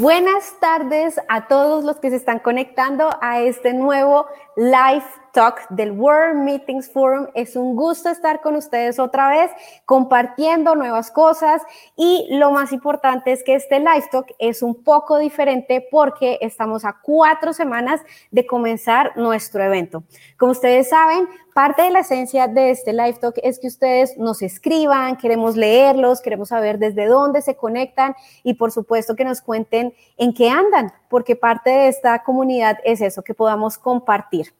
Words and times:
Buenas 0.00 0.54
tardes 0.60 1.20
a 1.28 1.46
todos 1.46 1.84
los 1.84 1.98
que 1.98 2.08
se 2.08 2.16
están 2.16 2.38
conectando 2.38 3.10
a 3.20 3.40
este 3.40 3.74
nuevo 3.74 4.24
live 4.56 5.04
talk 5.32 5.68
del 5.70 5.92
World 5.92 6.42
Meetings 6.42 6.90
Forum. 6.90 7.28
Es 7.34 7.56
un 7.56 7.76
gusto 7.76 8.08
estar 8.08 8.40
con 8.40 8.56
ustedes 8.56 8.98
otra 8.98 9.28
vez 9.30 9.50
compartiendo 9.84 10.74
nuevas 10.74 11.10
cosas 11.10 11.62
y 11.96 12.26
lo 12.30 12.50
más 12.50 12.72
importante 12.72 13.32
es 13.32 13.42
que 13.42 13.54
este 13.54 13.78
live 13.78 14.04
talk 14.10 14.26
es 14.38 14.62
un 14.62 14.82
poco 14.82 15.18
diferente 15.18 15.86
porque 15.90 16.38
estamos 16.40 16.84
a 16.84 16.96
cuatro 17.02 17.52
semanas 17.52 18.00
de 18.30 18.46
comenzar 18.46 19.16
nuestro 19.16 19.62
evento. 19.62 20.02
Como 20.36 20.52
ustedes 20.52 20.88
saben, 20.88 21.28
parte 21.54 21.82
de 21.82 21.90
la 21.90 22.00
esencia 22.00 22.48
de 22.48 22.70
este 22.70 22.92
live 22.92 23.18
talk 23.20 23.34
es 23.42 23.58
que 23.58 23.66
ustedes 23.66 24.16
nos 24.16 24.42
escriban, 24.42 25.16
queremos 25.16 25.56
leerlos, 25.56 26.20
queremos 26.20 26.48
saber 26.48 26.78
desde 26.78 27.06
dónde 27.06 27.42
se 27.42 27.56
conectan 27.56 28.14
y 28.42 28.54
por 28.54 28.72
supuesto 28.72 29.16
que 29.16 29.24
nos 29.24 29.40
cuenten 29.40 29.94
en 30.16 30.32
qué 30.32 30.48
andan, 30.48 30.92
porque 31.08 31.36
parte 31.36 31.70
de 31.70 31.88
esta 31.88 32.22
comunidad 32.22 32.78
es 32.84 33.00
eso, 33.00 33.22
que 33.22 33.34
podamos 33.34 33.78
compartir. 33.78 34.54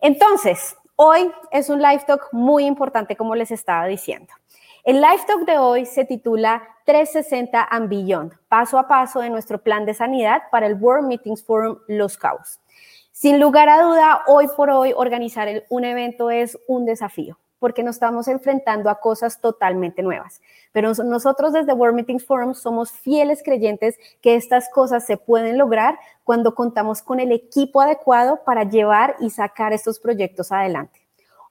Entonces, 0.00 0.76
hoy 0.96 1.32
es 1.50 1.68
un 1.68 1.80
live 1.80 2.04
talk 2.06 2.28
muy 2.32 2.66
importante, 2.66 3.16
como 3.16 3.34
les 3.34 3.50
estaba 3.50 3.86
diciendo. 3.86 4.32
El 4.84 5.00
live 5.00 5.24
talk 5.26 5.40
de 5.46 5.58
hoy 5.58 5.86
se 5.86 6.04
titula 6.04 6.62
360 6.84 7.66
and 7.70 7.88
Beyond, 7.88 8.32
paso 8.48 8.78
a 8.78 8.86
paso 8.86 9.20
de 9.20 9.30
nuestro 9.30 9.62
plan 9.62 9.84
de 9.84 9.94
sanidad 9.94 10.42
para 10.50 10.66
el 10.66 10.74
World 10.74 11.08
Meetings 11.08 11.44
Forum 11.44 11.78
Los 11.88 12.16
Cabos. 12.16 12.60
Sin 13.10 13.40
lugar 13.40 13.68
a 13.68 13.82
duda, 13.82 14.22
hoy 14.26 14.46
por 14.56 14.70
hoy 14.70 14.92
organizar 14.94 15.48
un 15.70 15.84
evento 15.84 16.30
es 16.30 16.58
un 16.68 16.84
desafío 16.84 17.38
porque 17.58 17.82
nos 17.82 17.96
estamos 17.96 18.28
enfrentando 18.28 18.90
a 18.90 19.00
cosas 19.00 19.40
totalmente 19.40 20.02
nuevas. 20.02 20.40
Pero 20.72 20.92
nosotros 21.04 21.52
desde 21.52 21.72
World 21.72 21.96
Meetings 21.96 22.24
Forum 22.24 22.54
somos 22.54 22.90
fieles 22.90 23.42
creyentes 23.42 23.96
que 24.20 24.34
estas 24.34 24.68
cosas 24.70 25.06
se 25.06 25.16
pueden 25.16 25.58
lograr 25.58 25.98
cuando 26.24 26.54
contamos 26.54 27.02
con 27.02 27.20
el 27.20 27.32
equipo 27.32 27.80
adecuado 27.80 28.42
para 28.44 28.64
llevar 28.64 29.16
y 29.20 29.30
sacar 29.30 29.72
estos 29.72 29.98
proyectos 29.98 30.52
adelante. 30.52 31.00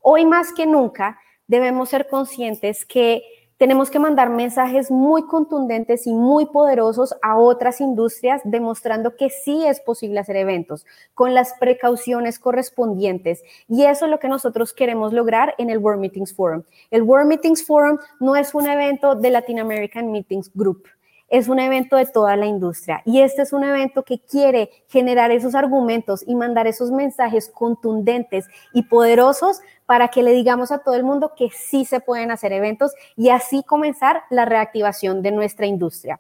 Hoy 0.02 0.26
más 0.26 0.54
que 0.54 0.66
nunca 0.66 1.20
debemos 1.48 1.90
ser 1.90 2.08
conscientes 2.08 2.86
que 2.86 3.24
tenemos 3.58 3.90
que 3.90 4.00
mandar 4.00 4.30
mensajes 4.30 4.92
muy 4.92 5.24
contundentes 5.28 6.08
y 6.08 6.14
muy 6.14 6.46
poderosos 6.46 7.16
a 7.22 7.38
otras 7.38 7.80
industrias, 7.80 8.42
demostrando 8.44 9.16
que 9.16 9.30
sí 9.30 9.66
es 9.66 9.80
posible 9.80 10.20
hacer 10.20 10.36
eventos 10.36 10.86
con 11.14 11.34
las 11.34 11.54
precauciones 11.60 12.40
correspondientes. 12.40 13.44
Y 13.70 13.86
eso 13.86 14.06
es 14.06 14.12
lo 14.12 14.20
que 14.20 14.28
nosotros 14.28 14.74
queremos 14.74 15.14
lograr 15.14 15.56
en 15.58 15.70
el 15.70 15.78
World 15.78 16.02
Meetings 16.02 16.34
Forum. 16.34 16.64
El 16.92 17.04
World 17.04 17.28
Meetings 17.28 17.66
Forum 17.66 17.98
no 18.20 18.36
es 18.36 18.54
un 18.54 18.68
evento 18.68 19.16
de 19.16 19.30
Latin 19.30 19.60
American 19.60 20.12
Meetings 20.12 20.52
Group 20.54 20.84
es 21.30 21.48
un 21.48 21.60
evento 21.60 21.96
de 21.96 22.06
toda 22.06 22.36
la 22.36 22.46
industria 22.46 23.02
y 23.06 23.22
este 23.22 23.42
es 23.42 23.54
un 23.54 23.64
evento 23.64 24.04
que 24.04 24.20
quiere 24.20 24.70
generar 24.88 25.32
esos 25.32 25.56
argumentos 25.56 26.24
y 26.26 26.36
mandar 26.36 26.68
esos 26.68 26.92
mensajes 26.92 27.50
contundentes 27.50 28.48
y 28.74 28.84
poderosos 28.84 29.62
para 29.86 30.08
que 30.10 30.24
le 30.24 30.32
digamos 30.32 30.72
a 30.72 30.80
todo 30.80 30.96
el 30.96 31.04
mundo 31.04 31.34
que 31.36 31.50
sí 31.50 31.86
se 31.86 32.00
pueden 32.00 32.32
hacer 32.32 32.54
eventos 32.54 32.94
y 33.16 33.30
así 33.30 33.64
comenzar 33.64 34.24
la 34.30 34.46
reactivación 34.46 35.22
de 35.22 35.32
nuestra 35.32 35.66
industria. 35.66 36.20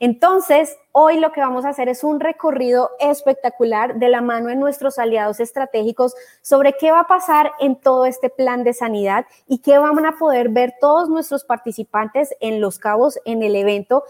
Entonces, 0.00 0.76
hoy 0.92 1.18
lo 1.18 1.32
que 1.32 1.40
vamos 1.40 1.64
a 1.64 1.68
hacer 1.68 1.88
es 1.88 2.02
un 2.02 2.20
recorrido 2.20 2.90
espectacular 2.98 3.96
de 3.96 4.08
la 4.08 4.20
mano 4.20 4.48
de 4.48 4.56
nuestros 4.56 4.98
aliados 4.98 5.40
estratégicos 5.40 6.14
sobre 6.42 6.74
qué 6.74 6.90
va 6.90 7.00
a 7.00 7.06
pasar 7.06 7.52
en 7.60 7.76
todo 7.76 8.04
este 8.04 8.28
plan 8.28 8.64
de 8.64 8.74
sanidad 8.74 9.26
y 9.46 9.58
qué 9.58 9.78
van 9.78 10.04
a 10.04 10.18
poder 10.18 10.48
ver 10.48 10.74
todos 10.80 11.08
nuestros 11.08 11.44
participantes 11.44 12.34
en 12.40 12.60
Los 12.60 12.78
Cabos 12.78 13.18
en 13.24 13.42
el 13.42 13.54
evento 13.54 14.04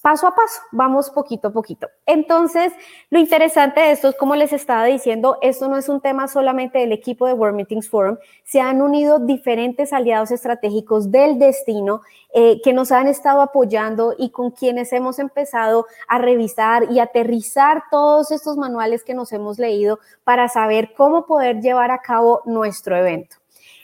paso 0.00 0.26
a 0.26 0.34
paso, 0.34 0.60
vamos 0.70 1.10
poquito 1.10 1.48
a 1.48 1.52
poquito. 1.52 1.88
Entonces, 2.06 2.72
lo 3.10 3.18
interesante 3.18 3.80
de 3.80 3.90
esto 3.90 4.08
es, 4.08 4.16
como 4.16 4.36
les 4.36 4.52
estaba 4.52 4.84
diciendo, 4.84 5.38
esto 5.42 5.68
no 5.68 5.76
es 5.76 5.88
un 5.88 6.00
tema 6.00 6.28
solamente 6.28 6.78
del 6.78 6.92
equipo 6.92 7.26
de 7.26 7.32
World 7.32 7.56
Meetings 7.56 7.88
Forum, 7.88 8.16
se 8.44 8.60
han 8.60 8.80
unido 8.80 9.18
diferentes 9.18 9.92
aliados 9.92 10.30
estratégicos 10.30 11.10
del 11.10 11.38
destino 11.38 12.02
eh, 12.32 12.60
que 12.62 12.72
nos 12.72 12.92
han 12.92 13.08
estado 13.08 13.40
apoyando 13.40 14.14
y 14.16 14.30
con 14.30 14.50
quienes 14.50 14.92
hemos 14.92 15.18
empezado 15.18 15.86
a 16.06 16.18
revisar 16.18 16.90
y 16.90 17.00
aterrizar 17.00 17.84
todos 17.90 18.30
estos 18.30 18.56
manuales 18.56 19.02
que 19.02 19.14
nos 19.14 19.32
hemos 19.32 19.58
leído 19.58 19.98
para 20.24 20.48
saber 20.48 20.94
cómo 20.94 21.26
poder 21.26 21.60
llevar 21.60 21.90
a 21.90 22.00
cabo 22.00 22.42
nuestro 22.44 22.96
evento. 22.96 23.36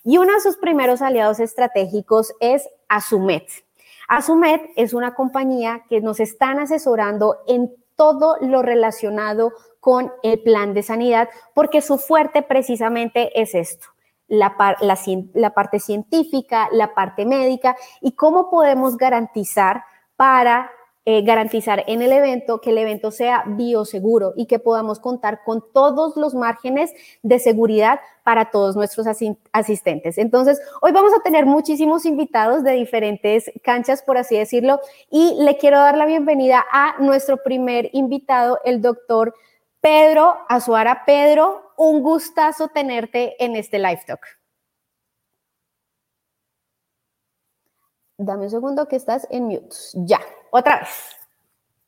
Y 0.05 0.19
uno 0.19 0.35
de 0.35 0.41
sus 0.41 0.59
primeros 0.59 1.01
aliados 1.01 1.41
estratégicos 1.41 2.35
es 2.39 2.69
Asumet. 2.89 3.64
Asumet 4.09 4.71
es 4.77 4.95
una 4.95 5.15
compañía 5.15 5.85
que 5.89 6.01
nos 6.01 6.21
están 6.21 6.59
asesorando 6.59 7.39
en 7.47 7.75
todo 7.97 8.37
lo 8.41 8.63
relacionado 8.63 9.53
con 9.81 10.13
el 10.23 10.43
plan 10.43 10.75
de 10.75 10.83
sanidad, 10.83 11.29
porque 11.55 11.81
su 11.81 11.99
fuerte 11.99 12.43
precisamente 12.43 13.41
es 13.41 13.55
esto, 13.55 13.87
la, 14.29 14.57
la, 14.81 15.51
parte 15.55 15.79
científica, 15.79 16.69
la 16.73 16.95
parte 16.95 17.27
médica 17.27 17.77
y 18.01 18.13
cómo 18.13 18.51
podemos 18.51 18.97
garantizar 18.97 19.85
para 20.17 20.71
eh, 21.07 21.23
garantizar 21.23 21.85
en 21.87 22.01
el 22.01 22.13
evento 22.13 22.63
que 22.63 22.71
el 22.71 22.79
evento 22.79 23.11
sea 23.11 23.45
bioseguro 23.47 24.33
y 24.37 24.47
que 24.47 24.59
podamos 24.59 25.01
contar 25.01 25.41
con 25.45 25.63
todos 25.73 26.17
los 26.17 26.35
márgenes 26.35 26.93
de 27.23 27.39
seguridad 27.39 28.01
para 28.23 28.51
todos 28.51 28.75
nuestros 28.75 29.07
asistentes. 29.53 30.17
Entonces, 30.17 30.61
hoy 30.81 30.93
vamos 30.93 31.13
a 31.13 31.23
tener 31.23 31.45
muchísimos 31.45 32.07
invitados 32.07 32.65
de 32.65 32.73
diferentes 32.73 33.51
canchas, 33.63 34.03
por 34.03 34.17
así 34.17 34.39
decirlo, 34.39 34.81
y 35.11 35.35
le 35.41 35.59
quiero 35.59 35.79
dar 35.79 35.99
la 35.99 36.07
bienvenida 36.07 36.65
a 36.73 36.97
nuestro 37.01 37.37
primer 37.43 37.91
invitado, 37.93 38.59
el 38.65 38.81
doctor 38.81 39.35
Pedro 39.83 40.39
Azuara. 40.49 41.05
Pedro, 41.05 41.73
un 41.77 42.03
gustazo 42.03 42.69
tenerte 42.69 43.37
en 43.45 43.57
este 43.57 43.79
live 43.79 44.01
talk. 44.07 44.44
Dame 48.17 48.45
un 48.45 48.51
segundo 48.51 48.87
que 48.87 48.95
estás 48.95 49.27
en 49.31 49.45
mute. 49.45 49.75
Ya, 50.07 50.21
otra 50.53 50.81
vez. 50.81 51.17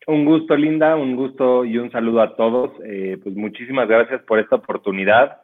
Un 0.09 0.25
gusto, 0.25 0.57
Linda, 0.57 0.97
un 0.97 1.15
gusto 1.15 1.65
y 1.65 1.79
un 1.79 1.91
saludo 1.93 2.21
a 2.21 2.35
todos. 2.35 2.73
Eh, 2.85 3.19
pues 3.23 3.37
muchísimas 3.37 3.89
gracias 3.89 4.23
por 4.23 4.41
esta 4.41 4.57
oportunidad. 4.57 5.41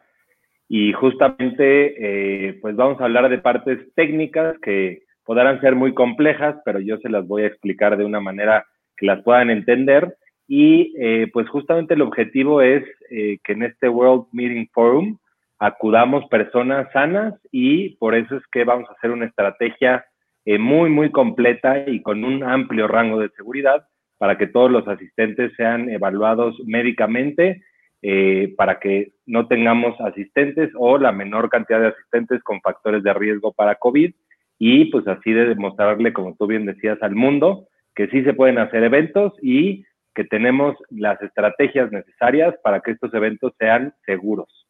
Y 0.67 0.91
justamente, 0.91 2.47
eh, 2.49 2.59
pues 2.61 2.75
vamos 2.75 2.99
a 2.99 3.05
hablar 3.05 3.29
de 3.29 3.37
partes 3.37 3.79
técnicas 3.95 4.57
que 4.59 5.03
podrán 5.23 5.61
ser 5.61 5.75
muy 5.75 5.93
complejas, 5.93 6.57
pero 6.65 6.79
yo 6.79 6.97
se 6.97 7.09
las 7.09 7.25
voy 7.25 7.43
a 7.43 7.47
explicar 7.47 7.95
de 7.95 8.03
una 8.03 8.19
manera 8.19 8.65
que 8.97 9.05
las 9.05 9.23
puedan 9.23 9.49
entender. 9.49 10.17
Y 10.49 10.93
eh, 10.97 11.29
pues 11.31 11.47
justamente 11.47 11.93
el 11.93 12.01
objetivo 12.01 12.61
es 12.61 12.83
que 13.09 13.53
en 13.53 13.63
este 13.63 13.87
World 13.87 14.25
Meeting 14.33 14.67
Forum 14.73 15.17
acudamos 15.59 16.25
personas 16.25 16.91
sanas 16.91 17.35
y 17.51 17.95
por 17.95 18.15
eso 18.15 18.35
es 18.35 18.43
que 18.51 18.65
vamos 18.65 18.89
a 18.89 18.93
hacer 18.93 19.11
una 19.11 19.25
estrategia 19.25 20.05
eh, 20.45 20.57
muy, 20.57 20.89
muy 20.89 21.11
completa 21.11 21.87
y 21.87 22.01
con 22.01 22.23
un 22.23 22.43
amplio 22.43 22.87
rango 22.87 23.19
de 23.19 23.29
seguridad 23.29 23.87
para 24.17 24.37
que 24.37 24.47
todos 24.47 24.71
los 24.71 24.87
asistentes 24.87 25.51
sean 25.57 25.89
evaluados 25.89 26.55
médicamente, 26.65 27.63
eh, 28.01 28.53
para 28.57 28.79
que 28.79 29.13
no 29.25 29.47
tengamos 29.47 29.99
asistentes 30.01 30.69
o 30.75 30.97
la 30.97 31.11
menor 31.11 31.49
cantidad 31.49 31.79
de 31.79 31.87
asistentes 31.87 32.43
con 32.43 32.61
factores 32.61 33.03
de 33.03 33.13
riesgo 33.13 33.53
para 33.53 33.75
COVID 33.75 34.13
y 34.59 34.85
pues 34.85 35.07
así 35.07 35.31
de 35.31 35.47
demostrarle, 35.47 36.13
como 36.13 36.35
tú 36.35 36.47
bien 36.47 36.65
decías, 36.65 37.01
al 37.01 37.15
mundo 37.15 37.67
que 37.95 38.07
sí 38.07 38.23
se 38.23 38.33
pueden 38.33 38.57
hacer 38.57 38.83
eventos 38.83 39.33
y 39.41 39.85
que 40.15 40.23
tenemos 40.23 40.75
las 40.89 41.21
estrategias 41.21 41.91
necesarias 41.91 42.53
para 42.63 42.81
que 42.81 42.91
estos 42.91 43.13
eventos 43.13 43.53
sean 43.57 43.93
seguros. 44.05 44.62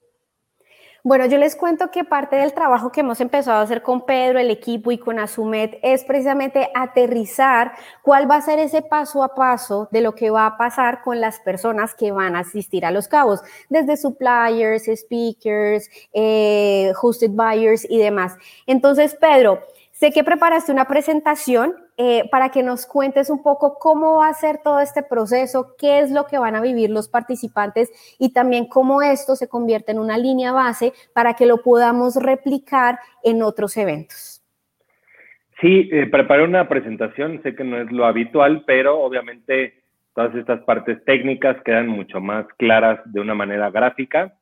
Bueno, 1.06 1.26
yo 1.26 1.38
les 1.38 1.58
cuento 1.58 1.92
que 1.92 2.06
parte 2.06 2.38
del 2.38 2.54
trabajo 2.54 2.90
que 2.90 3.02
hemos 3.02 3.20
empezado 3.20 3.60
a 3.60 3.64
hacer 3.64 3.82
con 3.82 4.06
Pedro, 4.06 4.40
el 4.40 4.50
equipo 4.50 4.90
y 4.90 4.98
con 4.98 5.20
Asumet 5.20 5.78
es 5.84 6.06
precisamente 6.06 6.70
aterrizar 6.74 7.74
cuál 8.02 8.32
va 8.32 8.38
a 8.38 8.42
ser 8.42 8.58
ese 8.60 8.82
paso 8.82 9.22
a 9.22 9.36
paso 9.36 9.90
de 9.92 10.00
lo 10.00 10.16
que 10.16 10.30
va 10.30 10.46
a 10.46 10.58
pasar 10.58 11.02
con 11.02 11.20
las 11.20 11.42
personas 11.42 11.94
que 11.94 12.14
van 12.14 12.38
a 12.38 12.40
asistir 12.40 12.86
a 12.86 12.92
los 12.92 13.10
cabos, 13.10 13.42
desde 13.68 13.98
suppliers, 13.98 14.86
speakers, 14.96 15.90
eh, 16.14 16.94
hosted 17.02 17.32
buyers 17.32 17.86
y 17.90 17.98
demás. 17.98 18.38
Entonces, 18.66 19.14
Pedro, 19.20 19.60
Sé 19.94 20.12
que 20.12 20.24
preparaste 20.24 20.72
una 20.72 20.86
presentación 20.86 21.76
eh, 21.98 22.28
para 22.32 22.50
que 22.50 22.64
nos 22.64 22.86
cuentes 22.86 23.30
un 23.30 23.44
poco 23.44 23.78
cómo 23.80 24.18
va 24.18 24.28
a 24.28 24.34
ser 24.34 24.60
todo 24.64 24.80
este 24.80 25.04
proceso, 25.04 25.76
qué 25.78 26.00
es 26.00 26.12
lo 26.12 26.26
que 26.26 26.40
van 26.40 26.56
a 26.56 26.62
vivir 26.62 26.90
los 26.90 27.08
participantes 27.08 27.92
y 28.20 28.34
también 28.34 28.68
cómo 28.68 29.02
esto 29.02 29.36
se 29.36 29.48
convierte 29.48 29.92
en 29.92 30.00
una 30.00 30.18
línea 30.18 30.52
base 30.52 30.94
para 31.14 31.36
que 31.36 31.46
lo 31.46 31.62
podamos 31.62 32.16
replicar 32.16 32.98
en 33.24 33.44
otros 33.44 33.78
eventos. 33.78 34.42
Sí, 35.62 35.88
eh, 35.92 36.08
preparé 36.08 36.44
una 36.44 36.68
presentación, 36.68 37.42
sé 37.44 37.56
que 37.56 37.64
no 37.64 37.78
es 37.78 37.92
lo 37.92 38.06
habitual, 38.06 38.64
pero 38.66 39.00
obviamente 39.00 39.84
todas 40.16 40.34
estas 40.36 40.62
partes 40.64 41.04
técnicas 41.06 41.58
quedan 41.64 41.88
mucho 41.88 42.20
más 42.20 42.48
claras 42.58 43.00
de 43.06 43.20
una 43.20 43.36
manera 43.36 43.70
gráfica. 43.70 44.34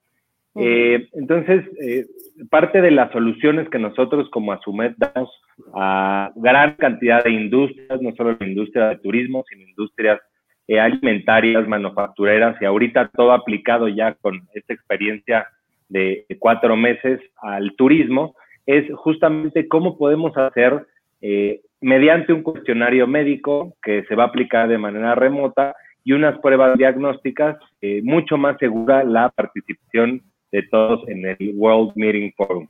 Eh, 0.56 1.08
entonces, 1.14 1.64
eh, 1.82 2.06
parte 2.50 2.82
de 2.82 2.92
las 2.92 3.12
soluciones 3.12 3.70
que 3.70 3.80
nosotros 3.80 4.30
como 4.32 4.52
Asumet 4.52 4.96
damos 4.98 5.30
a 5.74 6.32
gran 6.36 6.76
cantidad 6.76 7.24
de 7.24 7.32
industrias, 7.32 8.02
no 8.02 8.14
solo 8.16 8.36
la 8.40 8.48
industria 8.48 8.90
de 8.90 8.98
turismo, 8.98 9.44
sino 9.50 9.68
industrias 9.68 10.20
eh, 10.68 10.80
alimentarias, 10.80 11.68
manufactureras 11.68 12.62
y 12.62 12.66
ahorita 12.66 13.10
todo 13.16 13.32
aplicado 13.32 13.88
ya 13.88 14.14
con 14.16 14.42
esta 14.54 14.74
experiencia 14.74 15.48
de 15.90 16.26
cuatro 16.40 16.76
meses 16.76 17.20
al 17.42 17.76
turismo, 17.76 18.36
es 18.66 18.86
justamente 18.96 19.68
cómo 19.68 19.98
podemos 19.98 20.36
hacer 20.38 20.86
eh, 21.22 21.62
mediante 21.82 22.34
un 22.34 22.44
cuestionario 22.44 23.08
médico 23.08 23.76
que 23.84 24.04
se 24.04 24.16
va 24.16 24.24
a 24.24 24.28
aplicar 24.28 24.68
de 24.68 24.78
manera 24.78 25.16
remota 25.16 25.76
y 26.04 26.14
unas 26.14 26.40
pruebas 26.40 26.78
diagnósticas, 26.78 27.58
eh, 27.82 28.02
mucho 28.04 28.38
más 28.38 28.58
segura 28.58 29.04
la 29.04 29.30
participación 29.30 30.22
de 30.52 30.64
todos 30.64 31.08
en 31.08 31.26
el 31.26 31.54
World 31.56 31.94
Meeting 31.96 32.34
Forum. 32.36 32.68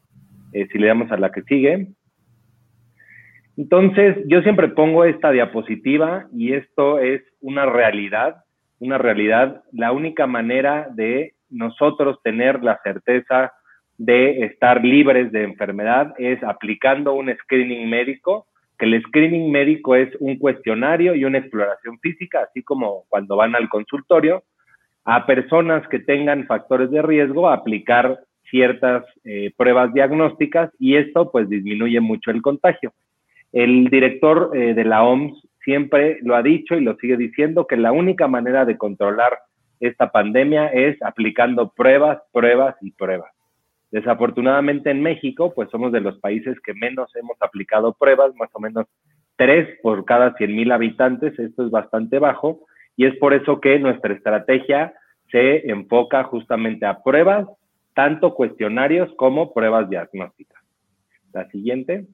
Eh, 0.54 0.68
si 0.72 0.78
le 0.78 0.88
damos 0.88 1.12
a 1.12 1.18
la 1.18 1.32
que 1.32 1.42
sigue. 1.44 1.88
Entonces, 3.58 4.18
yo 4.28 4.42
siempre 4.42 4.70
pongo 4.70 5.06
esta 5.06 5.32
diapositiva 5.32 6.28
y 6.34 6.54
esto 6.54 7.00
es 7.00 7.22
una 7.42 7.66
realidad, 7.66 8.44
una 8.80 8.98
realidad, 8.98 9.64
la 9.72 9.92
única 9.92 10.26
manera 10.28 10.88
de 10.94 11.34
nosotros 11.50 12.20
tener 12.24 12.64
la 12.64 12.80
certeza 12.84 13.52
de 13.98 14.46
estar 14.46 14.84
libres 14.84 15.32
de 15.32 15.44
enfermedad 15.44 16.14
es 16.18 16.42
aplicando 16.44 17.14
un 17.14 17.32
screening 17.44 17.88
médico, 17.88 18.48
que 18.80 18.86
el 18.86 19.02
screening 19.04 19.52
médico 19.52 19.96
es 19.96 20.10
un 20.20 20.38
cuestionario 20.38 21.14
y 21.14 21.24
una 21.26 21.38
exploración 21.38 22.00
física, 22.00 22.48
así 22.50 22.64
como 22.64 23.06
cuando 23.10 23.36
van 23.36 23.54
al 23.54 23.70
consultorio, 23.70 24.44
a 25.06 25.26
personas 25.26 25.88
que 25.88 26.00
tengan 26.00 26.46
factores 26.46 26.92
de 26.92 27.02
riesgo, 27.02 27.50
aplicar 27.50 28.20
ciertas 28.50 29.06
eh, 29.24 29.52
pruebas 29.58 29.94
diagnósticas 29.94 30.72
y 30.78 30.96
esto 30.96 31.32
pues 31.32 31.50
disminuye 31.50 32.00
mucho 32.00 32.32
el 32.32 32.42
contagio. 32.42 32.94
El 33.52 33.86
director 33.90 34.52
eh, 34.54 34.74
de 34.74 34.84
la 34.86 35.04
OMS 35.04 35.48
siempre 35.64 36.20
lo 36.22 36.36
ha 36.36 36.44
dicho 36.44 36.76
y 36.76 36.82
lo 36.82 36.96
sigue 36.98 37.18
diciendo 37.18 37.66
que 37.68 37.78
la 37.78 37.92
única 37.92 38.28
manera 38.28 38.66
de 38.66 38.78
controlar 38.78 39.40
esta 39.80 40.12
pandemia 40.12 40.68
es 40.68 41.02
aplicando 41.02 41.72
pruebas, 41.76 42.20
pruebas 42.32 42.76
y 42.82 42.92
pruebas. 42.92 43.32
Desafortunadamente 43.90 44.90
en 44.90 45.02
México, 45.02 45.54
pues 45.54 45.70
somos 45.70 45.92
de 45.92 46.00
los 46.00 46.18
países 46.20 46.58
que 46.62 46.74
menos 46.74 47.14
hemos 47.16 47.36
aplicado 47.42 47.94
pruebas, 47.94 48.34
más 48.36 48.50
o 48.54 48.60
menos 48.60 48.86
tres 49.36 49.68
por 49.82 50.06
cada 50.06 50.34
100 50.36 50.56
mil 50.56 50.72
habitantes, 50.72 51.38
esto 51.38 51.66
es 51.66 51.72
bastante 51.72 52.20
bajo, 52.20 52.62
y 53.02 53.06
es 53.08 53.18
por 53.18 53.34
eso 53.34 53.60
que 53.60 53.80
nuestra 53.80 54.14
estrategia 54.14 54.94
se 55.32 55.68
enfoca 55.72 56.24
justamente 56.26 56.86
a 56.86 57.02
pruebas, 57.02 57.48
tanto 57.96 58.36
cuestionarios 58.36 59.12
como 59.16 59.56
pruebas 59.56 59.90
diagnósticas. 59.90 60.62
La 61.34 61.48
siguiente. 61.50 62.06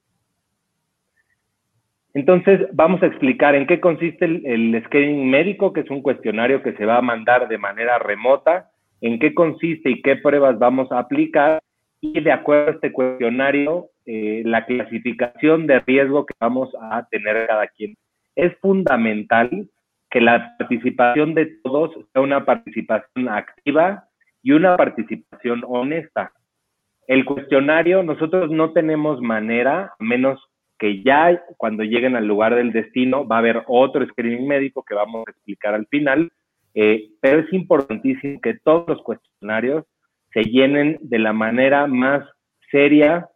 Entonces, 2.14 2.70
vamos 2.72 3.04
a 3.04 3.08
explicar 3.08 3.54
en 3.54 3.68
qué 3.68 3.82
consiste 3.82 4.24
el, 4.24 4.46
el, 4.46 4.82
screening 4.86 5.30
médico, 5.30 5.74
que 5.74 5.82
es 5.82 5.90
un 5.90 6.02
cuestionario 6.02 6.64
que 6.64 6.72
se 6.78 6.86
va 6.86 7.00
a 7.00 7.02
mandar 7.02 7.50
de 7.50 7.58
manera 7.58 8.00
remota, 8.00 8.72
en 9.02 9.20
qué 9.20 9.34
consiste 9.34 9.90
y 9.90 10.02
qué 10.02 10.16
pruebas 10.16 10.58
vamos 10.58 10.90
a 10.94 11.00
aplicar 11.00 11.60
y 12.00 12.22
de 12.22 12.32
acuerdo 12.32 12.72
a 12.72 12.76
este 12.76 12.94
cuestionario, 12.94 13.90
eh, 14.06 14.42
la 14.46 14.66
clasificación 14.66 15.68
de 15.68 15.82
riesgo 15.82 16.26
que 16.26 16.34
vamos 16.40 16.70
a 16.80 17.06
tener 17.12 17.46
cada 17.46 17.68
quien. 17.68 17.98
Es 18.38 18.58
fundamental 18.62 19.68
que 20.10 20.22
la 20.22 20.56
participación 20.58 21.34
de 21.34 21.58
todos 21.64 21.92
sea 22.14 22.22
una 22.22 22.46
participación 22.46 23.30
activa 23.30 24.06
y 24.42 24.52
una 24.52 24.78
participación 24.78 25.64
honesta. 25.68 26.32
El 27.08 27.26
cuestionario, 27.26 28.04
nosotros 28.04 28.52
no 28.52 28.72
tenemos 28.72 29.22
manera, 29.22 29.94
a 29.98 30.04
menos 30.04 30.40
que 30.78 31.02
ya 31.04 31.42
cuando 31.58 31.84
lleguen 31.84 32.16
al 32.16 32.28
lugar 32.28 32.56
del 32.56 32.72
destino 32.72 33.28
va 33.28 33.38
a 33.38 33.40
haber 33.40 33.64
otro 33.68 34.06
screening 34.06 34.48
médico 34.48 34.84
que 34.84 34.94
vamos 34.94 35.26
a 35.28 35.32
explicar 35.32 35.74
al 35.74 35.88
final, 35.88 36.32
eh, 36.76 37.10
pero 37.22 37.40
es 37.40 37.52
importantísimo 37.52 38.40
que 38.42 38.60
todos 38.64 38.88
los 38.88 39.02
cuestionarios 39.02 39.86
se 40.32 40.44
llenen 40.44 40.98
de 41.02 41.20
la 41.20 41.34
manera 41.34 41.88
más 41.88 42.24
seria 42.70 43.30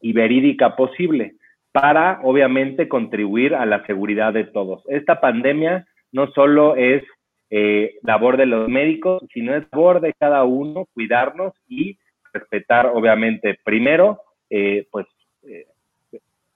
y 0.00 0.12
verídica 0.12 0.76
posible 0.76 1.34
para, 1.72 2.20
obviamente, 2.22 2.88
contribuir 2.88 3.54
a 3.54 3.66
la 3.66 3.84
seguridad 3.86 4.32
de 4.32 4.44
todos. 4.44 4.82
Esta 4.88 5.20
pandemia 5.20 5.86
no 6.12 6.30
solo 6.32 6.76
es 6.76 7.02
eh, 7.50 7.96
labor 8.02 8.36
de 8.36 8.46
los 8.46 8.68
médicos, 8.68 9.22
sino 9.32 9.54
es 9.54 9.64
labor 9.72 10.00
de 10.00 10.14
cada 10.14 10.44
uno 10.44 10.86
cuidarnos 10.94 11.52
y 11.66 11.98
respetar, 12.32 12.86
obviamente, 12.86 13.58
primero, 13.64 14.20
eh, 14.50 14.86
pues 14.90 15.06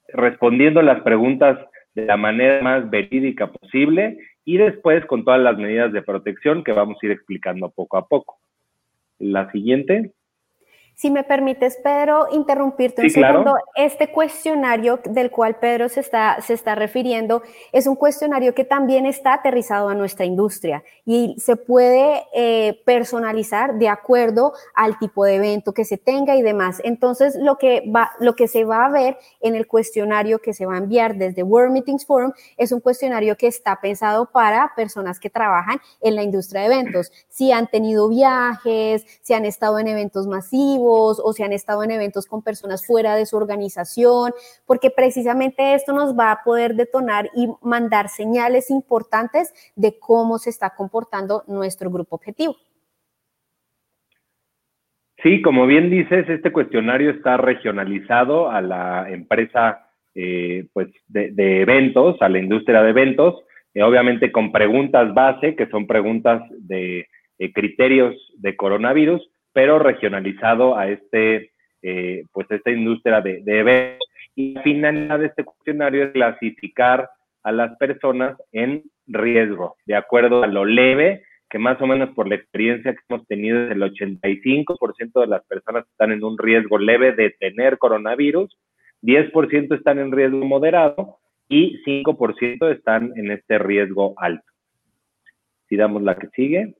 respondiendo 0.09 0.82
las 0.82 1.00
preguntas 1.02 1.59
de 1.94 2.06
la 2.06 2.16
manera 2.16 2.62
más 2.62 2.90
verídica 2.90 3.47
posible 3.50 4.18
y 4.44 4.56
después 4.56 5.04
con 5.06 5.25
todas 5.25 5.40
las 5.40 5.56
medidas 5.56 5.92
de 5.92 6.02
protección 6.02 6.64
que 6.64 6.73
vamos 6.73 6.99
a 7.00 7.06
ir 7.06 7.12
explicando 7.12 7.71
poco 7.71 7.97
a 7.97 8.06
poco. 8.06 8.38
La 9.18 9.50
siguiente. 9.52 10.12
Si 11.02 11.11
me 11.11 11.25
permites, 11.25 11.78
Pedro, 11.82 12.28
interrumpirte 12.30 13.02
un 13.02 13.11
segundo. 13.11 13.56
Este 13.75 14.12
cuestionario 14.12 15.00
del 15.02 15.32
cual 15.32 15.56
Pedro 15.56 15.88
se 15.88 15.99
está, 15.99 16.40
se 16.40 16.54
está 16.54 16.76
refiriendo 16.76 17.42
es 17.73 17.88
un 17.88 17.97
cuestionario 17.97 18.54
que 18.54 18.62
también 18.62 19.04
está 19.04 19.35
aterrizado 19.35 19.88
a 19.88 19.97
nuestra 19.97 20.26
industria 20.26 20.85
y 21.04 21.35
se 21.40 21.56
puede 21.56 22.23
eh, 22.32 22.80
personalizar 22.85 23.80
de 23.80 23.88
acuerdo 23.88 24.52
al 24.76 24.97
tipo 25.00 25.25
de 25.25 25.35
evento 25.35 25.75
que 25.75 25.85
se 25.85 25.99
tenga 25.99 26.37
y 26.37 26.42
demás. 26.42 26.80
Entonces, 26.85 27.35
lo 27.35 27.59
que, 27.59 27.82
va, 27.90 28.12
lo 28.21 28.37
que 28.37 28.47
se 28.47 28.62
va 28.62 28.87
a 28.87 28.88
ver 28.88 29.18
en 29.40 29.56
el 29.56 29.66
cuestionario 29.66 30.38
que 30.38 30.54
se 30.54 30.66
va 30.66 30.75
a 30.75 30.78
enviar 30.78 31.16
desde 31.16 31.42
World 31.42 31.73
Meetings 31.73 32.06
Forum 32.06 32.30
es 32.56 32.71
un 32.71 32.78
cuestionario 32.78 33.37
que 33.37 33.49
está 33.49 33.80
pensado 33.80 34.30
para 34.30 34.71
personas 34.76 35.18
que 35.18 35.30
trabajan 35.30 35.80
en 36.00 36.14
la 36.14 36.23
industria 36.23 36.61
de 36.61 36.66
eventos. 36.68 37.11
Si 37.28 37.50
han 37.50 37.66
tenido 37.66 38.09
viajes, 38.09 39.04
si 39.21 39.35
han 39.35 39.44
estado 39.47 39.80
en 39.80 39.88
eventos 39.88 40.28
masivos, 40.28 40.91
o 40.92 41.32
si 41.32 41.42
han 41.42 41.52
estado 41.52 41.82
en 41.82 41.90
eventos 41.90 42.26
con 42.26 42.42
personas 42.42 42.87
fuera 42.87 43.16
de 43.16 43.26
su 43.26 43.37
organización, 43.37 44.32
porque 44.66 44.90
precisamente 44.90 45.75
esto 45.75 45.92
nos 45.92 46.18
va 46.18 46.32
a 46.32 46.42
poder 46.44 46.75
detonar 46.75 47.30
y 47.34 47.49
mandar 47.62 48.08
señales 48.08 48.70
importantes 48.70 49.52
de 49.76 49.99
cómo 49.99 50.38
se 50.38 50.50
está 50.50 50.70
comportando 50.70 51.44
nuestro 51.46 51.90
grupo 51.90 52.16
objetivo. 52.16 52.56
Sí, 55.22 55.40
como 55.40 55.66
bien 55.66 55.88
dices, 55.88 56.28
este 56.28 56.50
cuestionario 56.50 57.11
está 57.11 57.37
regionalizado 57.37 58.50
a 58.50 58.61
la 58.61 59.08
empresa 59.08 59.88
eh, 60.14 60.66
pues 60.72 60.88
de, 61.06 61.62
eventos, 61.62 62.20
a 62.20 62.28
la 62.28 62.40
industria 62.40 62.82
de 62.82 62.90
eventos, 62.90 63.37
eh, 63.72 63.82
obviamente 63.82 64.32
con 64.32 64.50
preguntas 64.50 65.14
base, 65.14 65.54
que 65.54 65.68
son 65.68 65.87
preguntas 65.87 66.42
de 66.58 67.06
eh, 67.38 67.52
criterios 67.52 68.14
de 68.37 68.56
coronavirus, 68.56 69.22
pero 69.52 69.78
regionalizado 69.78 70.76
a 70.76 70.88
este, 70.88 71.52
eh, 71.82 72.25
pues 72.32 72.50
esta 72.50 72.71
industria 72.71 73.21
de, 73.21 73.42
de 73.42 73.59
eventos. 73.59 74.09
Y 74.35 74.54
la 74.54 74.62
finalidad 74.62 75.18
de 75.18 75.26
este 75.26 75.44
cuestionario 75.44 76.04
es 76.04 76.12
clasificar 76.12 77.09
a 77.42 77.52
las 77.52 77.76
personas 77.76 78.37
en 78.52 78.85
riesgo, 79.06 79.76
de 79.87 79.97
acuerdo 79.97 80.42
a 80.42 80.47
lo 80.47 80.64
leve, 80.64 81.25
que 81.50 81.59
más 81.59 81.80
o 81.82 81.87
menos 81.87 82.14
por 82.14 82.28
la 82.28 82.37
experiencia 82.37 82.94
que 82.94 83.00
hemos 83.09 83.26
tenido, 83.26 83.59
el 83.59 83.82
85% 83.82 85.21
de 85.21 85.26
las 85.26 85.44
personas 85.44 85.87
están 85.87 86.12
en 86.12 86.25
un 86.25 86.38
riesgo 86.38 86.78
leve 86.78 87.12
de 87.12 87.30
tener 87.38 87.76
coronavirus, 87.76 88.56
10% 89.02 89.76
están 89.76 89.99
en 89.99 90.12
riesgo 90.12 90.38
moderado 90.47 91.18
y 91.49 91.82
5% 91.85 92.73
están 92.75 93.12
en 93.16 93.32
este 93.32 93.59
riesgo 93.59 94.14
alto. 94.16 94.50
Si 95.68 95.76
damos 95.76 96.02
la 96.02 96.16
que 96.16 96.28
sigue. 96.28 96.75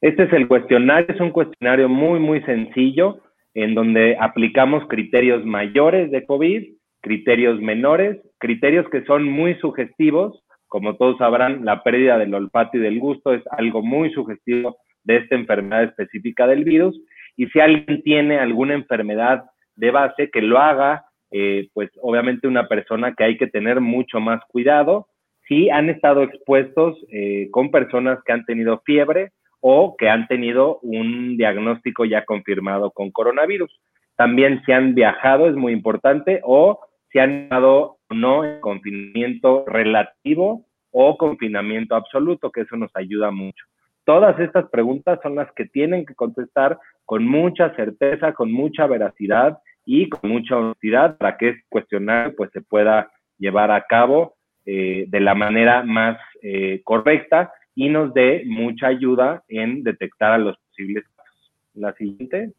Este 0.00 0.24
es 0.24 0.32
el 0.32 0.46
cuestionario, 0.46 1.06
es 1.08 1.20
un 1.20 1.30
cuestionario 1.30 1.88
muy, 1.88 2.20
muy 2.20 2.40
sencillo 2.42 3.20
en 3.54 3.74
donde 3.74 4.16
aplicamos 4.20 4.86
criterios 4.86 5.44
mayores 5.44 6.12
de 6.12 6.24
COVID, 6.24 6.68
criterios 7.00 7.60
menores, 7.60 8.18
criterios 8.38 8.88
que 8.90 9.04
son 9.04 9.24
muy 9.24 9.56
sugestivos. 9.56 10.44
Como 10.68 10.96
todos 10.96 11.18
sabrán, 11.18 11.64
la 11.64 11.82
pérdida 11.82 12.16
del 12.18 12.34
olfato 12.34 12.76
y 12.76 12.80
del 12.80 13.00
gusto 13.00 13.32
es 13.32 13.42
algo 13.50 13.82
muy 13.82 14.12
sugestivo 14.12 14.76
de 15.02 15.16
esta 15.16 15.34
enfermedad 15.34 15.84
específica 15.84 16.46
del 16.46 16.62
virus. 16.62 16.96
Y 17.36 17.46
si 17.48 17.58
alguien 17.58 18.02
tiene 18.02 18.38
alguna 18.38 18.74
enfermedad 18.74 19.44
de 19.74 19.90
base, 19.90 20.30
que 20.30 20.42
lo 20.42 20.58
haga, 20.58 21.06
eh, 21.32 21.68
pues 21.72 21.90
obviamente 22.02 22.46
una 22.46 22.68
persona 22.68 23.14
que 23.14 23.24
hay 23.24 23.36
que 23.36 23.48
tener 23.48 23.80
mucho 23.80 24.20
más 24.20 24.40
cuidado. 24.48 25.08
Si 25.48 25.70
han 25.70 25.88
estado 25.88 26.22
expuestos 26.22 26.96
eh, 27.10 27.48
con 27.50 27.72
personas 27.72 28.18
que 28.24 28.32
han 28.32 28.44
tenido 28.44 28.80
fiebre, 28.84 29.32
o 29.60 29.96
que 29.96 30.08
han 30.08 30.26
tenido 30.28 30.78
un 30.82 31.36
diagnóstico 31.36 32.04
ya 32.04 32.24
confirmado 32.24 32.90
con 32.90 33.10
coronavirus. 33.10 33.70
También 34.16 34.62
si 34.64 34.72
han 34.72 34.94
viajado, 34.94 35.48
es 35.48 35.54
muy 35.54 35.72
importante, 35.72 36.40
o 36.44 36.80
si 37.10 37.18
han 37.18 37.44
estado 37.44 37.98
o 38.08 38.14
no 38.14 38.44
en 38.44 38.60
confinamiento 38.60 39.64
relativo 39.66 40.66
o 40.90 41.16
confinamiento 41.16 41.94
absoluto, 41.94 42.50
que 42.50 42.62
eso 42.62 42.76
nos 42.76 42.90
ayuda 42.94 43.30
mucho. 43.30 43.64
Todas 44.04 44.38
estas 44.40 44.68
preguntas 44.70 45.18
son 45.22 45.34
las 45.34 45.52
que 45.52 45.66
tienen 45.66 46.06
que 46.06 46.14
contestar 46.14 46.78
con 47.04 47.26
mucha 47.26 47.74
certeza, 47.74 48.32
con 48.32 48.50
mucha 48.50 48.86
veracidad 48.86 49.58
y 49.84 50.08
con 50.08 50.30
mucha 50.30 50.56
honestidad 50.56 51.18
para 51.18 51.36
que 51.36 51.50
este 51.50 51.64
cuestionario 51.68 52.34
pues, 52.36 52.50
se 52.52 52.62
pueda 52.62 53.10
llevar 53.38 53.70
a 53.70 53.82
cabo 53.82 54.34
eh, 54.64 55.04
de 55.08 55.20
la 55.20 55.34
manera 55.34 55.82
más 55.82 56.18
eh, 56.42 56.80
correcta 56.84 57.52
y 57.78 57.88
nos 57.90 58.12
dé 58.12 58.42
mucha 58.44 58.88
ayuda 58.88 59.44
en 59.46 59.84
detectar 59.84 60.32
a 60.32 60.38
los 60.38 60.58
posibles 60.58 61.04
casos. 61.14 61.52
La 61.74 61.92
siguiente. 61.92 62.50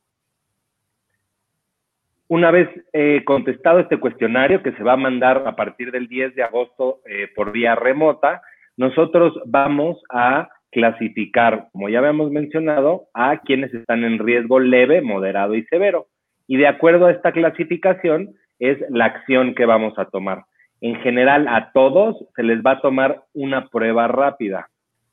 Una 2.30 2.52
vez 2.52 2.70
eh, 2.94 3.24
contestado 3.26 3.80
este 3.80 3.98
cuestionario 3.98 4.64
que 4.64 4.72
se 4.72 4.82
va 4.84 4.94
a 4.94 5.04
mandar 5.08 5.44
a 5.46 5.58
partir 5.58 5.92
del 5.92 6.08
10 6.08 6.36
de 6.36 6.44
agosto 6.44 7.02
por 7.36 7.52
vía 7.52 7.76
remota, 7.76 8.42
nosotros 8.78 9.38
vamos 9.46 10.02
a 10.10 10.48
clasificar, 10.72 11.68
como 11.74 11.90
ya 11.90 12.00
habíamos 12.00 12.32
mencionado, 12.32 13.10
a 13.14 13.40
quienes 13.40 13.74
están 13.74 14.06
en 14.06 14.20
riesgo 14.20 14.62
leve, 14.62 15.02
moderado 15.02 15.54
y 15.56 15.66
severo. 15.66 16.08
Y 16.48 16.56
de 16.56 16.68
acuerdo 16.68 17.08
a 17.08 17.12
esta 17.12 17.34
clasificación 17.34 18.36
es 18.58 18.78
la 18.90 19.04
acción 19.04 19.54
que 19.54 19.66
vamos 19.66 20.00
a 20.00 20.06
tomar. 20.06 20.46
En 20.80 20.96
general, 21.02 21.46
a 21.50 21.74
todos 21.74 22.26
se 22.38 22.44
les 22.44 22.62
va 22.62 22.72
a 22.72 22.82
tomar 22.82 23.24
una 23.34 23.68
prueba 23.68 24.08
rápida. 24.08 24.70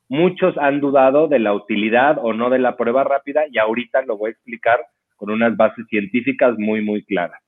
Muchos 0.09 0.57
han 0.59 0.81
dudado 0.81 1.27
de 1.27 1.41
la 1.41 1.53
utilidad 1.53 2.19
o 2.23 2.33
no 2.33 2.49
de 2.49 2.61
la 2.61 2.77
prueba 2.77 3.03
rápida 3.03 3.45
y 3.51 3.59
ahorita 3.59 4.03
lo 4.03 4.17
voy 4.17 4.29
a 4.29 4.33
explicar 4.33 4.81
con 5.17 5.31
unas 5.31 5.57
bases 5.57 5.87
científicas 5.89 6.57
muy, 6.59 6.81
muy 6.81 7.05
claras. 7.05 7.41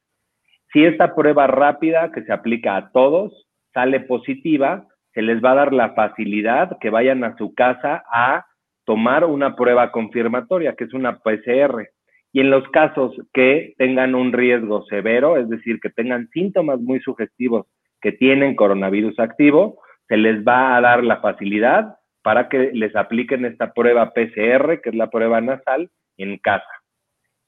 Si 0.73 0.85
esta 0.85 1.15
prueba 1.15 1.47
rápida 1.47 2.11
que 2.13 2.23
se 2.23 2.33
aplica 2.33 2.77
a 2.77 2.91
todos 2.91 3.47
sale 3.73 4.01
positiva, 4.01 4.87
se 5.15 5.23
les 5.23 5.43
va 5.43 5.53
a 5.53 5.57
dar 5.57 5.73
la 5.73 5.95
facilidad 5.95 6.79
que 6.81 6.91
vayan 6.91 7.25
a 7.25 7.37
su 7.37 7.55
casa 7.55 8.03
a 8.13 8.45
tomar 8.85 9.25
una 9.25 9.55
prueba 9.55 9.93
confirmatoria, 9.93 10.75
que 10.75 10.85
es 10.85 10.95
una 10.95 11.19
PCR. 11.19 11.89
Y 12.33 12.41
en 12.41 12.51
los 12.51 12.67
casos 12.71 13.15
que 13.33 13.75
tengan 13.79 14.15
un 14.15 14.33
riesgo 14.33 14.85
severo, 14.87 15.37
es 15.37 15.49
decir, 15.49 15.79
que 15.81 15.91
tengan 15.91 16.29
síntomas 16.31 16.81
muy 16.81 17.01
sugestivos 17.01 17.67
que 18.01 18.13
tienen 18.13 18.57
coronavirus 18.57 19.19
activo, 19.19 19.81
se 20.09 20.17
les 20.17 20.43
va 20.43 20.77
a 20.77 20.81
dar 20.81 21.05
la 21.05 21.21
facilidad 21.21 21.98
para 22.23 22.49
que 22.49 22.71
les 22.73 22.95
apliquen 22.97 23.45
esta 23.45 23.73
prueba 23.73 24.13
PCR, 24.13 24.81
que 24.81 24.91
es 24.91 24.95
la 24.95 25.11
prueba 25.11 25.41
nasal, 25.41 25.91
en 26.17 26.39
casa. 26.39 26.67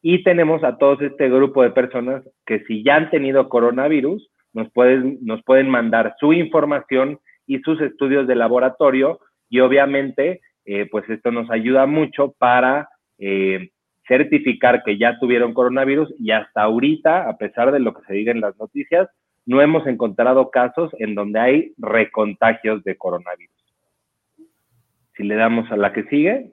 Y 0.02 0.22
tenemos 0.22 0.64
a 0.64 0.78
todos 0.78 1.02
este 1.02 1.28
grupo 1.28 1.62
de 1.62 1.70
personas 1.70 2.22
que 2.46 2.60
si 2.64 2.82
ya 2.82 2.96
han 2.96 3.10
tenido 3.10 3.48
coronavirus, 3.48 4.30
nos 4.52 4.70
pueden, 4.72 5.18
nos 5.22 5.42
pueden 5.44 5.68
mandar 5.68 6.14
su 6.18 6.32
información 6.32 7.18
y 7.46 7.58
sus 7.60 7.80
estudios 7.80 8.26
de 8.26 8.36
laboratorio 8.36 9.20
y 9.48 9.60
obviamente 9.60 10.40
eh, 10.64 10.86
pues 10.90 11.08
esto 11.10 11.30
nos 11.30 11.50
ayuda 11.50 11.86
mucho 11.86 12.34
para 12.38 12.88
eh, 13.18 13.70
certificar 14.06 14.82
que 14.84 14.98
ya 14.98 15.18
tuvieron 15.18 15.54
coronavirus 15.54 16.12
y 16.18 16.30
hasta 16.30 16.62
ahorita, 16.62 17.28
a 17.28 17.36
pesar 17.36 17.72
de 17.72 17.80
lo 17.80 17.94
que 17.94 18.04
se 18.06 18.14
diga 18.14 18.32
en 18.32 18.40
las 18.40 18.56
noticias, 18.58 19.08
no 19.46 19.60
hemos 19.60 19.86
encontrado 19.86 20.50
casos 20.50 20.90
en 20.98 21.14
donde 21.14 21.40
hay 21.40 21.72
recontagios 21.78 22.82
de 22.84 22.96
coronavirus. 22.96 23.59
Si 25.20 25.26
le 25.26 25.34
damos 25.34 25.70
a 25.70 25.76
la 25.76 25.92
que 25.92 26.04
sigue. 26.04 26.52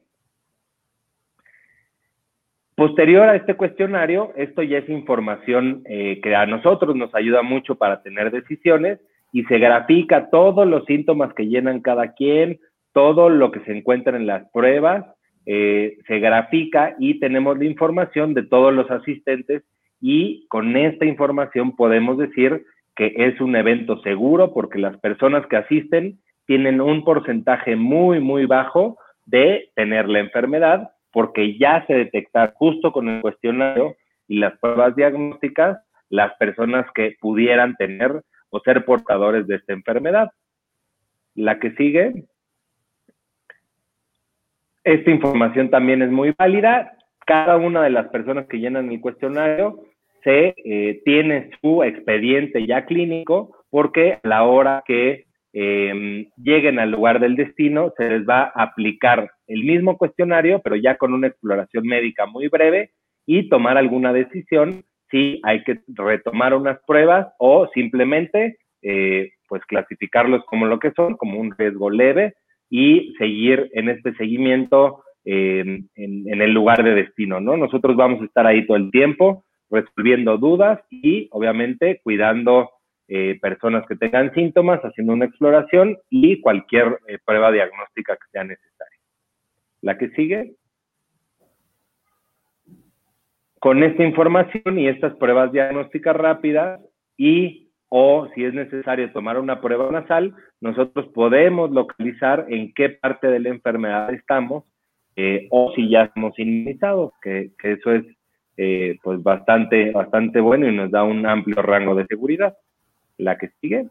Posterior 2.75 3.29
a 3.29 3.37
este 3.37 3.53
cuestionario, 3.53 4.33
esto 4.35 4.61
ya 4.61 4.79
es 4.79 4.89
información 4.89 5.83
eh, 5.85 6.19
que 6.21 6.35
a 6.35 6.45
nosotros 6.45 6.93
nos 6.93 7.15
ayuda 7.15 7.43
mucho 7.43 7.75
para 7.75 8.03
tener 8.03 8.29
decisiones 8.29 8.99
y 9.31 9.45
se 9.45 9.57
grafica 9.57 10.29
todos 10.29 10.67
los 10.67 10.83
síntomas 10.83 11.33
que 11.33 11.47
llenan 11.47 11.79
cada 11.79 12.11
quien, 12.11 12.59
todo 12.91 13.29
lo 13.29 13.51
que 13.51 13.61
se 13.61 13.71
encuentra 13.71 14.17
en 14.17 14.27
las 14.27 14.51
pruebas, 14.51 15.05
eh, 15.45 15.95
se 16.05 16.19
grafica 16.19 16.97
y 16.99 17.21
tenemos 17.21 17.57
la 17.57 17.63
información 17.63 18.33
de 18.33 18.43
todos 18.43 18.73
los 18.73 18.91
asistentes 18.91 19.63
y 20.01 20.45
con 20.49 20.75
esta 20.75 21.05
información 21.05 21.73
podemos 21.73 22.17
decir 22.17 22.65
que 22.97 23.13
es 23.15 23.39
un 23.39 23.55
evento 23.55 24.01
seguro 24.01 24.53
porque 24.53 24.77
las 24.77 24.97
personas 24.97 25.47
que 25.47 25.55
asisten 25.55 26.19
tienen 26.47 26.81
un 26.81 27.03
porcentaje 27.03 27.75
muy, 27.75 28.19
muy 28.19 28.45
bajo 28.45 28.97
de 29.25 29.69
tener 29.75 30.07
la 30.07 30.19
enfermedad 30.19 30.89
porque 31.11 31.57
ya 31.57 31.85
se 31.85 31.93
detecta 31.93 32.53
justo 32.55 32.91
con 32.91 33.09
el 33.09 33.21
cuestionario 33.21 33.95
y 34.27 34.39
las 34.39 34.57
pruebas 34.59 34.95
diagnósticas 34.95 35.77
las 36.09 36.33
personas 36.37 36.85
que 36.95 37.15
pudieran 37.19 37.75
tener 37.75 38.23
o 38.49 38.59
ser 38.61 38.85
portadores 38.85 39.45
de 39.45 39.55
esta 39.55 39.73
enfermedad. 39.73 40.31
La 41.35 41.59
que 41.59 41.71
sigue. 41.71 42.23
Esta 44.83 45.11
información 45.11 45.69
también 45.69 46.01
es 46.01 46.09
muy 46.09 46.33
válida. 46.37 46.93
Cada 47.25 47.57
una 47.57 47.83
de 47.83 47.89
las 47.89 48.07
personas 48.07 48.47
que 48.47 48.59
llenan 48.59 48.89
el 48.89 49.01
cuestionario 49.01 49.83
se 50.23 50.55
eh, 50.57 51.01
tiene 51.03 51.51
su 51.61 51.83
expediente 51.83 52.65
ya 52.65 52.85
clínico 52.85 53.65
porque 53.69 54.13
a 54.13 54.27
la 54.27 54.43
hora 54.43 54.83
que 54.85 55.26
em, 55.53 56.27
lleguen 56.37 56.79
al 56.79 56.91
lugar 56.91 57.19
del 57.19 57.35
destino 57.35 57.93
se 57.97 58.09
les 58.09 58.27
va 58.27 58.51
a 58.53 58.63
aplicar 58.63 59.31
el 59.47 59.63
mismo 59.63 59.97
cuestionario, 59.97 60.61
pero 60.63 60.75
ya 60.75 60.97
con 60.97 61.13
una 61.13 61.27
exploración 61.27 61.85
médica 61.85 62.25
muy 62.25 62.47
breve 62.47 62.91
y 63.25 63.49
tomar 63.49 63.77
alguna 63.77 64.13
decisión 64.13 64.83
si 65.09 65.39
hay 65.43 65.63
que 65.63 65.79
retomar 65.87 66.53
unas 66.53 66.79
pruebas 66.85 67.27
o 67.39 67.67
simplemente 67.73 68.57
eh, 68.81 69.31
pues 69.47 69.63
clasificarlos 69.65 70.43
como 70.45 70.65
lo 70.65 70.79
que 70.79 70.91
son, 70.91 71.15
como 71.15 71.39
un 71.39 71.51
riesgo 71.57 71.89
leve 71.89 72.35
y 72.69 73.13
seguir 73.17 73.69
en 73.73 73.89
este 73.89 74.13
seguimiento 74.15 75.03
em, 75.23 75.87
en, 75.95 76.41
el 76.41 76.51
lugar 76.51 76.83
de 76.83 76.93
destino, 76.93 77.39
¿no? 77.39 77.55
Nosotros 77.57 77.95
vamos 77.95 78.21
a 78.21 78.25
estar 78.25 78.45
ahí 78.45 78.65
todo 78.65 78.77
el 78.77 78.91
tiempo 78.91 79.45
resolviendo 79.69 80.37
dudas 80.37 80.79
y 80.89 81.27
obviamente 81.31 81.99
cuidando 82.03 82.69
eh, 83.09 83.39
personas 83.41 83.85
que 83.87 83.95
tengan 83.95 84.33
síntomas, 84.33 84.81
haciendo 84.81 85.13
una 85.13 85.23
exploración 85.23 85.97
y 86.09 86.41
cualquier 86.41 86.99
eh, 87.07 87.17
prueba 87.23 87.53
diagnóstica 87.53 88.17
que 88.17 88.29
sea 88.33 88.43
necesaria. 88.43 88.99
La 89.81 89.97
que 89.97 90.09
sigue. 90.09 90.55
Con 93.59 93.81
esta 93.81 94.03
información 94.03 94.77
y 94.77 94.89
estas 94.89 95.15
pruebas 95.15 95.53
diagnósticas 95.53 96.17
rápidas 96.17 96.81
y 97.15 97.69
o 97.87 98.27
si 98.35 98.43
es 98.43 98.53
necesario 98.53 99.09
tomar 99.13 99.39
una 99.39 99.61
prueba 99.61 99.89
nasal, 99.89 100.35
nosotros 100.59 101.07
podemos 101.13 101.71
localizar 101.71 102.45
en 102.49 102.73
qué 102.73 102.89
parte 102.89 103.27
de 103.27 103.39
la 103.39 103.49
enfermedad 103.49 104.13
estamos 104.13 104.65
eh, 105.15 105.47
o 105.49 105.71
si 105.73 105.89
ya 105.89 106.11
hemos 106.13 106.37
inmunizado, 106.37 107.13
que, 107.21 107.51
eso 107.63 107.93
es 107.93 108.03
pues 109.01 109.23
bastante, 109.23 109.91
bastante 109.91 110.41
bueno 110.41 110.67
y 110.67 110.75
nos 110.75 110.91
da 110.91 111.03
un 111.03 111.25
amplio 111.25 111.61
rango 111.61 111.95
de 111.95 112.05
seguridad. 112.07 112.57
La 113.17 113.37
que 113.37 113.49
sigue. 113.61 113.87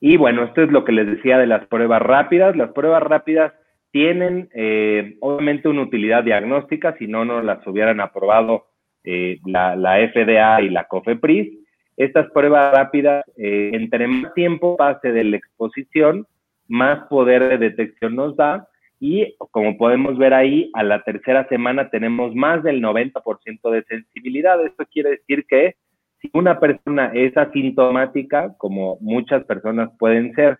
Y 0.00 0.16
bueno, 0.16 0.44
esto 0.44 0.62
es 0.62 0.70
lo 0.70 0.84
que 0.84 0.92
les 0.92 1.06
decía 1.06 1.38
de 1.38 1.46
las 1.46 1.66
pruebas 1.66 2.02
rápidas. 2.02 2.56
Las 2.56 2.72
pruebas 2.72 3.02
rápidas 3.02 3.52
tienen 3.92 4.48
eh, 4.54 5.16
obviamente 5.20 5.68
una 5.68 5.82
utilidad 5.82 6.24
diagnóstica, 6.24 6.96
si 6.98 7.06
no, 7.06 7.24
no 7.24 7.42
las 7.42 7.64
hubieran 7.66 8.00
aprobado 8.00 8.66
eh, 9.04 9.38
la, 9.44 9.76
FDA 10.12 10.62
y 10.62 10.70
la 10.70 10.84
COFEPRIS. 10.84 11.58
Estas 11.96 12.30
pruebas 12.32 12.74
rápidas, 12.74 13.24
eh, 13.36 13.70
entre 13.74 14.08
más 14.08 14.34
tiempo 14.34 14.76
pase 14.76 15.12
de 15.12 15.24
la 15.24 15.36
exposición, 15.36 16.26
más 16.68 17.06
poder 17.08 17.48
de 17.48 17.58
detección 17.58 18.16
nos 18.16 18.36
da 18.36 18.66
y 19.04 19.34
como 19.50 19.76
podemos 19.76 20.16
ver 20.16 20.32
ahí, 20.32 20.70
a 20.74 20.84
la 20.84 21.02
tercera 21.02 21.46
semana 21.48 21.90
tenemos 21.90 22.36
más 22.36 22.62
del 22.62 22.80
90% 22.80 23.70
de 23.70 23.82
sensibilidad. 23.82 24.64
Esto 24.64 24.84
quiere 24.90 25.10
decir 25.10 25.44
que 25.48 25.74
si 26.22 26.30
una 26.32 26.58
persona 26.60 27.10
es 27.12 27.36
asintomática, 27.36 28.54
como 28.56 28.96
muchas 29.00 29.44
personas 29.44 29.90
pueden 29.98 30.32
ser, 30.34 30.58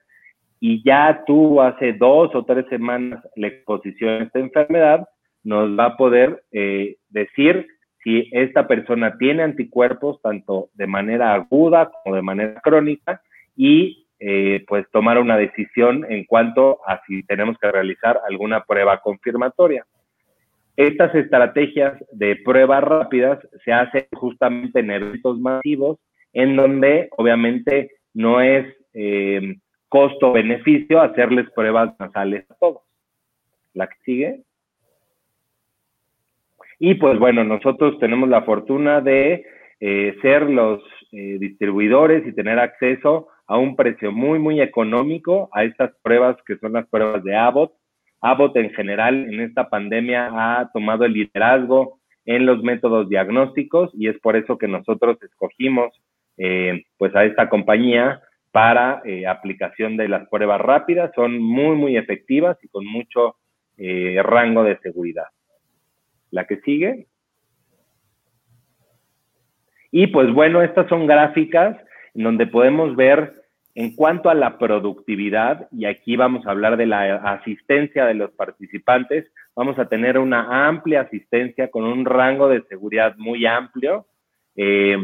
y 0.60 0.82
ya 0.84 1.22
tuvo 1.26 1.62
hace 1.62 1.92
dos 1.92 2.34
o 2.34 2.44
tres 2.44 2.66
semanas 2.68 3.24
la 3.36 3.46
exposición 3.46 4.10
a 4.10 4.24
esta 4.24 4.38
enfermedad, 4.40 5.08
nos 5.44 5.76
va 5.78 5.86
a 5.86 5.96
poder 5.96 6.44
eh, 6.52 6.96
decir 7.08 7.66
si 8.02 8.28
esta 8.32 8.66
persona 8.66 9.16
tiene 9.18 9.42
anticuerpos 9.42 10.20
tanto 10.22 10.68
de 10.74 10.86
manera 10.86 11.34
aguda 11.34 11.90
como 12.04 12.16
de 12.16 12.22
manera 12.22 12.60
crónica 12.60 13.22
y 13.56 14.06
eh, 14.18 14.64
pues 14.68 14.86
tomar 14.92 15.18
una 15.18 15.36
decisión 15.36 16.06
en 16.08 16.24
cuanto 16.24 16.78
a 16.86 17.00
si 17.06 17.22
tenemos 17.24 17.58
que 17.58 17.70
realizar 17.70 18.20
alguna 18.28 18.64
prueba 18.64 19.00
confirmatoria. 19.00 19.84
Estas 20.76 21.14
estrategias 21.14 22.02
de 22.12 22.36
pruebas 22.36 22.82
rápidas 22.82 23.38
se 23.64 23.72
hacen 23.72 24.06
justamente 24.12 24.80
en 24.80 24.90
eventos 24.90 25.38
masivos 25.38 25.98
en 26.32 26.56
donde 26.56 27.08
obviamente 27.16 27.90
no 28.14 28.40
es 28.40 28.66
eh, 28.94 29.56
costo-beneficio 29.88 31.00
hacerles 31.00 31.50
pruebas 31.50 31.94
nasales 31.98 32.50
a 32.50 32.54
todos. 32.54 32.82
La 33.74 33.86
que 33.86 33.96
sigue. 34.04 34.40
Y 36.78 36.94
pues 36.94 37.18
bueno, 37.18 37.44
nosotros 37.44 37.98
tenemos 38.00 38.28
la 38.28 38.42
fortuna 38.42 39.00
de 39.00 39.44
eh, 39.80 40.16
ser 40.22 40.48
los 40.48 40.80
eh, 41.12 41.36
distribuidores 41.38 42.26
y 42.26 42.32
tener 42.32 42.58
acceso 42.58 43.28
a 43.46 43.58
un 43.58 43.76
precio 43.76 44.12
muy, 44.12 44.38
muy 44.38 44.60
económico 44.60 45.50
a 45.52 45.64
estas 45.64 45.92
pruebas 46.02 46.36
que 46.46 46.56
son 46.56 46.72
las 46.72 46.88
pruebas 46.88 47.22
de 47.22 47.36
Abbott. 47.36 47.72
Abbott 48.22 48.56
en 48.56 48.70
general 48.70 49.26
en 49.32 49.40
esta 49.40 49.68
pandemia 49.68 50.30
ha 50.32 50.70
tomado 50.72 51.04
el 51.04 51.12
liderazgo 51.12 51.98
en 52.24 52.46
los 52.46 52.62
métodos 52.62 53.08
diagnósticos 53.08 53.90
y 53.94 54.08
es 54.08 54.18
por 54.20 54.36
eso 54.36 54.56
que 54.56 54.68
nosotros 54.68 55.20
escogimos 55.22 55.92
eh, 56.38 56.84
pues 56.96 57.14
a 57.16 57.24
esta 57.24 57.48
compañía 57.48 58.22
para 58.52 59.02
eh, 59.04 59.26
aplicación 59.26 59.96
de 59.96 60.08
las 60.08 60.28
pruebas 60.28 60.60
rápidas. 60.60 61.10
Son 61.16 61.38
muy, 61.42 61.76
muy 61.76 61.96
efectivas 61.96 62.56
y 62.62 62.68
con 62.68 62.86
mucho 62.86 63.36
eh, 63.76 64.20
rango 64.22 64.62
de 64.62 64.78
seguridad. 64.78 65.26
La 66.30 66.46
que 66.46 66.60
sigue. 66.60 67.06
Y 69.90 70.06
pues 70.06 70.32
bueno, 70.32 70.62
estas 70.62 70.88
son 70.88 71.06
gráficas 71.06 71.76
en 72.14 72.22
donde 72.22 72.46
podemos 72.46 72.94
ver 72.94 73.41
en 73.74 73.94
cuanto 73.94 74.28
a 74.28 74.34
la 74.34 74.58
productividad, 74.58 75.68
y 75.72 75.86
aquí 75.86 76.16
vamos 76.16 76.46
a 76.46 76.50
hablar 76.50 76.76
de 76.76 76.86
la 76.86 77.16
asistencia 77.16 78.04
de 78.06 78.14
los 78.14 78.30
participantes, 78.32 79.32
vamos 79.56 79.78
a 79.78 79.88
tener 79.88 80.18
una 80.18 80.66
amplia 80.68 81.02
asistencia 81.02 81.70
con 81.70 81.84
un 81.84 82.04
rango 82.04 82.48
de 82.48 82.62
seguridad 82.68 83.14
muy 83.16 83.46
amplio. 83.46 84.06
Eh, 84.56 84.96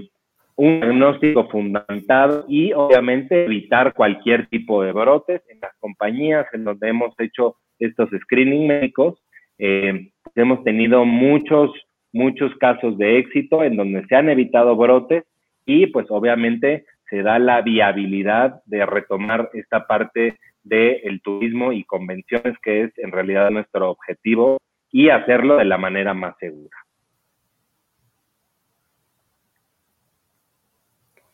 un 0.59 0.81
diagnóstico 0.81 1.49
fundamentado 1.49 2.45
y 2.49 2.73
obviamente 2.73 3.45
evitar 3.45 3.95
cualquier 3.95 4.49
tipo 4.49 4.83
de 4.83 4.91
brotes 4.91 5.41
en 5.49 5.61
las 5.61 5.73
compañías 5.79 6.47
en 6.53 6.65
donde 6.65 6.89
hemos 6.89 7.15
hecho 7.21 7.55
estos 7.79 8.11
screening 8.25 8.67
médicos. 8.67 9.23
Eh, 9.59 10.11
hemos 10.35 10.65
tenido 10.65 11.05
muchos, 11.05 11.71
muchos 12.13 12.53
casos 12.57 12.99
de 12.99 13.19
éxito 13.19 13.63
en 13.63 13.77
donde 13.77 14.05
se 14.07 14.17
han 14.17 14.29
evitado 14.31 14.75
brotes 14.75 15.23
y 15.65 15.87
pues 15.87 16.07
obviamente 16.11 16.87
se 17.11 17.23
da 17.23 17.38
la 17.38 17.62
viabilidad 17.62 18.62
de 18.66 18.85
retomar 18.87 19.51
esta 19.55 19.87
parte 19.87 20.38
del 20.62 21.21
turismo 21.23 21.73
y 21.73 21.85
convenciones 21.85 22.59
que 22.62 22.83
es 22.85 22.99
en 22.99 23.12
realidad 23.12 23.51
nuestro 23.51 23.90
objetivo 23.90 24.59
y 24.90 25.09
hacerlo 25.09 25.57
de 25.57 25.64
la 25.64 25.79
manera 25.79 26.14
más 26.14 26.37
segura. 26.38 26.77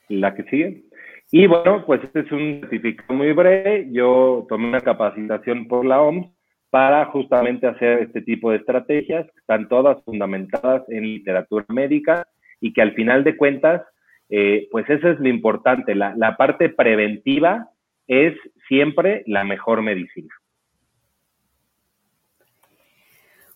la 0.08 0.34
que 0.34 0.44
sigue. 0.44 0.82
Y 1.30 1.46
bueno, 1.46 1.84
pues 1.86 2.02
este 2.04 2.20
es 2.20 2.32
un 2.32 2.60
certificado 2.60 3.14
muy 3.14 3.32
breve. 3.32 3.88
Yo 3.90 4.46
tomé 4.48 4.68
una 4.68 4.80
capacitación 4.80 5.66
por 5.66 5.84
la 5.84 6.00
OMS 6.00 6.28
para 6.70 7.04
justamente 7.06 7.66
hacer 7.66 8.00
este 8.02 8.20
tipo 8.22 8.50
de 8.50 8.58
estrategias, 8.58 9.26
que 9.26 9.38
están 9.38 9.68
todas 9.68 10.02
fundamentadas 10.04 10.82
en 10.88 11.04
literatura 11.04 11.64
médica 11.68 12.26
y 12.60 12.72
que 12.72 12.82
al 12.82 12.94
final 12.94 13.24
de 13.24 13.36
cuentas, 13.36 13.82
eh, 14.28 14.68
pues 14.70 14.88
eso 14.88 15.10
es 15.10 15.20
lo 15.20 15.28
importante. 15.28 15.94
La, 15.94 16.14
la 16.16 16.36
parte 16.36 16.68
preventiva 16.68 17.70
es 18.06 18.34
siempre 18.68 19.22
la 19.26 19.44
mejor 19.44 19.82
medicina. 19.82 20.34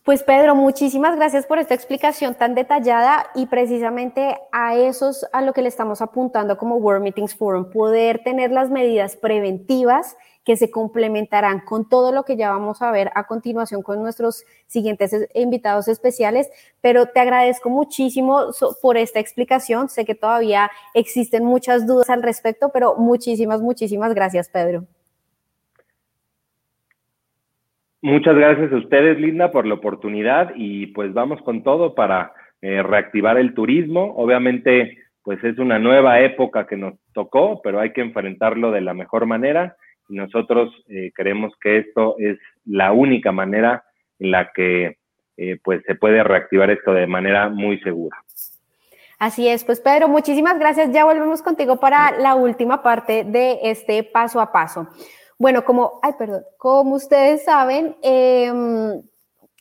Pues 0.09 0.23
Pedro, 0.23 0.55
muchísimas 0.55 1.16
gracias 1.16 1.44
por 1.44 1.59
esta 1.59 1.75
explicación 1.75 2.35
tan 2.35 2.55
detallada 2.55 3.27
y 3.35 3.44
precisamente 3.44 4.38
a 4.53 4.75
esos 4.75 5.27
a 5.35 5.42
lo 5.42 5.53
que 5.53 5.61
le 5.61 5.68
estamos 5.68 6.01
apuntando 6.01 6.57
como 6.57 6.77
World 6.77 7.03
Meetings 7.03 7.35
Forum, 7.35 7.71
poder 7.71 8.23
tener 8.25 8.51
las 8.51 8.71
medidas 8.71 9.16
preventivas 9.16 10.16
que 10.44 10.57
se 10.57 10.71
complementarán 10.71 11.61
con 11.61 11.90
todo 11.90 12.11
lo 12.11 12.25
que 12.25 12.38
ya 12.38 12.49
vamos 12.49 12.81
a 12.81 12.90
ver 12.90 13.11
a 13.14 13.27
continuación 13.27 13.83
con 13.83 14.01
nuestros 14.01 14.44
siguientes 14.66 15.14
invitados 15.35 15.88
especiales, 15.88 16.49
pero 16.81 17.05
te 17.05 17.21
agradezco 17.21 17.68
muchísimo 17.68 18.47
por 18.81 18.97
esta 18.97 19.21
explicación. 19.21 19.90
Sé 19.90 20.07
que 20.07 20.14
todavía 20.14 20.71
existen 20.94 21.44
muchas 21.44 21.87
dudas 21.87 22.09
al 22.09 22.23
respecto, 22.23 22.71
pero 22.71 22.97
muchísimas, 22.97 23.61
muchísimas 23.61 24.14
gracias, 24.14 24.49
Pedro. 24.49 24.87
Muchas 28.00 28.37
gracias 28.37 28.72
a 28.72 28.76
ustedes, 28.76 29.18
Linda, 29.18 29.50
por 29.50 29.66
la 29.66 29.74
oportunidad 29.74 30.52
y 30.54 30.87
pues 30.88 31.12
vamos 31.12 31.42
con 31.42 31.64
todo 31.64 31.94
para 31.94 32.32
eh, 32.62 32.82
reactivar 32.82 33.38
el 33.38 33.54
turismo. 33.54 34.14
Obviamente, 34.16 34.98
pues 35.22 35.42
es 35.42 35.58
una 35.58 35.78
nueva 35.80 36.20
época 36.20 36.66
que 36.66 36.76
nos 36.76 36.94
tocó, 37.12 37.61
pero 37.61 37.80
hay 37.80 37.92
que 37.92 38.00
enfrentarlo 38.00 38.70
de 38.70 38.82
la 38.82 38.94
mejor 38.94 39.26
manera 39.26 39.76
y 40.08 40.14
nosotros 40.14 40.72
eh, 40.88 41.11
creemos 41.14 41.52
que 41.61 41.78
esto 41.78 42.14
es 42.18 42.38
la 42.64 42.92
única 42.92 43.32
manera 43.32 43.82
en 44.18 44.30
la 44.30 44.52
que 44.52 44.96
eh, 45.37 45.58
pues 45.62 45.82
se 45.87 45.94
puede 45.94 46.22
reactivar 46.22 46.70
esto 46.70 46.92
de 46.92 47.06
manera 47.06 47.48
muy 47.48 47.78
segura. 47.80 48.16
Así 49.18 49.48
es, 49.48 49.64
pues 49.64 49.80
Pedro, 49.80 50.08
muchísimas 50.08 50.58
gracias. 50.61 50.92
Ya 50.92 51.04
volvemos 51.04 51.42
contigo 51.42 51.80
para 51.80 52.12
la 52.12 52.37
última 52.37 52.82
parte 52.82 53.24
de 53.24 53.58
este 53.64 54.04
paso 54.04 54.40
a 54.40 54.52
paso. 54.52 54.88
Bueno, 55.40 55.64
como, 55.64 56.01
ay, 56.03 56.12
perdón, 56.18 56.44
como 56.57 56.96
ustedes 56.96 57.44
saben, 57.44 57.96
eh, 58.03 58.53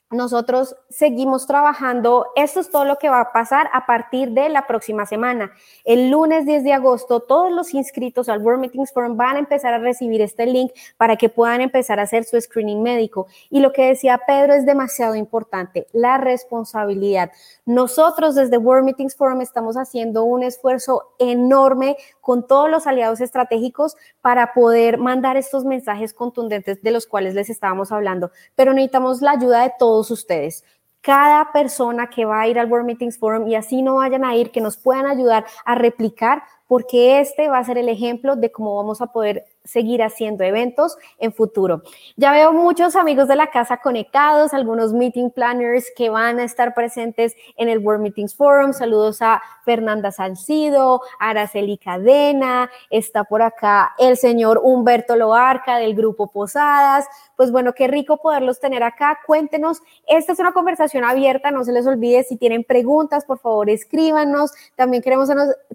nosotros 0.10 0.78
seguimos 0.90 1.48
trabajando. 1.48 2.28
Esto 2.38 2.62
es 2.62 2.72
todo 2.72 2.86
lo 2.86 2.98
que 2.98 3.10
va 3.10 3.20
a 3.20 3.32
pasar 3.34 3.70
a 3.74 3.86
partir 3.86 4.32
de 4.32 4.48
la 4.48 4.66
próxima 4.66 5.06
semana. 5.06 5.52
El 5.84 6.10
lunes 6.10 6.46
10 6.46 6.64
de 6.64 6.72
agosto, 6.72 7.20
todos 7.20 7.52
los 7.52 7.74
inscritos 7.74 8.30
al 8.30 8.42
World 8.42 8.62
Meetings 8.62 8.94
Forum 8.94 9.18
van 9.18 9.36
a 9.36 9.40
empezar 9.40 9.74
a 9.74 9.80
recibir 9.80 10.22
este 10.22 10.46
link 10.46 10.72
para 10.96 11.18
que 11.18 11.28
puedan 11.28 11.60
empezar 11.60 12.00
a 12.00 12.04
hacer 12.04 12.24
su 12.24 12.40
screening 12.40 12.82
médico. 12.82 13.28
Y 13.50 13.60
lo 13.60 13.74
que 13.74 13.88
decía 13.88 14.22
Pedro 14.26 14.54
es 14.54 14.66
demasiado 14.66 15.14
importante, 15.16 15.88
la 15.92 16.18
responsabilidad. 16.18 17.32
Nosotros 17.66 18.36
desde 18.36 18.58
World 18.58 18.86
Meetings 18.86 19.16
Forum 19.16 19.42
estamos 19.42 19.76
haciendo 19.76 20.24
un 20.24 20.42
esfuerzo 20.42 21.16
enorme 21.20 21.98
con 22.22 22.48
todos 22.48 22.70
los 22.70 22.88
aliados 22.88 23.20
estratégicos 23.20 23.98
para 24.22 24.54
poder 24.54 25.00
mandar 25.00 25.36
estos 25.36 25.66
mensajes 25.66 26.14
contundentes 26.14 26.82
de 26.82 26.92
los 26.92 27.08
cuales 27.08 27.34
les 27.34 27.50
estábamos 27.50 27.92
hablando. 27.92 28.32
Pero 28.56 28.74
necesitamos 28.74 29.22
la 29.22 29.32
ayuda 29.32 29.64
de 29.64 29.74
todos 29.78 29.97
ustedes. 30.00 30.64
Cada 31.02 31.52
persona 31.52 32.10
que 32.10 32.26
va 32.26 32.42
a 32.42 32.48
ir 32.48 32.60
al 32.60 32.70
World 32.72 32.86
Meetings 32.86 33.18
Forum 33.18 33.48
y 33.48 33.56
así 33.56 33.82
no 33.82 33.96
vayan 33.96 34.26
a 34.26 34.36
ir, 34.36 34.52
que 34.52 34.62
nos 34.62 34.78
puedan 34.78 35.06
ayudar 35.06 35.46
a 35.66 35.76
replicar, 35.76 36.44
porque 36.68 37.20
este 37.20 37.48
va 37.50 37.60
a 37.60 37.64
ser 37.64 37.78
el 37.78 37.90
ejemplo 37.90 38.36
de 38.36 38.52
cómo 38.52 38.76
vamos 38.76 39.02
a 39.02 39.08
poder 39.08 39.46
seguir 39.68 40.02
haciendo 40.02 40.44
eventos 40.44 40.98
en 41.20 41.34
futuro. 41.34 41.84
Ya 42.16 42.32
veo 42.32 42.54
muchos 42.54 42.96
amigos 42.96 43.28
de 43.28 43.36
la 43.36 43.48
casa 43.48 43.78
conectados, 43.78 44.54
algunos 44.54 44.94
meeting 44.94 45.30
planners 45.30 45.92
que 45.96 46.10
van 46.10 46.40
a 46.40 46.44
estar 46.44 46.74
presentes 46.74 47.36
en 47.58 47.70
el 47.70 47.80
World 47.80 48.02
Meetings 48.02 48.36
Forum. 48.36 48.74
Saludos 48.74 49.22
a 49.22 49.42
Fernanda 49.66 50.12
Salcido, 50.12 51.02
Araceli 51.20 51.78
Cadena, 51.78 52.70
está 52.90 53.26
por 53.26 53.42
acá 53.42 53.94
el 53.98 54.18
señor 54.18 54.62
Humberto 54.64 55.16
Loarca 55.16 55.78
del 55.78 55.94
grupo 55.96 56.32
Posadas. 56.32 57.06
Pues 57.36 57.52
bueno, 57.52 57.74
qué 57.74 57.88
rico 57.88 58.18
poderlos 58.18 58.60
tener 58.60 58.84
acá. 58.84 59.20
Cuéntenos, 59.28 59.82
esta 60.08 60.32
es 60.32 60.40
una 60.40 60.54
conversación 60.54 61.04
abierta, 61.04 61.52
no 61.52 61.64
se 61.64 61.72
les 61.72 61.86
olvide, 61.86 62.24
si 62.24 62.38
tienen 62.38 62.64
preguntas, 62.64 63.26
por 63.26 63.40
favor 63.40 63.70
escríbanos. 63.70 64.54
También 64.76 65.04
queremos, 65.04 65.30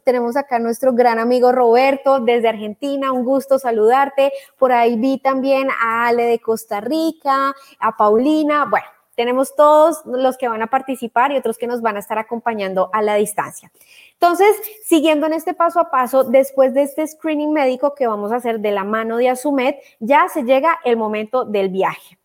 tenemos 0.05 0.37
acá 0.37 0.59
nuestro 0.59 0.93
gran 0.93 1.19
amigo 1.19 1.53
Roberto 1.53 2.21
desde 2.21 2.49
Argentina, 2.49 3.13
un 3.13 3.25
gusto 3.25 3.59
saludar 3.59 3.82
saludarte. 3.83 4.33
Por 4.59 4.73
ahí 4.73 4.97
vi 4.97 5.19
también 5.19 5.69
a 5.71 6.07
Ale 6.07 6.25
de 6.25 6.39
Costa 6.39 6.81
Rica, 6.81 7.55
a 7.79 7.97
Paulina. 7.97 8.67
Bueno, 8.67 8.87
tenemos 9.15 9.55
todos 9.55 10.03
los 10.07 10.39
que 10.39 10.49
van 10.49 10.63
a 10.63 10.69
participar 10.69 11.33
y 11.33 11.37
otros 11.37 11.59
que 11.59 11.67
nos 11.67 11.83
van 11.83 11.97
a 11.97 11.99
estar 11.99 12.19
acompañando 12.19 12.91
a 12.93 13.03
la 13.03 13.17
distancia. 13.17 13.71
Entonces, 14.13 14.57
siguiendo 14.85 15.27
en 15.27 15.33
este 15.33 15.55
paso 15.55 15.81
a 15.81 15.91
paso, 15.91 16.25
después 16.25 16.75
de 16.75 16.83
este 16.83 17.07
screening 17.07 17.53
médico 17.53 17.95
que 17.95 18.07
vamos 18.07 18.33
a 18.33 18.37
hacer 18.37 18.61
de 18.61 18.71
la 18.71 18.85
mano 18.85 19.17
de 19.17 19.29
Asumet, 19.29 19.77
ya 20.01 20.29
se 20.29 20.45
llega 20.45 20.79
el 20.85 20.97
momento 20.97 21.45
del 21.45 21.69
viaje. 21.69 22.19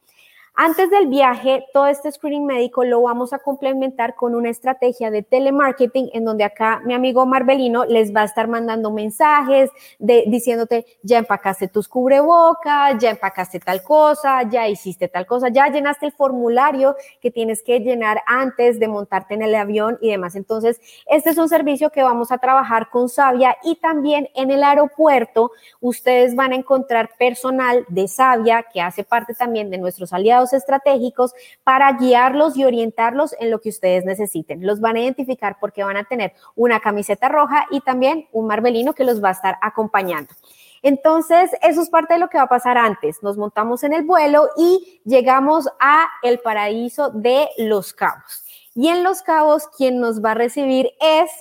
Antes 0.59 0.89
del 0.89 1.05
viaje, 1.05 1.67
todo 1.71 1.85
este 1.85 2.11
screening 2.11 2.47
médico 2.47 2.83
lo 2.83 3.03
vamos 3.03 3.31
a 3.31 3.37
complementar 3.37 4.15
con 4.15 4.33
una 4.33 4.49
estrategia 4.49 5.11
de 5.11 5.21
telemarketing 5.21 6.09
en 6.13 6.25
donde 6.25 6.43
acá 6.43 6.81
mi 6.83 6.95
amigo 6.95 7.27
Marbelino 7.27 7.85
les 7.85 8.11
va 8.11 8.21
a 8.21 8.25
estar 8.25 8.47
mandando 8.47 8.89
mensajes 8.89 9.69
diciéndote, 9.99 10.87
ya 11.03 11.19
empacaste 11.19 11.67
tus 11.67 11.87
cubrebocas, 11.87 12.97
ya 12.97 13.11
empacaste 13.11 13.59
tal 13.59 13.83
cosa, 13.83 14.49
ya 14.49 14.67
hiciste 14.67 15.07
tal 15.07 15.27
cosa, 15.27 15.49
ya 15.49 15.67
llenaste 15.67 16.07
el 16.07 16.11
formulario 16.11 16.95
que 17.21 17.29
tienes 17.29 17.61
que 17.61 17.79
llenar 17.79 18.23
antes 18.25 18.79
de 18.79 18.87
montarte 18.87 19.35
en 19.35 19.43
el 19.43 19.53
avión 19.53 19.99
y 20.01 20.09
demás. 20.09 20.35
Entonces, 20.35 20.81
este 21.05 21.29
es 21.29 21.37
un 21.37 21.49
servicio 21.49 21.91
que 21.91 22.01
vamos 22.01 22.31
a 22.31 22.39
trabajar 22.39 22.89
con 22.89 23.09
Sabia 23.09 23.57
y 23.61 23.75
también 23.75 24.27
en 24.33 24.49
el 24.49 24.63
aeropuerto 24.63 25.51
ustedes 25.81 26.33
van 26.33 26.51
a 26.51 26.55
encontrar 26.55 27.11
personal 27.19 27.85
de 27.89 28.07
Sabia 28.07 28.63
que 28.63 28.81
hace 28.81 29.03
parte 29.03 29.35
también 29.35 29.69
de 29.69 29.77
nuestros 29.77 30.13
aliados 30.13 30.46
estratégicos 30.53 31.33
para 31.63 31.91
guiarlos 31.93 32.57
y 32.57 32.65
orientarlos 32.65 33.35
en 33.39 33.51
lo 33.51 33.59
que 33.59 33.69
ustedes 33.69 34.05
necesiten. 34.05 34.65
Los 34.65 34.79
van 34.79 34.95
a 34.95 35.01
identificar 35.01 35.57
porque 35.59 35.83
van 35.83 35.97
a 35.97 36.03
tener 36.03 36.33
una 36.55 36.79
camiseta 36.79 37.29
roja 37.29 37.67
y 37.71 37.81
también 37.81 38.27
un 38.31 38.47
marbelino 38.47 38.93
que 38.93 39.03
los 39.03 39.23
va 39.23 39.29
a 39.29 39.33
estar 39.33 39.57
acompañando. 39.61 40.33
Entonces, 40.81 41.51
eso 41.61 41.81
es 41.81 41.89
parte 41.89 42.13
de 42.13 42.19
lo 42.19 42.29
que 42.29 42.37
va 42.37 42.45
a 42.45 42.49
pasar 42.49 42.77
antes. 42.77 43.21
Nos 43.23 43.37
montamos 43.37 43.83
en 43.83 43.93
el 43.93 44.03
vuelo 44.03 44.49
y 44.57 45.01
llegamos 45.05 45.67
a 45.79 46.07
el 46.23 46.39
paraíso 46.39 47.09
de 47.09 47.49
Los 47.57 47.93
Cabos. 47.93 48.43
Y 48.75 48.89
en 48.89 49.03
Los 49.03 49.21
Cabos, 49.21 49.67
quien 49.75 49.99
nos 49.99 50.23
va 50.23 50.31
a 50.31 50.35
recibir 50.35 50.91
es 51.01 51.31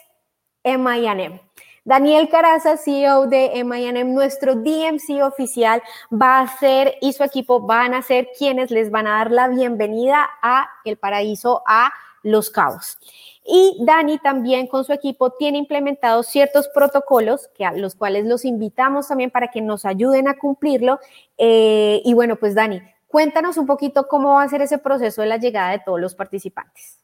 M&M. 0.64 1.45
Daniel 1.86 2.28
Caraza, 2.28 2.76
CEO 2.76 3.28
de 3.28 3.60
M&M, 3.60 4.12
nuestro 4.12 4.56
DMC 4.56 5.22
oficial, 5.22 5.80
va 6.12 6.40
a 6.40 6.58
ser 6.58 6.96
y 7.00 7.12
su 7.12 7.22
equipo 7.22 7.60
van 7.60 7.94
a 7.94 8.02
ser 8.02 8.30
quienes 8.36 8.72
les 8.72 8.90
van 8.90 9.06
a 9.06 9.18
dar 9.18 9.30
la 9.30 9.46
bienvenida 9.46 10.28
a 10.42 10.68
El 10.84 10.96
Paraíso, 10.96 11.62
a 11.64 11.92
Los 12.24 12.50
Cabos. 12.50 12.98
Y 13.44 13.78
Dani 13.86 14.18
también 14.18 14.66
con 14.66 14.82
su 14.84 14.92
equipo 14.92 15.30
tiene 15.30 15.58
implementados 15.58 16.26
ciertos 16.26 16.66
protocolos 16.74 17.48
que 17.54 17.64
a 17.64 17.70
los 17.70 17.94
cuales 17.94 18.26
los 18.26 18.44
invitamos 18.44 19.06
también 19.06 19.30
para 19.30 19.52
que 19.52 19.60
nos 19.60 19.84
ayuden 19.84 20.26
a 20.26 20.36
cumplirlo. 20.36 20.98
Eh, 21.38 22.02
y 22.04 22.14
bueno, 22.14 22.34
pues 22.34 22.56
Dani, 22.56 22.82
cuéntanos 23.06 23.58
un 23.58 23.66
poquito 23.66 24.08
cómo 24.08 24.34
va 24.34 24.42
a 24.42 24.48
ser 24.48 24.60
ese 24.60 24.78
proceso 24.78 25.22
de 25.22 25.28
la 25.28 25.36
llegada 25.36 25.70
de 25.70 25.78
todos 25.78 26.00
los 26.00 26.16
participantes. 26.16 26.98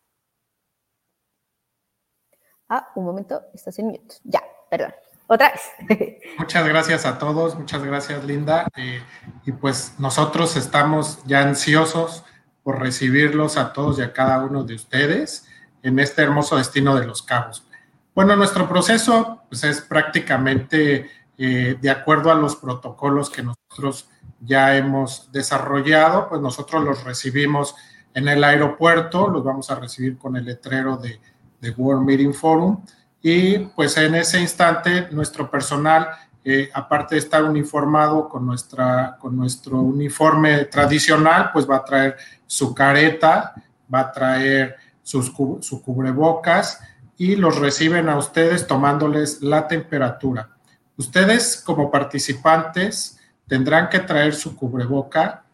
Ah, 2.69 2.91
un 2.97 3.05
momento, 3.05 3.43
estás 3.55 3.79
en 3.79 3.87
mute. 3.87 4.17
Ya, 4.25 4.43
perdón. 4.73 4.95
Otra 5.27 5.53
vez. 5.53 6.19
Muchas 6.39 6.67
gracias 6.67 7.05
a 7.05 7.19
todos, 7.19 7.55
muchas 7.55 7.85
gracias 7.85 8.25
Linda. 8.25 8.67
Eh, 8.75 9.03
y 9.45 9.53
pues 9.53 9.97
nosotros 9.99 10.57
estamos 10.57 11.23
ya 11.27 11.43
ansiosos 11.43 12.25
por 12.63 12.81
recibirlos 12.81 13.59
a 13.59 13.75
todos 13.75 13.99
y 13.99 14.03
a 14.03 14.15
cada 14.15 14.43
uno 14.43 14.65
de 14.65 14.75
ustedes 14.75 15.47
en 15.83 15.99
este 15.99 16.23
hermoso 16.23 16.57
destino 16.57 16.95
de 16.95 17.07
los 17.07 17.23
cabos. 17.23 17.67
Bueno, 18.15 18.35
nuestro 18.35 18.67
proceso 18.67 19.43
pues, 19.51 19.63
es 19.65 19.83
prácticamente 19.83 21.11
eh, 21.37 21.77
de 21.79 21.91
acuerdo 21.91 22.31
a 22.31 22.35
los 22.35 22.57
protocolos 22.57 23.29
que 23.29 23.43
nosotros 23.43 24.09
ya 24.41 24.75
hemos 24.75 25.31
desarrollado, 25.33 26.31
pues 26.31 26.41
nosotros 26.41 26.83
los 26.83 27.05
recibimos 27.05 27.75
en 28.15 28.27
el 28.27 28.43
aeropuerto, 28.43 29.29
los 29.29 29.45
vamos 29.45 29.71
a 29.71 29.75
recibir 29.75 30.17
con 30.17 30.37
el 30.37 30.47
letrero 30.47 30.97
de, 30.97 31.21
de 31.61 31.71
World 31.73 32.07
Meeting 32.07 32.33
Forum 32.33 32.83
y 33.23 33.59
pues 33.59 33.97
en 33.97 34.17
ese 34.17 34.41
instante 34.41 35.09
nuestro 35.13 35.51
personal, 35.51 36.09
eh, 36.45 36.69
aparte 36.75 37.15
de 37.15 37.21
estar 37.21 37.45
uniformado 37.45 38.29
con, 38.29 38.45
nuestra, 38.45 39.17
con 39.21 39.37
nuestro 39.37 39.79
uniforme 39.79 40.65
tradicional, 40.65 41.51
pues 41.53 41.69
va 41.69 41.77
a 41.77 41.85
traer 41.85 42.17
su 42.47 42.75
careta, 42.75 43.55
va 43.93 44.01
a 44.01 44.13
traer 44.13 44.77
sus, 45.03 45.33
su 45.61 45.83
cubrebocas 45.83 46.81
y 47.17 47.37
los 47.37 47.59
reciben 47.59 48.09
a 48.09 48.17
ustedes 48.17 48.67
tomándoles 48.67 49.41
la 49.41 49.69
temperatura. 49.69 50.51
Ustedes 50.97 51.63
como 51.65 51.91
participantes 51.91 53.21
tendrán 53.47 53.89
que 53.89 54.01
traer 54.01 54.35
su 54.35 54.57
cubreboca 54.57 55.45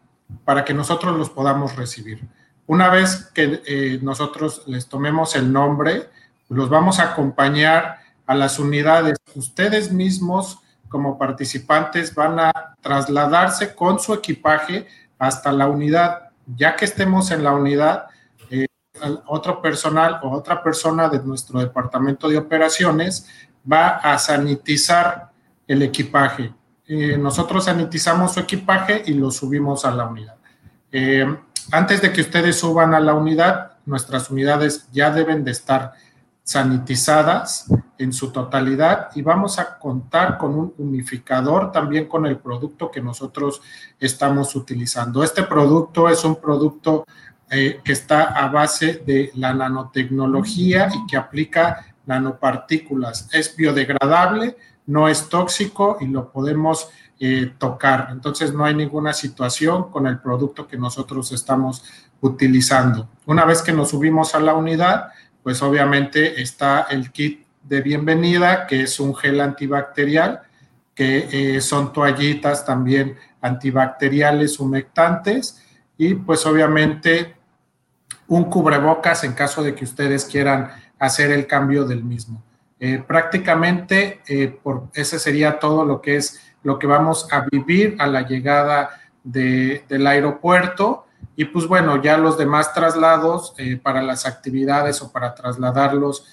para 0.43 0.65
que 0.65 0.73
nosotros 0.73 1.15
los 1.15 1.29
podamos 1.29 1.75
recibir. 1.75 2.27
Una 2.65 2.89
vez 2.89 3.29
que 3.33 3.61
eh, 3.65 3.99
nosotros 4.01 4.63
les 4.67 4.87
tomemos 4.87 5.35
el 5.35 5.51
nombre, 5.51 6.09
los 6.49 6.69
vamos 6.69 6.99
a 6.99 7.11
acompañar 7.11 7.99
a 8.25 8.35
las 8.35 8.59
unidades. 8.59 9.17
Ustedes 9.35 9.91
mismos 9.91 10.59
como 10.87 11.17
participantes 11.17 12.13
van 12.13 12.39
a 12.39 12.75
trasladarse 12.81 13.75
con 13.75 13.99
su 13.99 14.13
equipaje 14.13 14.87
hasta 15.17 15.51
la 15.51 15.67
unidad. 15.67 16.29
Ya 16.45 16.75
que 16.75 16.85
estemos 16.85 17.31
en 17.31 17.43
la 17.43 17.53
unidad, 17.53 18.07
otro 19.27 19.61
personal 19.61 20.19
o 20.23 20.31
otra 20.31 20.61
persona 20.61 21.09
de 21.09 21.19
nuestro 21.19 21.59
departamento 21.59 22.27
de 22.27 22.37
operaciones 22.37 23.27
va 23.71 23.89
a 23.97 24.17
sanitizar 24.17 25.29
el 25.67 25.83
equipaje. 25.83 26.53
Eh, 26.87 27.17
nosotros 27.17 27.65
sanitizamos 27.65 28.33
su 28.33 28.39
equipaje 28.39 29.03
y 29.05 29.13
lo 29.13 29.31
subimos 29.31 29.85
a 29.85 29.91
la 29.91 30.05
unidad. 30.05 30.35
Eh, 30.91 31.25
antes 31.71 32.01
de 32.01 32.11
que 32.11 32.21
ustedes 32.21 32.57
suban 32.59 32.93
a 32.93 32.99
la 32.99 33.13
unidad, 33.13 33.73
nuestras 33.85 34.29
unidades 34.31 34.87
ya 34.91 35.11
deben 35.11 35.43
de 35.43 35.51
estar 35.51 35.93
sanitizadas 36.49 37.67
en 37.99 38.11
su 38.11 38.31
totalidad 38.31 39.09
y 39.13 39.21
vamos 39.21 39.59
a 39.59 39.77
contar 39.77 40.39
con 40.39 40.55
un 40.55 40.73
unificador 40.79 41.71
también 41.71 42.07
con 42.07 42.25
el 42.25 42.39
producto 42.39 42.89
que 42.89 43.01
nosotros 43.01 43.61
estamos 43.99 44.55
utilizando. 44.55 45.21
Este 45.21 45.43
producto 45.43 46.09
es 46.09 46.23
un 46.23 46.41
producto 46.41 47.05
eh, 47.51 47.81
que 47.83 47.91
está 47.91 48.23
a 48.29 48.47
base 48.47 49.03
de 49.05 49.29
la 49.35 49.53
nanotecnología 49.53 50.89
y 50.91 51.05
que 51.05 51.17
aplica 51.17 51.85
nanopartículas. 52.07 53.29
Es 53.31 53.55
biodegradable, 53.55 54.57
no 54.87 55.07
es 55.07 55.29
tóxico 55.29 55.97
y 56.01 56.07
lo 56.07 56.31
podemos 56.31 56.89
eh, 57.19 57.53
tocar. 57.59 58.07
Entonces 58.09 58.55
no 58.55 58.65
hay 58.65 58.73
ninguna 58.73 59.13
situación 59.13 59.91
con 59.91 60.07
el 60.07 60.17
producto 60.17 60.67
que 60.67 60.77
nosotros 60.77 61.31
estamos 61.31 61.83
utilizando. 62.21 63.07
Una 63.27 63.45
vez 63.45 63.61
que 63.61 63.71
nos 63.71 63.89
subimos 63.89 64.33
a 64.33 64.39
la 64.39 64.55
unidad, 64.55 65.09
pues 65.49 65.63
obviamente 65.63 66.43
está 66.43 66.85
el 66.91 67.11
kit 67.11 67.43
de 67.63 67.81
bienvenida, 67.81 68.67
que 68.67 68.83
es 68.83 68.99
un 68.99 69.15
gel 69.15 69.41
antibacterial, 69.41 70.43
que 70.93 71.55
eh, 71.55 71.59
son 71.59 71.91
toallitas 71.91 72.63
también 72.67 73.17
antibacteriales 73.41 74.59
humectantes 74.59 75.65
y 75.97 76.13
pues 76.13 76.45
obviamente 76.45 77.35
un 78.27 78.43
cubrebocas 78.43 79.23
en 79.23 79.33
caso 79.33 79.63
de 79.63 79.73
que 79.73 79.85
ustedes 79.85 80.25
quieran 80.25 80.69
hacer 80.99 81.31
el 81.31 81.47
cambio 81.47 81.83
del 81.83 82.03
mismo. 82.03 82.43
Eh, 82.79 83.03
prácticamente 83.07 84.21
eh, 84.27 84.55
por, 84.61 84.89
ese 84.93 85.17
sería 85.17 85.57
todo 85.57 85.83
lo 85.83 85.99
que 85.99 86.17
es 86.17 86.53
lo 86.61 86.77
que 86.77 86.85
vamos 86.85 87.27
a 87.31 87.43
vivir 87.51 87.95
a 87.97 88.05
la 88.05 88.21
llegada 88.21 89.01
del 89.23 90.05
aeropuerto 90.05 91.07
y 91.39 91.45
pues 91.45 91.67
bueno, 91.67 92.01
ya 92.01 92.17
los 92.17 92.37
demás 92.37 92.73
traslados 92.73 93.53
eh, 93.57 93.77
para 93.81 94.01
las 94.01 94.25
actividades 94.25 95.01
o 95.01 95.09
para 95.09 95.33
trasladarlos 95.33 96.25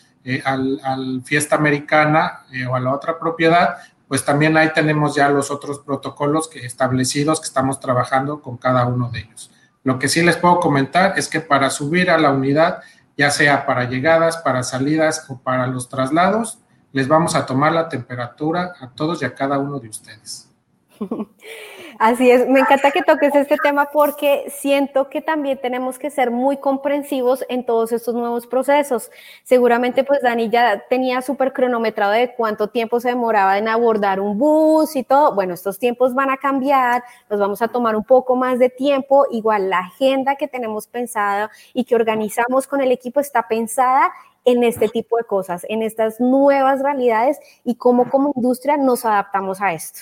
al, 0.45 0.81
al, 0.83 1.23
fiesta 1.23 1.55
americana 1.55 2.41
o 2.69 2.75
a 2.75 2.81
la 2.81 2.93
otra 2.93 3.17
propiedad, 3.17 3.77
pues 4.09 4.25
también 4.25 4.57
ahí 4.57 4.73
tenemos 4.75 5.15
ya 5.15 5.29
los 5.29 5.53
otros 5.53 5.79
protocolos 5.79 6.49
que 6.49 6.67
establecidos 6.67 7.39
que 7.39 7.47
estamos 7.47 7.79
trabajando 7.79 8.43
con 8.43 8.57
cada 8.57 8.85
uno 8.87 9.09
de 9.09 9.21
ellos. 9.21 9.53
Lo 9.85 10.01
que 10.01 10.09
sí 10.09 10.25
les 10.25 10.37
puedo 10.39 10.59
comentar 10.59 11.17
es 11.17 11.29
que 11.29 11.39
para 11.39 11.71
subir 11.71 12.11
a 12.11 12.19
la 12.19 12.33
unidad, 12.33 12.81
ya 13.17 13.31
sea 13.31 13.65
para 13.65 13.85
llegadas, 13.85 14.39
para 14.39 14.65
salidas 14.65 15.25
o 15.29 15.39
para 15.39 15.69
los 15.69 15.89
traslados, 15.89 16.59
les 16.91 17.07
vamos 17.07 17.37
a 17.37 17.47
tomar 17.47 17.71
la 17.71 17.89
temperatura 17.89 18.75
a 18.81 18.89
todos 18.89 19.23
y 19.23 19.25
a 19.25 19.37
cada 19.37 19.57
uno 19.61 19.79
de 19.79 19.89
ustedes. 19.89 20.51
Así 21.99 22.31
es, 22.31 22.47
me 22.47 22.61
encanta 22.61 22.91
que 22.91 23.03
toques 23.03 23.35
este 23.35 23.57
tema 23.57 23.89
porque 23.91 24.47
siento 24.51 25.09
que 25.09 25.23
también 25.23 25.59
tenemos 25.59 25.99
que 25.99 26.11
ser 26.11 26.31
muy 26.31 26.59
comprensivos 26.59 27.45
en 27.49 27.65
todos 27.65 27.93
estos 27.93 28.15
nuevos 28.15 28.47
procesos. 28.47 29.11
Seguramente 29.45 30.05
pues 30.05 30.21
Dani 30.21 30.51
ya 30.51 30.85
tenía 30.91 31.23
súper 31.23 31.53
cronometrado 31.53 32.13
de 32.13 32.35
cuánto 32.35 32.69
tiempo 32.69 33.01
se 33.01 33.09
demoraba 33.09 33.57
en 33.57 33.69
abordar 33.69 34.21
un 34.21 34.37
bus 34.37 34.95
y 34.95 35.05
todo. 35.05 35.35
Bueno, 35.35 35.55
estos 35.55 35.79
tiempos 35.79 36.15
van 36.15 36.29
a 36.29 36.37
cambiar, 36.37 37.03
nos 37.31 37.41
vamos 37.41 37.63
a 37.63 37.69
tomar 37.69 37.97
un 37.97 38.05
poco 38.05 38.37
más 38.37 38.59
de 38.59 38.69
tiempo. 38.69 39.27
Igual 39.31 39.71
la 39.71 39.79
agenda 39.79 40.37
que 40.37 40.49
tenemos 40.49 40.87
pensada 40.87 41.51
y 41.73 41.85
que 41.85 41.95
organizamos 41.95 42.67
con 42.67 42.83
el 42.83 42.93
equipo 42.93 43.21
está 43.21 43.49
pensada 43.49 44.13
en 44.45 44.63
este 44.65 44.89
tipo 44.89 45.17
de 45.17 45.25
cosas, 45.25 45.65
en 45.69 45.83
estas 45.83 46.21
nuevas 46.21 46.83
realidades 46.83 47.39
y 47.65 47.77
cómo 47.77 48.11
como 48.11 48.33
industria 48.37 48.77
nos 48.77 49.05
adaptamos 49.05 49.61
a 49.63 49.73
esto. 49.73 50.01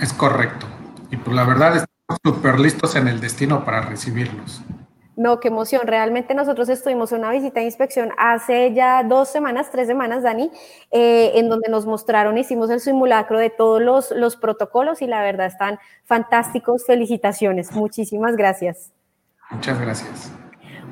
Es 0.00 0.12
correcto. 0.12 0.66
Y 1.10 1.16
pues 1.16 1.34
la 1.34 1.44
verdad 1.44 1.76
estamos 1.76 2.18
súper 2.24 2.60
listos 2.60 2.96
en 2.96 3.08
el 3.08 3.20
destino 3.20 3.64
para 3.64 3.82
recibirlos. 3.82 4.62
No, 5.16 5.38
qué 5.38 5.48
emoción. 5.48 5.86
Realmente 5.86 6.34
nosotros 6.34 6.68
estuvimos 6.68 7.12
en 7.12 7.20
una 7.20 7.30
visita 7.30 7.60
de 7.60 7.66
inspección 7.66 8.10
hace 8.18 8.74
ya 8.74 9.04
dos 9.04 9.28
semanas, 9.28 9.70
tres 9.70 9.86
semanas, 9.86 10.24
Dani, 10.24 10.50
eh, 10.90 11.32
en 11.36 11.48
donde 11.48 11.68
nos 11.68 11.86
mostraron, 11.86 12.36
hicimos 12.36 12.68
el 12.70 12.80
simulacro 12.80 13.38
de 13.38 13.50
todos 13.50 13.80
los, 13.80 14.10
los 14.10 14.36
protocolos 14.36 15.02
y 15.02 15.06
la 15.06 15.22
verdad 15.22 15.46
están 15.46 15.78
fantásticos. 16.04 16.84
Felicitaciones. 16.84 17.70
Muchísimas 17.72 18.36
gracias. 18.36 18.90
Muchas 19.50 19.80
gracias. 19.80 20.32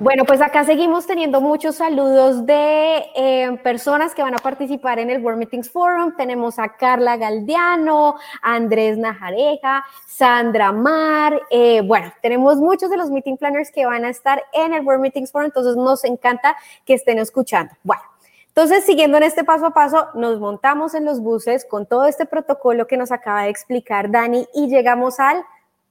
Bueno, 0.01 0.25
pues 0.25 0.41
acá 0.41 0.65
seguimos 0.65 1.07
teniendo 1.07 1.41
muchos 1.41 1.77
saludos 1.77 2.45
de 2.45 3.05
eh, 3.15 3.59
personas 3.63 4.15
que 4.15 4.23
van 4.23 4.35
a 4.35 4.39
participar 4.39 4.99
en 4.99 5.11
el 5.11 5.23
World 5.23 5.39
Meetings 5.39 5.71
Forum. 5.71 6.17
Tenemos 6.17 6.59
a 6.59 6.77
Carla 6.77 7.17
Galdiano, 7.17 8.17
Andrés 8.43 8.99
Najareja, 8.99 9.85
Sandra 10.07 10.73
Mar. 10.73 11.41
Eh, 11.51 11.83
bueno, 11.85 12.13
tenemos 12.21 12.57
muchos 12.57 12.91
de 12.91 12.97
los 12.97 13.11
meeting 13.11 13.37
planners 13.37 13.71
que 13.71 13.87
van 13.87 14.05
a 14.05 14.11
estar 14.11 14.43
en 14.53 14.75
el 14.75 14.85
World 14.85 15.03
Meetings 15.03 15.31
Forum, 15.31 15.47
entonces 15.47 15.77
nos 15.77 16.05
encanta 16.05 16.57
que 16.85 16.95
estén 16.95 17.19
escuchando. 17.19 17.73
Bueno. 17.83 18.03
Entonces, 18.49 18.85
siguiendo 18.85 19.17
en 19.17 19.23
este 19.23 19.45
paso 19.45 19.65
a 19.65 19.71
paso, 19.73 20.09
nos 20.15 20.39
montamos 20.39 20.95
en 20.95 21.07
los 21.07 21.21
buses 21.21 21.65
con 21.65 21.87
todo 21.87 22.05
este 22.05 22.27
protocolo 22.27 22.87
que 22.87 22.99
nos 22.99 23.11
acaba 23.11 23.45
de 23.45 23.49
explicar 23.49 24.11
Dani 24.11 24.47
y 24.53 24.69
llegamos 24.69 25.19
al 25.21 25.43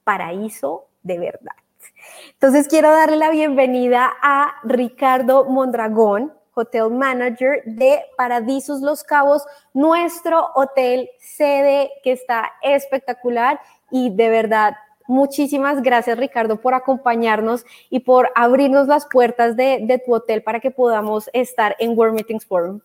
paraíso 0.04 0.84
de 1.02 1.18
verdad. 1.18 1.56
Entonces 2.32 2.68
quiero 2.68 2.90
darle 2.90 3.16
la 3.16 3.30
bienvenida 3.30 4.12
a 4.22 4.54
Ricardo 4.64 5.44
Mondragón, 5.44 6.32
Hotel 6.54 6.90
Manager 6.90 7.62
de 7.64 8.02
Paradisos 8.16 8.80
Los 8.80 9.04
Cabos, 9.04 9.44
nuestro 9.72 10.48
hotel 10.54 11.08
sede 11.18 11.90
que 12.02 12.12
está 12.12 12.52
espectacular 12.62 13.60
y 13.90 14.14
de 14.14 14.28
verdad 14.28 14.74
muchísimas 15.06 15.82
gracias 15.82 16.18
Ricardo 16.18 16.60
por 16.60 16.74
acompañarnos 16.74 17.64
y 17.90 18.00
por 18.00 18.30
abrirnos 18.34 18.86
las 18.86 19.06
puertas 19.06 19.56
de, 19.56 20.02
tu 20.04 20.14
hotel 20.14 20.42
para 20.42 20.60
que 20.60 20.70
podamos 20.70 21.30
estar 21.32 21.76
en 21.78 21.96
World 21.96 22.14
Meetings 22.14 22.46
Forum. 22.46 22.80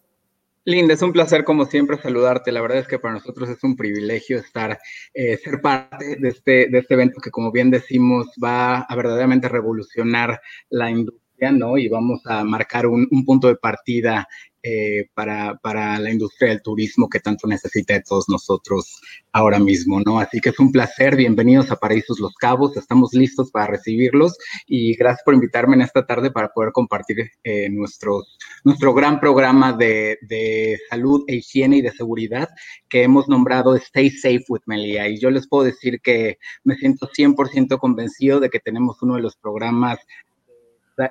Linda, 0.67 0.93
es 0.93 1.01
un 1.01 1.13
placer 1.13 1.45
como 1.45 1.63
siempre 1.63 1.97
saludarte. 1.97 2.51
La 2.51 2.59
verdad 2.59 2.79
es 2.79 2.89
que 2.89 2.99
para 2.99 3.13
nosotros 3.13 3.47
es 3.47 3.63
un 3.63 3.77
privilegio 3.77 4.37
estar, 4.37 4.77
eh, 5.13 5.37
ser 5.37 5.61
parte 5.61 6.17
de 6.17 6.27
este, 6.27 6.67
de 6.67 6.79
este 6.79 6.93
evento 6.95 7.21
que 7.21 7.31
como 7.31 7.53
bien 7.53 7.71
decimos 7.71 8.27
va 8.43 8.79
a 8.79 8.95
verdaderamente 8.97 9.47
revolucionar 9.47 10.41
la 10.69 10.91
industria 10.91 11.51
¿no? 11.53 11.77
Y 11.77 11.87
vamos 11.87 12.21
a 12.25 12.43
marcar 12.43 12.85
un, 12.85 13.07
un 13.11 13.23
punto 13.23 13.47
de 13.47 13.55
partida 13.55 14.27
eh, 14.69 15.07
para, 15.13 15.55
para, 15.63 15.97
la 15.97 16.11
industria 16.11 16.49
del 16.49 16.61
turismo 16.61 17.07
que 17.07 17.21
tanto 17.21 17.47
necesita 17.47 17.93
de 17.93 18.01
todos 18.01 18.27
nosotros 18.27 18.99
ahora 19.31 19.59
mismo, 19.59 20.01
¿no? 20.05 20.19
Así 20.19 20.41
que 20.41 20.49
es 20.49 20.59
un 20.59 20.73
placer, 20.73 21.15
bienvenidos 21.15 21.71
a 21.71 21.77
Paraísos 21.77 22.19
Los 22.19 22.35
Cabos, 22.35 22.75
estamos 22.75 23.13
listos 23.13 23.49
para 23.49 23.67
recibirlos 23.67 24.37
y 24.65 24.93
gracias 24.97 25.23
por 25.23 25.35
invitarme 25.35 25.75
en 25.75 25.83
esta 25.83 26.05
tarde 26.05 26.31
para 26.31 26.49
poder 26.49 26.73
compartir 26.73 27.31
eh, 27.45 27.69
nuestro, 27.69 28.25
nuestro 28.65 28.93
gran 28.93 29.21
programa 29.21 29.71
de, 29.71 30.17
de, 30.23 30.77
salud 30.89 31.23
e 31.27 31.35
higiene 31.35 31.77
y 31.77 31.81
de 31.81 31.91
seguridad 31.91 32.49
que 32.89 33.03
hemos 33.03 33.29
nombrado 33.29 33.73
Stay 33.75 34.09
Safe 34.09 34.43
with 34.49 34.63
Melia. 34.65 35.07
Y 35.07 35.17
yo 35.17 35.29
les 35.29 35.47
puedo 35.47 35.63
decir 35.63 36.01
que 36.01 36.39
me 36.65 36.75
siento 36.75 37.07
100% 37.07 37.79
convencido 37.79 38.41
de 38.41 38.49
que 38.49 38.59
tenemos 38.59 39.01
uno 39.01 39.15
de 39.15 39.21
los 39.21 39.37
programas 39.37 39.99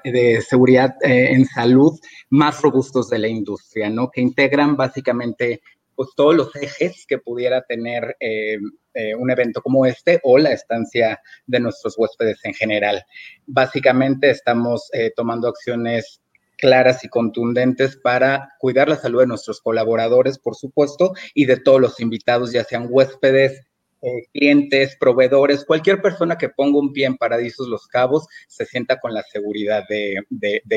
de 0.04 0.40
seguridad 0.42 0.94
eh, 1.02 1.32
en 1.32 1.44
salud 1.46 1.98
más 2.28 2.60
robustos 2.62 3.08
de 3.08 3.18
la 3.18 3.28
industria, 3.28 3.88
¿no? 3.88 4.10
Que 4.10 4.20
integran 4.20 4.76
básicamente 4.76 5.60
pues 5.94 6.10
todos 6.14 6.34
los 6.34 6.54
ejes 6.56 7.06
que 7.08 7.18
pudiera 7.18 7.62
tener 7.62 8.16
eh, 8.20 8.58
eh, 8.92 9.14
un 9.14 9.30
evento 9.30 9.62
como 9.62 9.86
este 9.86 10.20
o 10.24 10.36
la 10.36 10.52
estancia 10.52 11.20
de 11.46 11.60
nuestros 11.60 11.96
huéspedes 11.96 12.38
en 12.44 12.52
general. 12.52 13.02
Básicamente 13.46 14.30
estamos 14.30 14.90
tomando 15.14 15.48
acciones 15.48 16.20
claras 16.58 17.04
y 17.04 17.08
contundentes 17.08 17.96
para 17.96 18.54
cuidar 18.58 18.88
la 18.88 18.96
salud 18.96 19.20
de 19.20 19.26
nuestros 19.26 19.60
colaboradores, 19.60 20.38
por 20.38 20.54
supuesto, 20.54 21.12
y 21.34 21.46
de 21.46 21.58
todos 21.58 21.80
los 21.80 22.00
invitados, 22.00 22.52
ya 22.52 22.64
sean 22.64 22.88
huéspedes, 22.90 23.66
eh, 24.06 24.28
clientes, 24.32 24.96
proveedores, 25.00 25.64
cualquier 25.64 26.00
persona 26.00 26.38
que 26.38 26.48
ponga 26.48 26.78
un 26.78 26.92
pie 26.92 27.06
en 27.06 27.16
Paradisos 27.16 27.66
Los 27.66 27.88
Cabos 27.88 28.28
se 28.46 28.64
sienta 28.64 29.00
con 29.00 29.12
la 29.12 29.24
seguridad 29.24 29.82
de, 29.88 30.22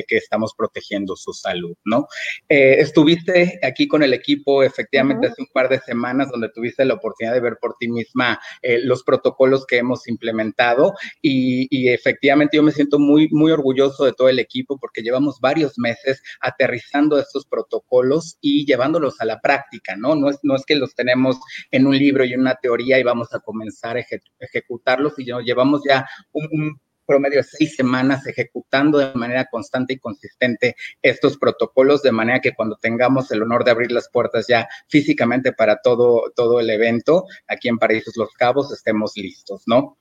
que 0.07 0.17
estamos 0.17 0.55
protegiendo 0.57 1.15
su 1.15 1.31
salud, 1.33 1.75
¿no? 1.85 2.07
Eh, 2.47 2.77
estuviste 2.79 3.59
aquí 3.61 3.87
con 3.87 4.01
el 4.01 4.15
equipo 4.15 4.63
efectivamente 4.63 5.27
hace 5.27 5.43
un 5.43 5.49
par 5.53 5.69
de 5.69 5.79
semanas 5.79 6.31
donde 6.31 6.49
tuviste 6.49 6.83
la 6.85 6.95
oportunidad 6.95 7.35
de 7.35 7.39
ver 7.39 7.57
por 7.61 7.75
ti 7.79 7.87
misma 7.87 8.39
eh, 8.63 8.79
los 8.79 9.03
protocolos 9.03 9.63
que 9.67 9.77
hemos 9.77 10.07
implementado 10.07 10.95
y, 11.21 11.67
y, 11.69 11.89
efectivamente 11.89 12.57
yo 12.57 12.63
me 12.63 12.71
siento 12.71 12.97
muy, 12.97 13.29
muy 13.29 13.51
orgulloso 13.51 14.05
de 14.05 14.13
todo 14.13 14.29
el 14.29 14.39
equipo 14.39 14.79
porque 14.79 15.03
llevamos 15.03 15.39
varios 15.39 15.77
meses 15.77 16.19
aterrizando 16.41 17.19
estos 17.19 17.45
protocolos 17.45 18.39
y 18.41 18.65
llevándolos 18.65 19.21
a 19.21 19.25
la 19.25 19.39
práctica, 19.39 19.95
¿no? 19.95 20.15
No 20.15 20.31
es, 20.31 20.39
no 20.41 20.55
es 20.55 20.65
que 20.65 20.75
los 20.75 20.95
tenemos 20.95 21.37
en 21.69 21.85
un 21.85 21.95
libro 21.95 22.25
y 22.25 22.33
en 22.33 22.41
una 22.41 22.55
teoría 22.55 22.97
y 22.97 23.03
vamos 23.03 23.18
a 23.33 23.39
comenzar 23.39 23.97
a 23.97 24.05
ejecutarlos 24.39 25.13
y 25.17 25.25
llevamos 25.25 25.81
ya 25.85 26.07
un, 26.31 26.79
promedio 27.09 27.39
de 27.39 27.43
seis 27.43 27.75
semanas 27.75 28.27
ejecutando 28.27 28.99
de 28.99 29.11
manera 29.15 29.45
constante 29.45 29.93
y 29.93 29.97
consistente 29.97 30.75
estos 31.01 31.39
protocolos, 31.39 32.03
de 32.03 32.11
manera 32.11 32.39
que 32.39 32.53
cuando 32.53 32.75
tengamos 32.75 33.31
el 33.31 33.41
honor 33.41 33.63
de 33.63 33.71
abrir 33.71 33.91
las 33.91 34.09
puertas 34.09 34.45
ya 34.47 34.69
físicamente 34.87 35.51
para 35.51 35.81
todo, 35.81 36.31
todo 36.35 36.59
el 36.59 36.69
evento 36.69 37.25
aquí 37.47 37.67
en 37.67 37.79
Paraísos 37.79 38.15
Los 38.15 38.31
Cabos, 38.33 38.71
estemos 38.71 39.13
listos, 39.15 39.63
¿no? 39.65 39.97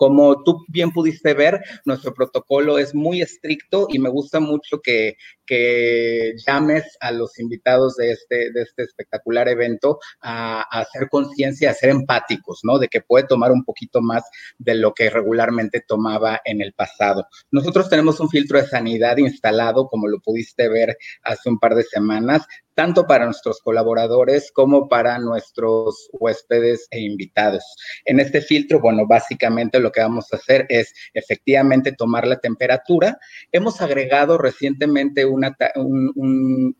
Como 0.00 0.42
tú 0.44 0.64
bien 0.66 0.92
pudiste 0.92 1.34
ver, 1.34 1.60
nuestro 1.84 2.14
protocolo 2.14 2.78
es 2.78 2.94
muy 2.94 3.20
estricto 3.20 3.86
y 3.90 3.98
me 3.98 4.08
gusta 4.08 4.40
mucho 4.40 4.80
que, 4.82 5.18
que 5.44 6.32
llames 6.46 6.96
a 7.00 7.12
los 7.12 7.38
invitados 7.38 7.96
de 7.96 8.12
este, 8.12 8.50
de 8.50 8.62
este 8.62 8.84
espectacular 8.84 9.46
evento 9.46 9.98
a, 10.22 10.62
hacer 10.62 11.10
conciencia, 11.10 11.68
a 11.68 11.74
ser 11.74 11.90
empáticos, 11.90 12.60
¿no? 12.62 12.78
De 12.78 12.88
que 12.88 13.02
puede 13.02 13.26
tomar 13.26 13.52
un 13.52 13.62
poquito 13.62 14.00
más 14.00 14.24
de 14.56 14.74
lo 14.74 14.94
que 14.94 15.10
regularmente 15.10 15.84
tomaba 15.86 16.40
en 16.46 16.62
el 16.62 16.72
pasado. 16.72 17.26
Nosotros 17.50 17.90
tenemos 17.90 18.20
un 18.20 18.30
filtro 18.30 18.58
de 18.58 18.68
sanidad 18.68 19.18
instalado, 19.18 19.86
como 19.88 20.08
lo 20.08 20.18
pudiste 20.20 20.70
ver 20.70 20.96
hace 21.24 21.50
un 21.50 21.58
par 21.58 21.74
de 21.74 21.82
semanas, 21.82 22.46
tanto 22.80 23.06
para 23.06 23.26
nuestros 23.26 23.60
colaboradores 23.60 24.50
como 24.54 24.88
para 24.88 25.18
nuestros 25.18 26.08
huéspedes 26.12 26.88
e 26.90 27.00
invitados. 27.02 27.62
En 28.06 28.20
este 28.20 28.40
filtro, 28.40 28.80
bueno, 28.80 29.06
básicamente 29.06 29.78
lo 29.78 29.92
que 29.92 30.00
vamos 30.00 30.32
a 30.32 30.36
hacer 30.36 30.64
es 30.70 30.90
efectivamente 31.12 31.92
tomar 31.92 32.26
la 32.26 32.40
temperatura. 32.40 33.18
Hemos 33.52 33.82
agregado 33.82 34.38
recientemente 34.38 35.26
una, 35.26 35.54
un, 35.74 36.10
un 36.14 36.74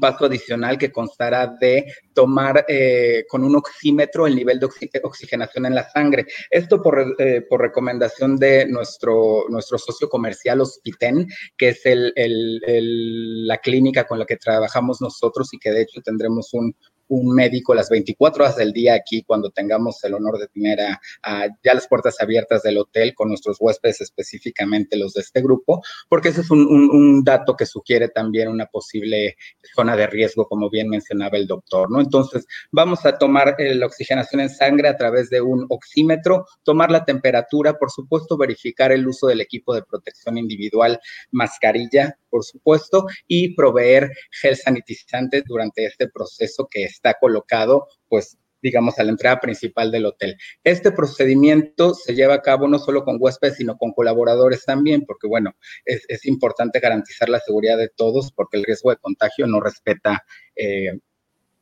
paso 0.00 0.26
adicional 0.26 0.78
que 0.78 0.92
constará 0.92 1.46
de 1.60 1.86
tomar 2.12 2.64
eh, 2.68 3.24
con 3.28 3.44
un 3.44 3.56
oxímetro 3.56 4.26
el 4.26 4.36
nivel 4.36 4.60
de 4.60 4.68
oxigenación 5.02 5.66
en 5.66 5.74
la 5.74 5.88
sangre. 5.88 6.26
Esto 6.50 6.80
por, 6.80 7.14
eh, 7.18 7.42
por 7.48 7.60
recomendación 7.60 8.36
de 8.36 8.66
nuestro, 8.66 9.44
nuestro 9.48 9.78
socio 9.78 10.08
comercial 10.08 10.60
Hospiten, 10.60 11.26
que 11.56 11.70
es 11.70 11.80
el, 11.84 12.12
la 13.46 13.58
clínica 13.58 14.06
con 14.06 14.18
la 14.18 14.26
que 14.26 14.36
trabajamos 14.36 15.00
nosotros 15.00 15.52
y 15.52 15.58
que 15.58 15.70
de 15.70 15.82
hecho 15.82 16.00
tendremos 16.02 16.54
un, 16.54 16.74
un 17.08 17.34
médico 17.34 17.74
las 17.74 17.88
24 17.88 18.44
horas 18.44 18.56
del 18.56 18.72
día 18.72 18.94
aquí 18.94 19.22
cuando 19.22 19.50
tengamos 19.50 20.02
el 20.04 20.14
honor 20.14 20.38
de 20.38 20.48
tener 20.48 20.80
a, 20.80 21.00
ya 21.62 21.74
las 21.74 21.86
puertas 21.88 22.20
abiertas 22.20 22.62
del 22.62 22.78
hotel 22.78 23.14
con 23.14 23.28
nuestros 23.28 23.58
huéspedes, 23.60 24.00
específicamente 24.00 24.96
los 24.96 25.14
de 25.14 25.20
este 25.20 25.42
grupo, 25.42 25.82
porque 26.08 26.28
ese 26.28 26.40
es 26.40 26.50
un, 26.50 26.66
un, 26.66 27.24
dato 27.24 27.56
que 27.56 27.66
sugiere 27.66 28.08
también 28.08 28.48
una 28.48 28.66
posible 28.66 29.36
zona 29.74 29.96
de 29.96 30.06
riesgo, 30.06 30.46
como 30.46 30.68
bien 30.68 30.88
mencionaba 30.88 31.36
el 31.36 31.46
doctor, 31.46 31.90
¿no? 31.90 32.00
Entonces, 32.00 32.46
vamos 32.70 33.06
a 33.06 33.16
tomar 33.16 33.56
eh, 33.58 33.74
la 33.74 33.86
oxigenación 33.86 34.40
en 34.40 34.50
sangre 34.50 34.88
a 34.88 34.96
través 34.96 35.30
de 35.30 35.40
un 35.40 35.66
oxímetro, 35.68 36.46
tomar 36.62 36.90
la 36.90 37.04
temperatura, 37.04 37.74
por 37.78 37.90
supuesto, 37.90 38.36
verificar 38.36 38.92
el 38.92 39.06
uso 39.06 39.26
del 39.26 39.40
equipo 39.40 39.74
de 39.74 39.82
protección 39.82 40.38
individual, 40.38 41.00
mascarilla, 41.30 42.18
por 42.28 42.44
supuesto, 42.44 43.06
y 43.28 43.54
proveer 43.54 44.10
gel 44.30 44.56
sanitizante 44.56 45.42
durante 45.46 45.86
este 45.86 46.08
proceso 46.08 46.66
que 46.70 46.84
está 46.94 47.14
colocado, 47.14 47.88
pues 48.08 48.38
digamos, 48.64 48.98
a 48.98 49.04
la 49.04 49.10
entrada 49.10 49.40
principal 49.40 49.90
del 49.90 50.06
hotel. 50.06 50.38
Este 50.64 50.90
procedimiento 50.90 51.92
se 51.92 52.14
lleva 52.14 52.32
a 52.32 52.40
cabo 52.40 52.66
no 52.66 52.78
solo 52.78 53.04
con 53.04 53.18
huéspedes, 53.20 53.56
sino 53.58 53.76
con 53.76 53.92
colaboradores 53.92 54.64
también, 54.64 55.04
porque, 55.04 55.28
bueno, 55.28 55.54
es, 55.84 56.24
importante 56.24 56.80
garantizar 56.80 57.28
la 57.28 57.40
seguridad 57.40 57.76
de 57.76 57.90
todos, 57.90 58.32
porque 58.32 58.56
el 58.56 58.64
riesgo 58.64 58.88
de 58.88 58.96
contagio 58.96 59.46
no 59.46 59.60
respeta 59.60 60.24
eh, 60.56 60.98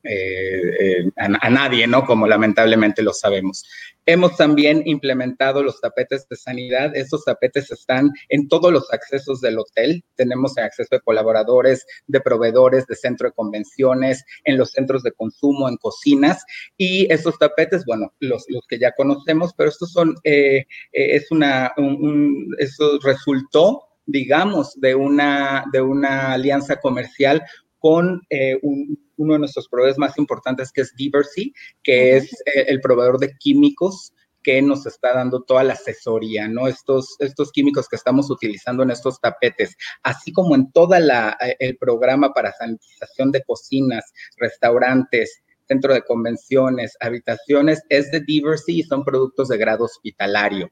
eh, 0.04 1.04
eh, 1.04 1.10
a, 1.16 1.48
nadie, 1.48 1.86
¿no? 1.86 2.04
Como 2.04 2.26
lamentablemente 2.26 3.02
lo 3.02 3.12
sabemos. 3.12 3.64
Hemos 4.04 4.36
también 4.36 4.82
implementado 4.84 5.62
los 5.62 5.80
tapetes 5.80 6.26
de 6.28 6.34
sanidad. 6.34 6.96
Estos 6.96 7.24
tapetes 7.24 7.70
están 7.70 8.10
en 8.28 8.48
todos 8.48 8.72
los 8.72 8.92
accesos 8.92 9.40
del 9.40 9.60
hotel. 9.60 10.02
Tenemos 10.16 10.58
acceso 10.58 10.88
de 10.90 11.00
colaboradores, 11.00 11.86
de 12.08 12.20
proveedores, 12.20 12.84
de 12.86 12.96
centro 12.96 13.28
de 13.28 13.34
convenciones, 13.34 14.24
en 14.44 14.58
los 14.58 14.72
centros 14.72 15.04
de 15.04 15.12
consumo, 15.12 15.68
en 15.68 15.76
cocinas. 15.76 16.44
Y 16.76 17.12
estos 17.12 17.38
tapetes, 17.38 17.84
bueno, 17.84 18.12
los, 18.18 18.44
los 18.48 18.66
que 18.66 18.80
ya 18.80 18.90
conocemos, 18.92 19.52
pero 19.56 19.68
estos 19.68 19.92
son, 19.92 20.16
eh, 20.24 20.64
es 20.90 21.30
una, 21.30 21.72
un, 21.76 22.56
eso 22.58 22.98
resultó 23.04 23.84
digamos, 24.04 24.78
de 24.80 24.96
una, 24.96 25.64
de 25.72 25.80
una 25.80 26.32
alianza 26.32 26.80
comercial 26.80 27.42
con 27.83 28.23
un, 28.62 28.97
uno 29.16 29.33
de 29.33 29.40
nuestros 29.40 29.68
proveedores 29.68 29.99
más 29.99 30.16
importantes, 30.16 30.71
que 30.71 30.83
es 30.83 30.95
Diversey, 30.95 31.53
que 31.83 32.16
es 32.16 32.33
eh, 32.47 32.66
el 32.68 32.81
proveedor 32.81 33.18
de 33.18 33.37
químicos 33.37 34.12
que 34.40 34.62
nos 34.62 34.87
está 34.87 35.14
dando 35.14 35.42
toda 35.42 35.64
la 35.64 35.73
asesoría, 35.73 36.47
¿no? 36.47 36.68
Estos, 36.68 37.16
estos 37.18 37.51
químicos 37.51 37.88
que 37.88 37.97
estamos 37.97 38.31
utilizando 38.31 38.85
en 38.85 38.92
estos 38.92 39.21
tapetes, 39.21 39.77
así 40.05 40.33
como 40.33 40.55
en 40.55 40.71
todo 40.71 40.95
eh, 40.95 41.57
el 41.59 41.77
programa 41.77 42.33
para 42.33 42.53
sanitización 42.53 43.33
de 43.33 43.42
cocinas, 43.42 44.12
restaurantes, 44.37 45.42
centro 45.66 45.92
de 45.92 46.03
convenciones, 46.03 46.97
habitaciones, 47.01 47.83
es 47.88 48.12
de 48.12 48.21
Diversey 48.21 48.79
y 48.79 48.83
son 48.85 49.05
productos 49.05 49.49
de 49.49 49.59
grado 49.59 49.87
hospitalario. 49.87 50.71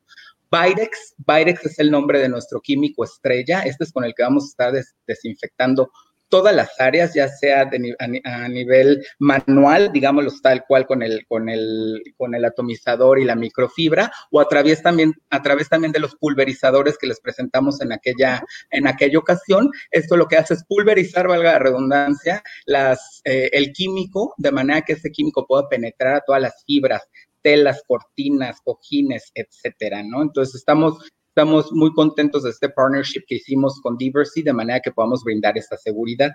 Virex, 0.53 1.15
Virex 1.19 1.67
es 1.67 1.79
el 1.81 1.91
nombre 1.91 2.21
de 2.21 2.29
nuestro 2.29 2.61
químico 2.61 3.03
estrella, 3.03 3.63
este 3.63 3.83
es 3.83 3.93
con 3.93 4.05
el 4.05 4.15
que 4.15 4.23
vamos 4.23 4.45
a 4.45 4.49
estar 4.49 4.85
desinfectando 5.07 5.91
todas 6.31 6.55
las 6.55 6.81
áreas, 6.81 7.13
ya 7.15 7.29
sea 7.29 7.69
a, 7.99 8.49
nivel 8.49 9.05
manual, 9.19 9.93
digámoslo 9.93 10.31
tal 10.43 10.65
cual 10.67 10.87
con 10.87 11.03
el, 11.03 11.27
con, 11.27 11.49
el, 11.49 12.03
con 12.17 12.35
el 12.35 12.45
atomizador 12.45 13.19
y 13.19 13.25
la 13.25 13.37
microfibra, 13.37 14.11
o 14.31 14.41
a 14.41 14.49
través, 14.49 14.83
también, 14.83 15.13
a 15.29 15.43
través 15.43 15.69
también 15.69 15.93
de 15.93 15.99
los 16.01 16.15
pulverizadores 16.17 16.97
que 16.97 17.09
les 17.09 17.21
presentamos 17.21 17.81
en 17.83 17.93
aquella, 17.93 18.43
en 18.71 18.87
aquella 18.87 19.19
ocasión. 19.19 19.71
Esto 19.91 20.17
lo 20.17 20.29
que 20.29 20.37
hace 20.37 20.55
es 20.55 20.65
pulverizar, 20.65 21.29
valga 21.29 21.53
la 21.53 21.59
redundancia, 21.59 22.43
las, 22.65 23.21
eh, 23.25 23.51
el 23.53 23.73
químico, 23.73 24.35
de 24.39 24.53
manera 24.53 24.83
que 24.83 24.95
ese 24.95 25.11
químico 25.11 25.47
pueda 25.47 25.69
penetrar 25.69 26.17
a 26.17 26.21
todas 26.21 26.41
las 26.41 26.65
fibras 26.65 27.03
telas, 27.43 27.83
cortinas, 27.87 28.61
cojines, 28.63 29.33
etcétera, 29.35 30.03
¿no? 30.03 30.23
Entonces 30.23 30.57
estamos 30.57 30.99
Estamos 31.31 31.71
muy 31.71 31.93
contentos 31.93 32.43
de 32.43 32.51
este 32.51 32.69
partnership 32.69 33.23
que 33.25 33.37
hicimos 33.37 33.81
con 33.81 33.97
Diversity 33.97 34.43
de 34.43 34.53
manera 34.53 34.81
que 34.81 34.91
podamos 34.91 35.23
brindar 35.23 35.57
esta 35.57 35.77
seguridad. 35.77 36.33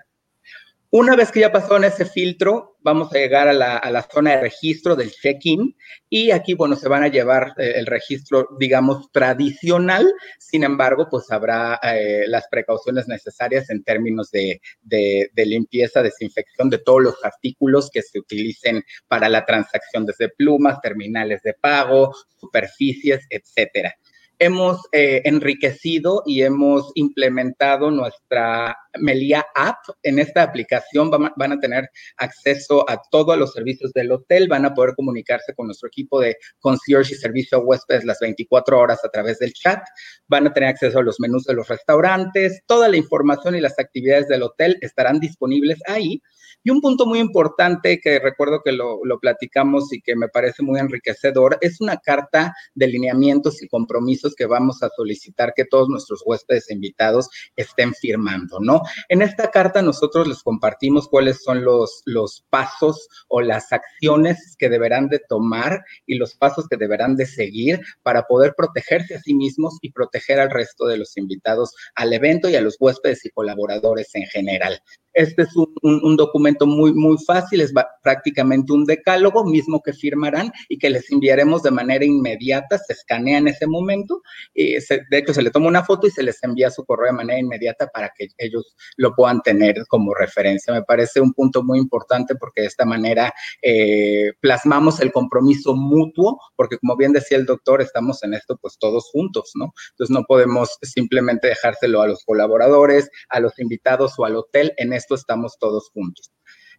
Una 0.88 1.14
vez 1.14 1.30
que 1.30 1.40
ya 1.40 1.52
pasó 1.52 1.76
en 1.76 1.84
ese 1.84 2.06
filtro, 2.06 2.78
vamos 2.80 3.12
a 3.12 3.18
llegar 3.18 3.46
a 3.46 3.52
la, 3.52 4.08
zona 4.10 4.30
de 4.30 4.40
registro 4.40 4.96
del 4.96 5.10
check-in 5.10 5.76
y 6.08 6.30
aquí, 6.30 6.54
bueno, 6.54 6.76
se 6.76 6.88
van 6.88 7.02
a 7.02 7.08
llevar 7.08 7.52
eh, 7.58 7.74
el 7.76 7.84
registro, 7.84 8.48
digamos, 8.58 9.12
tradicional. 9.12 10.10
Sin 10.38 10.64
embargo, 10.64 11.08
pues 11.10 11.30
habrá 11.30 11.78
eh, 11.82 12.24
las 12.28 12.48
precauciones 12.48 13.06
necesarias 13.06 13.68
en 13.68 13.84
términos 13.84 14.30
de, 14.30 14.62
de, 14.80 15.28
limpieza, 15.44 16.02
desinfección 16.02 16.70
de 16.70 16.78
todos 16.78 17.02
los 17.02 17.22
artículos 17.22 17.90
que 17.90 18.00
se 18.00 18.18
utilicen 18.18 18.82
para 19.08 19.28
la 19.28 19.44
transacción, 19.44 20.06
desde 20.06 20.30
plumas, 20.30 20.80
terminales 20.80 21.42
de 21.42 21.52
pago, 21.52 22.14
superficies, 22.40 23.26
etcétera 23.28 23.94
hemos 24.38 24.80
eh, 24.92 25.22
enriquecido 25.24 26.22
y 26.26 26.42
hemos 26.42 26.90
implementado 26.94 27.90
nuestra 27.90 28.76
Melia 28.98 29.46
App. 29.54 29.78
En 30.02 30.18
esta 30.18 30.42
aplicación 30.42 31.10
van, 31.10 31.52
a 31.52 31.60
tener 31.60 31.88
acceso 32.16 32.88
a 32.88 33.00
todos 33.10 33.38
los 33.38 33.52
servicios 33.52 33.92
del 33.92 34.12
hotel, 34.12 34.48
van 34.48 34.64
a 34.64 34.74
poder 34.74 34.94
comunicarse 34.94 35.54
con 35.54 35.66
nuestro 35.66 35.88
equipo 35.88 36.20
de 36.20 36.36
concierge 36.60 37.14
y 37.14 37.18
servicio 37.18 37.58
a 37.58 37.62
huéspedes 37.62 38.04
las 38.04 38.18
24 38.20 38.78
horas 38.78 39.04
a 39.04 39.08
través 39.08 39.38
del 39.38 39.52
chat, 39.52 39.82
van 40.28 40.46
a 40.46 40.52
tener 40.52 40.70
acceso 40.70 40.98
a 40.98 41.02
los 41.02 41.20
menús 41.20 41.44
de 41.44 41.54
los 41.54 41.68
restaurantes, 41.68 42.60
toda 42.66 42.88
la 42.88 42.96
información 42.96 43.54
y 43.54 43.60
las 43.60 43.78
actividades 43.78 44.28
del 44.28 44.42
hotel 44.42 44.76
estarán 44.80 45.20
disponibles 45.20 45.78
ahí. 45.86 46.20
Y 46.66 46.70
un 46.70 46.80
punto 46.80 47.06
muy 47.06 47.20
importante 47.20 48.00
que 48.00 48.18
recuerdo 48.18 48.60
que 48.64 48.72
lo, 48.72 48.98
platicamos 49.20 49.92
y 49.92 50.00
que 50.00 50.16
me 50.16 50.26
parece 50.28 50.64
muy 50.64 50.80
enriquecedor 50.80 51.58
es 51.60 51.80
una 51.80 51.96
carta 51.98 52.52
de 52.74 52.88
lineamientos 52.88 53.62
y 53.62 53.68
compromisos 53.68 54.25
que 54.34 54.46
vamos 54.46 54.82
a 54.82 54.90
solicitar 54.96 55.52
que 55.54 55.64
todos 55.64 55.88
nuestros 55.88 56.22
huéspedes 56.24 56.70
invitados 56.70 57.28
estén 57.56 57.94
firmando, 57.94 58.58
¿no? 58.60 58.82
En 59.08 59.22
esta 59.22 59.50
carta 59.50 59.82
nosotros 59.82 60.26
les 60.26 60.42
compartimos 60.42 61.08
cuáles 61.08 61.42
son 61.42 61.64
los, 61.64 62.02
los 62.04 62.44
pasos 62.50 63.08
o 63.28 63.40
las 63.40 63.72
acciones 63.72 64.56
que 64.58 64.68
deberán 64.68 65.08
de 65.08 65.20
tomar 65.28 65.84
y 66.06 66.16
los 66.16 66.34
pasos 66.34 66.66
que 66.68 66.76
deberán 66.76 67.16
de 67.16 67.26
seguir 67.26 67.80
para 68.02 68.22
poder 68.22 68.54
protegerse 68.56 69.16
a 69.16 69.20
sí 69.20 69.34
mismos 69.34 69.78
y 69.80 69.92
proteger 69.92 70.40
al 70.40 70.50
resto 70.50 70.86
de 70.86 70.96
los 70.98 71.16
invitados 71.16 71.74
al 71.94 72.12
evento 72.12 72.48
y 72.48 72.56
a 72.56 72.60
los 72.60 72.76
huéspedes 72.80 73.24
y 73.24 73.30
colaboradores 73.30 74.14
en 74.14 74.24
general. 74.26 74.80
Este 75.16 75.42
es 75.42 75.56
un, 75.56 76.16
documento 76.16 76.66
muy, 76.66 76.92
muy 76.92 77.16
fácil, 77.26 77.62
es 77.62 77.72
prácticamente 78.02 78.74
un 78.74 78.84
decálogo 78.84 79.46
mismo 79.46 79.80
que 79.82 79.94
firmarán 79.94 80.52
y 80.68 80.76
que 80.76 80.90
les 80.90 81.10
enviaremos 81.10 81.62
de 81.62 81.70
manera 81.70 82.04
inmediata, 82.04 82.76
se 82.76 82.92
escanea 82.92 83.38
en 83.38 83.48
ese 83.48 83.66
momento, 83.66 84.15
y 84.54 84.74
de 84.74 85.18
hecho 85.18 85.34
se 85.34 85.42
le 85.42 85.50
toma 85.50 85.68
una 85.68 85.84
foto 85.84 86.06
y 86.06 86.10
se 86.10 86.22
les 86.22 86.42
envía 86.42 86.70
su 86.70 86.84
correo 86.84 87.06
de 87.06 87.16
manera 87.16 87.38
inmediata 87.38 87.88
para 87.88 88.12
que 88.16 88.28
ellos 88.38 88.74
lo 88.96 89.14
puedan 89.14 89.42
tener 89.42 89.86
como 89.88 90.14
referencia. 90.14 90.72
Me 90.72 90.82
parece 90.82 91.20
un 91.20 91.32
punto 91.32 91.62
muy 91.62 91.78
importante 91.78 92.34
porque 92.34 92.62
de 92.62 92.66
esta 92.68 92.84
manera 92.84 93.32
eh, 93.62 94.32
plasmamos 94.40 95.00
el 95.00 95.12
compromiso 95.12 95.74
mutuo, 95.74 96.40
porque 96.56 96.78
como 96.78 96.96
bien 96.96 97.12
decía 97.12 97.38
el 97.38 97.46
doctor, 97.46 97.80
estamos 97.82 98.22
en 98.22 98.34
esto 98.34 98.56
pues 98.60 98.78
todos 98.78 99.10
juntos, 99.10 99.52
¿no? 99.54 99.72
Entonces 99.90 100.14
no 100.14 100.24
podemos 100.24 100.78
simplemente 100.82 101.48
dejárselo 101.48 102.02
a 102.02 102.08
los 102.08 102.24
colaboradores, 102.24 103.10
a 103.28 103.40
los 103.40 103.58
invitados 103.58 104.14
o 104.18 104.24
al 104.24 104.36
hotel 104.36 104.72
en 104.76 104.92
esto 104.92 105.14
estamos 105.14 105.58
todos 105.58 105.90
juntos. 105.90 106.32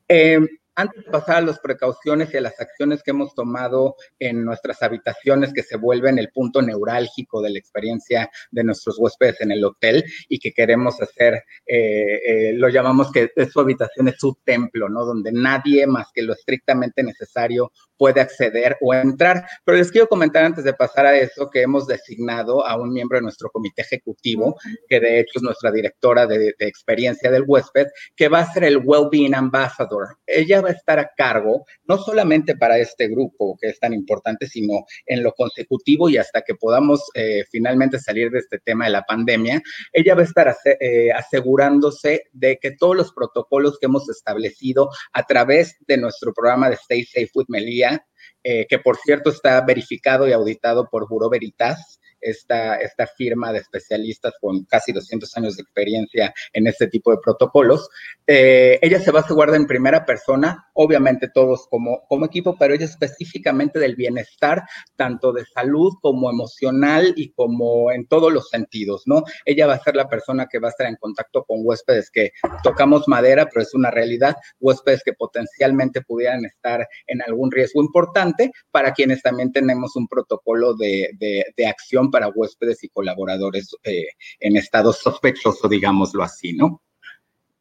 Eh, 0.07 0.39
antes 0.77 1.03
de 1.03 1.11
pasar 1.11 1.37
a 1.37 1.41
las 1.41 1.59
precauciones 1.59 2.31
y 2.33 2.37
a 2.37 2.41
las 2.41 2.59
acciones 2.61 3.01
que 3.01 3.11
hemos 3.11 3.33
tomado 3.33 3.95
en 4.19 4.45
nuestras 4.45 4.81
habitaciones 4.83 5.51
que 5.51 5.63
se 5.63 5.75
vuelven 5.75 6.19
el 6.19 6.29
punto 6.29 6.61
neurálgico 6.61 7.41
de 7.41 7.49
la 7.49 7.57
experiencia 7.59 8.29
de 8.51 8.63
nuestros 8.63 8.97
huéspedes 8.99 9.41
en 9.41 9.51
el 9.51 9.65
hotel 9.65 10.05
y 10.29 10.37
que 10.37 10.53
queremos 10.53 11.01
hacer, 11.01 11.43
eh, 11.65 12.21
eh, 12.25 12.53
lo 12.53 12.69
llamamos 12.69 13.11
que 13.11 13.31
su 13.51 13.59
habitación 13.59 14.07
es 14.07 14.15
su 14.19 14.37
templo, 14.43 14.87
¿no? 14.87 15.03
Donde 15.03 15.31
nadie 15.31 15.87
más 15.87 16.07
que 16.13 16.21
lo 16.21 16.33
estrictamente 16.33 17.01
necesario 17.01 17.71
puede 17.97 18.21
acceder 18.21 18.77
o 18.79 18.93
entrar. 18.93 19.47
Pero 19.65 19.79
les 19.79 19.91
quiero 19.91 20.07
comentar 20.07 20.45
antes 20.45 20.63
de 20.63 20.73
pasar 20.73 21.07
a 21.07 21.17
eso 21.17 21.49
que 21.49 21.63
hemos 21.63 21.87
designado 21.87 22.65
a 22.65 22.79
un 22.79 22.93
miembro 22.93 23.17
de 23.17 23.23
nuestro 23.23 23.49
comité 23.49 23.81
ejecutivo, 23.81 24.55
que 24.87 24.99
de 24.99 25.19
hecho 25.19 25.33
es 25.37 25.41
nuestra 25.41 25.71
directora 25.71 26.27
de, 26.27 26.53
de 26.59 26.67
experiencia 26.67 27.31
del 27.31 27.45
huésped, 27.47 27.87
que 28.15 28.29
va 28.29 28.41
a 28.41 28.53
ser 28.53 28.65
el 28.65 28.77
Wellbeing 28.77 29.33
Ambassador. 29.33 30.17
Ella 30.27 30.61
va 30.67 30.71
a 30.71 30.75
estar 30.75 30.99
a 30.99 31.11
cargo, 31.15 31.65
no 31.85 31.97
solamente 31.97 32.55
para 32.55 32.77
este 32.77 33.07
grupo 33.07 33.57
que 33.59 33.69
es 33.69 33.79
tan 33.79 33.93
importante, 33.93 34.47
sino 34.47 34.85
en 35.05 35.23
lo 35.23 35.33
consecutivo 35.33 36.09
y 36.09 36.17
hasta 36.17 36.41
que 36.41 36.55
podamos 36.55 37.03
eh, 37.13 37.43
finalmente 37.49 37.99
salir 37.99 38.29
de 38.29 38.39
este 38.39 38.59
tema 38.59 38.85
de 38.85 38.91
la 38.91 39.03
pandemia, 39.03 39.61
ella 39.93 40.15
va 40.15 40.21
a 40.21 40.25
estar 40.25 40.55
eh, 40.79 41.11
asegurándose 41.11 42.23
de 42.31 42.57
que 42.61 42.71
todos 42.71 42.95
los 42.95 43.13
protocolos 43.13 43.77
que 43.79 43.85
hemos 43.87 44.09
establecido 44.09 44.89
a 45.13 45.23
través 45.23 45.77
de 45.87 45.97
nuestro 45.97 46.33
programa 46.33 46.69
de 46.69 46.75
Stay 46.75 47.03
Safe 47.05 47.29
with 47.33 47.45
Melia, 47.47 48.05
eh, 48.43 48.65
que 48.67 48.79
por 48.79 48.97
cierto 48.97 49.29
está 49.29 49.59
verificado 49.61 50.27
y 50.27 50.33
auditado 50.33 50.89
por 50.89 51.07
Buró 51.07 51.29
Veritas, 51.29 51.99
esta, 52.21 52.75
esta 52.77 53.07
firma 53.07 53.51
de 53.51 53.59
especialistas 53.59 54.33
con 54.39 54.63
casi 54.65 54.91
200 54.91 55.35
años 55.37 55.55
de 55.55 55.63
experiencia 55.63 56.33
en 56.53 56.67
este 56.67 56.87
tipo 56.87 57.11
de 57.11 57.17
protocolos. 57.23 57.89
Eh, 58.25 58.79
ella 58.81 58.99
se 58.99 59.11
va 59.11 59.19
a 59.19 59.23
asegurar 59.23 59.55
en 59.55 59.67
primera 59.67 60.05
persona, 60.05 60.67
obviamente 60.73 61.29
todos 61.33 61.67
como, 61.69 62.01
como 62.07 62.25
equipo, 62.25 62.57
pero 62.57 62.73
ella 62.73 62.85
específicamente 62.85 63.79
del 63.79 63.95
bienestar, 63.95 64.63
tanto 64.95 65.31
de 65.31 65.45
salud 65.45 65.93
como 66.01 66.29
emocional 66.29 67.13
y 67.15 67.31
como 67.31 67.91
en 67.91 68.07
todos 68.07 68.31
los 68.31 68.49
sentidos, 68.49 69.03
¿no? 69.05 69.23
Ella 69.45 69.67
va 69.67 69.75
a 69.75 69.83
ser 69.83 69.95
la 69.95 70.09
persona 70.09 70.47
que 70.47 70.59
va 70.59 70.67
a 70.67 70.71
estar 70.71 70.87
en 70.87 70.95
contacto 70.95 71.43
con 71.43 71.59
huéspedes 71.61 72.09
que 72.11 72.31
tocamos 72.63 73.07
madera, 73.07 73.47
pero 73.47 73.61
es 73.61 73.73
una 73.73 73.91
realidad, 73.91 74.35
huéspedes 74.59 75.03
que 75.03 75.13
potencialmente 75.13 76.01
pudieran 76.01 76.45
estar 76.45 76.87
en 77.07 77.21
algún 77.21 77.51
riesgo 77.51 77.81
importante, 77.81 78.51
para 78.71 78.93
quienes 78.93 79.21
también 79.21 79.51
tenemos 79.51 79.95
un 79.95 80.07
protocolo 80.07 80.75
de, 80.75 81.09
de, 81.19 81.45
de 81.55 81.67
acción 81.67 82.06
para 82.11 82.29
huéspedes 82.29 82.83
y 82.83 82.89
colaboradores 82.89 83.75
eh, 83.83 84.07
en 84.39 84.57
estado 84.57 84.93
sospechoso, 84.93 85.67
digámoslo 85.67 86.23
así, 86.23 86.53
¿no? 86.53 86.81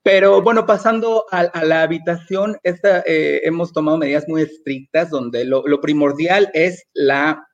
Pero 0.02 0.40
bueno, 0.40 0.66
pasando 0.66 1.24
a, 1.32 1.64
la 1.64 1.82
habitación, 1.82 2.56
esta, 2.62 3.00
eh, 3.06 3.40
hemos 3.42 3.72
tomado 3.72 3.98
medidas 3.98 4.28
muy 4.28 4.42
estrictas 4.42 5.10
donde 5.10 5.44
lo, 5.44 5.66
lo 5.66 5.80
primordial 5.80 6.48
es 6.54 6.86
la 6.94 7.44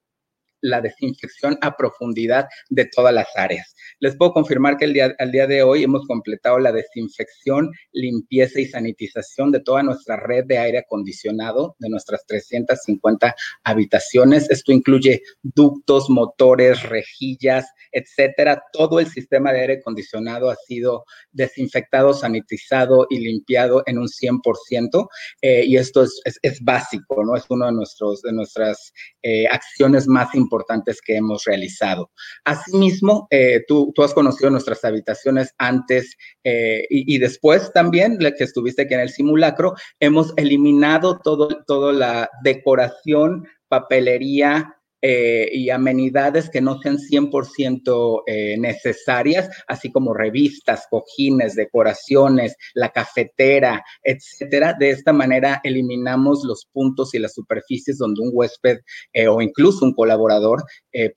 la 0.62 0.80
desinfección 0.80 1.58
a 1.60 1.76
profundidad 1.76 2.46
de 2.70 2.86
todas 2.86 3.12
las 3.12 3.28
áreas. 3.36 3.74
Les 3.98 4.16
puedo 4.16 4.32
confirmar 4.32 4.76
que 4.76 4.86
el 4.86 4.94
día, 4.94 5.14
al 5.18 5.30
día 5.30 5.46
de 5.46 5.62
hoy 5.62 5.82
hemos 5.82 6.06
completado 6.06 6.58
la 6.58 6.72
desinfección, 6.72 7.70
limpieza 7.92 8.60
y 8.60 8.66
sanitización 8.66 9.50
de 9.52 9.60
toda 9.60 9.82
nuestra 9.82 10.16
red 10.16 10.44
de 10.46 10.58
aire 10.58 10.78
acondicionado, 10.78 11.76
de 11.78 11.90
nuestras 11.90 12.24
350 12.26 13.34
habitaciones. 13.64 14.48
Esto 14.50 14.72
incluye 14.72 15.22
ductos, 15.42 16.08
motores, 16.08 16.82
rejillas, 16.88 17.66
etcétera. 17.90 18.62
Todo 18.72 19.00
el 19.00 19.08
sistema 19.08 19.52
de 19.52 19.60
aire 19.60 19.74
acondicionado 19.74 20.50
ha 20.50 20.56
sido 20.56 21.04
desinfectado, 21.32 22.14
sanitizado 22.14 23.06
y 23.10 23.18
limpiado 23.18 23.82
en 23.86 23.98
un 23.98 24.06
100%. 24.06 25.08
Eh, 25.42 25.64
y 25.66 25.76
esto 25.76 26.04
es, 26.04 26.20
es, 26.42 26.60
básico, 26.62 27.24
¿no? 27.24 27.36
Es 27.36 27.44
uno 27.48 27.66
de, 27.66 27.72
nuestros, 27.72 28.22
de 28.22 28.32
nuestras 28.32 28.92
eh, 29.22 29.46
acciones 29.50 30.06
más 30.06 30.32
importantes 30.34 30.51
importantes 30.53 31.00
que 31.00 31.16
hemos 31.16 31.44
realizado. 31.44 32.11
Asimismo, 32.44 33.26
eh, 33.30 33.64
tú, 33.66 33.92
has 33.98 34.12
conocido 34.12 34.50
nuestras 34.50 34.84
habitaciones 34.84 35.55
antes 35.59 36.16
eh, 36.44 36.84
y, 36.90 37.18
después 37.18 37.72
también, 37.72 38.18
que 38.18 38.44
estuviste 38.44 38.82
aquí 38.82 38.94
en 38.94 39.00
el 39.00 39.11
simulacro, 39.11 39.74
hemos 40.00 40.34
eliminado 40.36 41.18
todo, 41.18 41.48
toda 41.66 41.92
la 41.92 42.30
decoración, 42.42 43.46
papelería, 43.68 44.76
eh, 45.05 45.48
y 45.53 45.68
amenidades 45.70 46.48
que 46.48 46.61
no 46.61 46.80
sean 46.80 46.96
100% 46.96 48.22
eh, 48.26 48.57
necesarias, 48.57 49.50
así 49.66 49.90
como 49.90 50.14
revistas, 50.14 50.86
cojines, 50.88 51.57
decoraciones, 51.57 52.57
la 52.74 52.90
cafetera, 52.90 53.84
etcétera. 54.03 54.76
De 54.78 54.90
esta 54.90 55.12
manera 55.12 55.61
eliminamos 55.64 56.44
los 56.44 56.66
puntos 56.72 57.14
y 57.14 57.18
las 57.18 57.34
superficies 57.34 57.98
donde 57.98 58.22
un 58.22 58.30
huésped 58.32 58.78
eh, 59.12 59.26
o 59.26 59.42
incluso 59.42 59.84
un 59.84 59.94
colaborador 59.94 60.62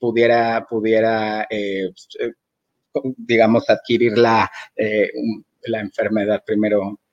pudiera, 0.00 0.66
pudiera 0.68 1.46
digamos, 3.18 3.70
adquirir 3.70 4.18
la, 4.18 4.50
la 5.66 5.80
enfermedad 5.80 6.42
primero 6.44 6.80
eh, 6.82 7.05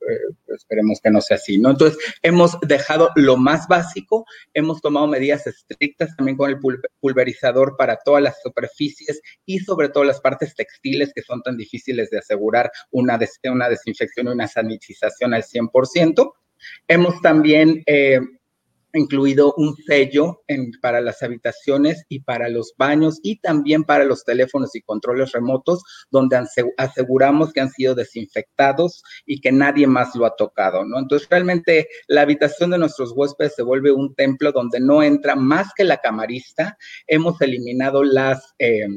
esperemos 0.47 0.99
que 1.01 1.09
no 1.09 1.21
sea 1.21 1.37
así, 1.37 1.57
¿no? 1.57 1.71
Entonces, 1.71 1.97
hemos 2.21 2.57
dejado 2.61 3.09
lo 3.15 3.37
más 3.37 3.67
básico, 3.67 4.25
hemos 4.53 4.81
tomado 4.81 5.07
medidas 5.07 5.45
estrictas 5.47 6.15
también 6.15 6.37
con 6.37 6.49
el 6.49 6.59
pulverizador 6.99 7.75
para 7.77 7.97
todas 7.97 8.21
las 8.21 8.41
superficies 8.41 9.21
y 9.45 9.59
sobre 9.59 9.89
todo 9.89 10.03
las 10.03 10.21
partes 10.21 10.55
textiles 10.55 11.11
que 11.13 11.21
son 11.21 11.41
tan 11.41 11.57
difíciles 11.57 12.09
de 12.09 12.19
asegurar 12.19 12.71
una, 12.91 13.19
una 13.45 13.69
desinfección 13.69 14.27
y 14.27 14.31
una 14.31 14.47
sanitización 14.47 15.33
al 15.33 15.43
100%. 15.43 16.33
Hemos 16.87 17.21
también... 17.21 17.83
Eh, 17.85 18.19
incluido 18.93 19.53
un 19.57 19.75
sello 19.75 20.41
para 20.81 21.01
las 21.01 21.21
habitaciones 21.23 22.05
y 22.09 22.19
para 22.21 22.49
los 22.49 22.73
baños 22.77 23.19
y 23.23 23.39
también 23.39 23.83
para 23.83 24.05
los 24.05 24.23
teléfonos 24.23 24.75
y 24.75 24.81
controles 24.81 25.31
remotos, 25.31 25.83
donde 26.11 26.39
aseguramos 26.77 27.53
que 27.53 27.61
han 27.61 27.71
sido 27.71 27.95
desinfectados 27.95 29.03
y 29.25 29.41
que 29.41 29.51
nadie 29.51 29.87
más 29.87 30.15
lo 30.15 30.25
ha 30.25 30.35
tocado, 30.35 30.85
¿no? 30.85 30.99
Entonces, 30.99 31.27
realmente 31.29 31.87
la 32.07 32.21
habitación 32.21 32.71
de 32.71 32.77
nuestros 32.77 33.13
huéspedes 33.15 33.55
se 33.55 33.63
vuelve 33.63 33.91
un 33.91 34.13
templo 34.15 34.51
donde 34.51 34.79
no 34.79 35.03
entra 35.03 35.35
más 35.35 35.67
que 35.75 35.83
la 35.83 35.97
camarista. 35.97 36.77
Hemos 37.07 37.41
eliminado 37.41 38.03
las... 38.03 38.53
Eh, 38.59 38.87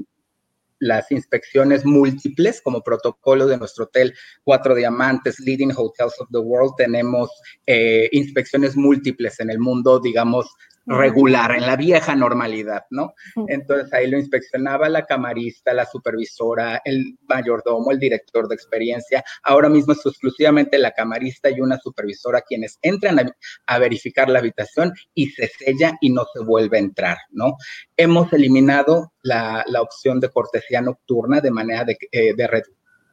las 0.79 1.11
inspecciones 1.11 1.85
múltiples 1.85 2.61
como 2.61 2.83
protocolo 2.83 3.47
de 3.47 3.59
nuestro 3.59 3.85
hotel 3.85 4.15
Cuatro 4.45 4.75
Diamantes, 4.75 5.41
Leading 5.41 5.73
Hotels 5.75 6.21
of 6.21 6.29
the 6.31 6.39
World, 6.39 6.75
tenemos 6.77 7.31
eh, 7.67 8.09
inspecciones 8.13 8.77
múltiples 8.77 9.41
en 9.41 9.51
el 9.51 9.59
mundo, 9.59 10.01
digamos, 10.01 10.47
regular, 10.87 11.53
en 11.53 11.67
la 11.67 11.77
vieja 11.77 12.15
normalidad, 12.15 12.85
¿no? 12.91 13.15
Entonces 13.49 13.93
ahí 13.93 14.09
lo 14.09 14.19
inspeccionaba 14.19 14.89
la 14.89 15.05
camarista, 15.05 15.75
la 15.75 15.85
supervisora, 15.85 16.81
el 16.85 17.19
mayordomo, 17.29 17.91
el 17.91 17.99
director 17.99 18.49
de 18.49 18.55
experiencia. 18.55 19.25
Ahora 19.43 19.69
mismo 19.69 19.93
es 19.93 20.07
exclusivamente 20.07 20.79
la 20.79 20.93
camarista 20.93 21.51
y 21.51 21.61
una 21.61 21.79
supervisora 21.79 22.43
quienes 22.43 22.79
entran 22.83 23.33
a, 23.67 23.79
verificar 23.79 24.29
la 24.29 24.39
habitación 24.39 24.93
y 25.13 25.29
se 25.31 25.49
sella 25.49 25.97
y 26.01 26.11
no 26.11 26.25
se 26.33 26.41
vuelve 26.43 26.79
a 26.79 26.81
entrar, 26.81 27.19
¿no? 27.31 27.57
Hemos 27.97 28.33
eliminado 28.33 29.13
la, 29.23 29.65
opción 29.81 30.21
de 30.21 30.31
cortesía 30.31 30.81
nocturna 30.81 31.41
de 31.41 31.51
manera 31.51 31.85
de, 31.85 31.99
eh, 32.11 32.35
de 32.35 32.47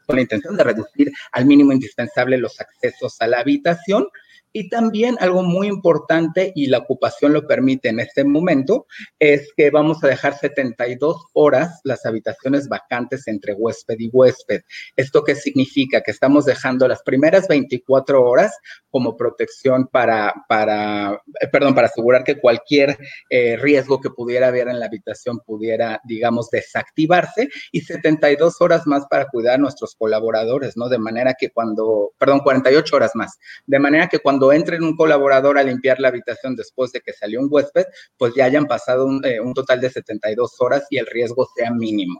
con 0.05 0.15
la 0.15 0.21
intención 0.21 0.55
de 0.57 0.63
reducir 0.63 1.11
al 1.32 1.45
mínimo 1.45 1.71
indispensable 1.71 2.38
los 2.38 2.59
accesos 2.59 3.15
a 3.21 3.28
la 3.28 3.39
habitación 3.39 4.07
y 4.54 4.70
también 4.70 5.18
algo 5.20 5.41
muy 5.41 5.68
importante, 5.68 6.51
y 6.56 6.68
la 6.68 6.78
ocupación 6.78 7.34
lo 7.34 7.47
permite 7.47 7.89
en 7.89 7.99
este 7.99 8.24
momento, 8.24 8.86
es 9.20 9.51
que 9.58 9.72
vamos 9.72 10.04
a 10.04 10.08
dejar 10.08 10.38
72 10.38 11.18
horas 11.34 11.82
las 11.84 12.06
habitaciones 12.06 12.70
vacantes 12.70 13.28
entre 13.28 13.54
huésped 13.54 13.95
y 13.99 14.10
huésped. 14.14 14.62
¿Esto 14.95 15.24
qué 15.24 15.36
significa? 15.36 16.01
Que 16.01 16.12
estamos 16.12 16.45
dejando 16.45 16.88
las 16.88 17.01
primeras 17.01 17.47
24 17.47 18.24
horas 18.24 18.56
como 18.89 19.18
protección 19.18 19.88
para, 19.88 20.34
para 20.47 21.20
eh, 21.41 21.47
perdón, 21.51 21.74
para 21.74 21.88
asegurar 21.88 22.24
que 22.24 22.39
cualquier 22.39 22.97
eh, 23.30 23.58
riesgo 23.58 23.99
que 23.99 24.12
pudiera 24.12 24.49
haber 24.49 24.68
en 24.68 24.80
la 24.80 24.86
habitación 24.86 25.39
pudiera, 25.39 25.99
digamos, 26.04 26.49
desactivarse 26.51 27.49
y 27.72 27.82
72 27.82 28.62
horas 28.62 28.86
más 28.86 29.06
para 29.10 29.28
cuidar 29.30 29.56
a 29.56 29.58
nuestros 29.58 29.95
colaboradores, 29.95 30.78
¿no? 30.78 30.89
De 30.89 30.99
manera 30.99 31.34
que 31.34 31.49
cuando, 31.49 32.12
perdón, 32.20 32.41
48 32.41 32.95
horas 32.95 33.12
más, 33.16 33.39
de 33.66 33.80
manera 33.80 34.08
que 34.08 34.20
cuando 34.20 34.43
entre 34.52 34.80
un 34.80 34.96
colaborador 34.96 35.58
a 35.58 35.64
limpiar 35.64 36.00
la 36.00 36.10
habitación 36.10 36.56
después 36.56 36.91
de 36.91 37.02
que 37.02 37.14
salió 37.14 37.39
un 37.39 37.48
huésped, 37.50 37.86
pues 38.18 38.34
ya 38.36 38.46
hayan 38.46 38.66
pasado 38.66 39.06
un, 39.06 39.24
eh, 39.26 39.39
un 39.39 39.54
total 39.54 39.80
de 39.80 39.89
72 39.89 40.56
horas 40.60 40.86
y 40.89 40.98
el 40.98 41.06
riesgo 41.06 41.48
sea 41.56 41.72
mínimo. 41.72 42.20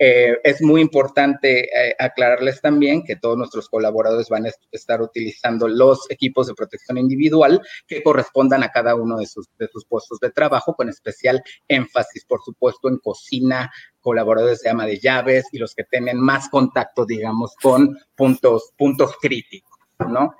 Eh, 0.00 0.38
es 0.44 0.62
muy 0.62 0.80
importante 0.80 1.64
eh, 1.64 1.94
aclararles 1.98 2.60
también 2.60 3.02
que 3.02 3.16
todos 3.16 3.36
nuestros 3.36 3.68
colaboradores 3.68 4.28
van 4.28 4.46
a 4.46 4.50
estar 4.70 5.02
utilizando 5.02 5.66
los 5.66 6.08
equipos 6.08 6.46
de 6.46 6.54
protección 6.54 6.98
individual 6.98 7.60
que 7.86 8.02
correspondan 8.04 8.62
a 8.62 8.70
cada 8.70 8.94
uno 8.94 9.18
de 9.18 9.26
sus, 9.26 9.48
de 9.58 9.66
sus 9.66 9.84
puestos 9.86 10.20
de 10.20 10.30
trabajo, 10.30 10.74
con 10.74 10.88
especial 10.88 11.42
énfasis, 11.66 12.24
por 12.26 12.42
supuesto, 12.44 12.88
en 12.88 12.98
cocina, 12.98 13.72
colaboradores 14.00 14.60
de 14.60 14.70
ama 14.70 14.86
de 14.86 15.00
llaves 15.00 15.46
y 15.50 15.58
los 15.58 15.74
que 15.74 15.82
tienen 15.82 16.20
más 16.20 16.48
contacto, 16.48 17.04
digamos, 17.04 17.56
con 17.60 17.98
puntos, 18.14 18.72
puntos 18.76 19.16
críticos, 19.20 19.78
¿no? 20.08 20.32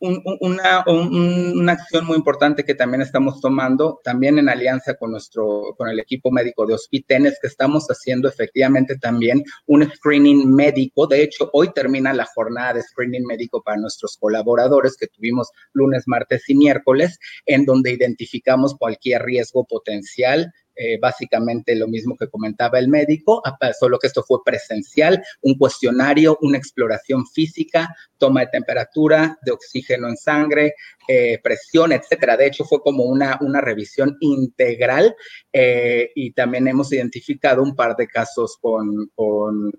Una, 0.00 0.84
una, 0.86 1.72
acción 1.72 2.06
muy 2.06 2.16
importante 2.16 2.64
que 2.64 2.76
también 2.76 3.02
estamos 3.02 3.40
tomando, 3.40 4.00
también 4.04 4.38
en 4.38 4.48
alianza 4.48 4.94
con 4.94 5.10
nuestro, 5.10 5.74
con 5.76 5.88
el 5.88 5.98
equipo 5.98 6.30
médico 6.30 6.64
de 6.66 6.74
Hospiten, 6.74 7.26
es 7.26 7.36
que 7.40 7.48
estamos 7.48 7.88
haciendo 7.88 8.28
efectivamente 8.28 8.96
también 8.96 9.42
un 9.66 9.90
screening 9.90 10.54
médico. 10.54 11.08
De 11.08 11.20
hecho, 11.20 11.50
hoy 11.52 11.72
termina 11.72 12.12
la 12.12 12.26
jornada 12.26 12.74
de 12.74 12.82
screening 12.82 13.26
médico 13.26 13.60
para 13.60 13.76
nuestros 13.76 14.16
colaboradores 14.16 14.96
que 14.96 15.08
tuvimos 15.08 15.50
lunes, 15.72 16.04
martes 16.06 16.48
y 16.48 16.54
miércoles, 16.54 17.18
en 17.44 17.64
donde 17.64 17.90
identificamos 17.90 18.76
cualquier 18.78 19.22
riesgo 19.22 19.64
potencial 19.64 20.52
eh, 20.80 20.96
básicamente 21.00 21.74
lo 21.74 21.88
mismo 21.88 22.16
que 22.16 22.28
comentaba 22.28 22.78
el 22.78 22.86
médico, 22.86 23.42
solo 23.76 23.98
que 23.98 24.06
esto 24.06 24.22
fue 24.22 24.44
presencial, 24.44 25.20
un 25.42 25.58
cuestionario, 25.58 26.38
una 26.40 26.56
exploración 26.56 27.26
física, 27.26 27.92
toma 28.16 28.42
de 28.42 28.46
temperatura, 28.52 29.36
de 29.42 29.50
oxígeno 29.50 30.08
en 30.08 30.16
sangre, 30.16 30.74
eh, 31.08 31.40
presión, 31.42 31.90
etcétera. 31.90 32.36
De 32.36 32.46
hecho, 32.46 32.64
fue 32.64 32.80
como 32.80 33.02
una, 33.04 33.38
una 33.40 33.60
revisión 33.60 34.16
integral 34.20 35.16
eh, 35.52 36.10
y 36.14 36.30
también 36.30 36.68
hemos 36.68 36.92
identificado 36.92 37.60
un 37.60 37.74
par 37.74 37.96
de 37.96 38.06
casos 38.06 38.56
con, 38.60 39.10
con 39.16 39.72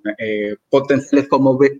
potenciales 0.70 1.30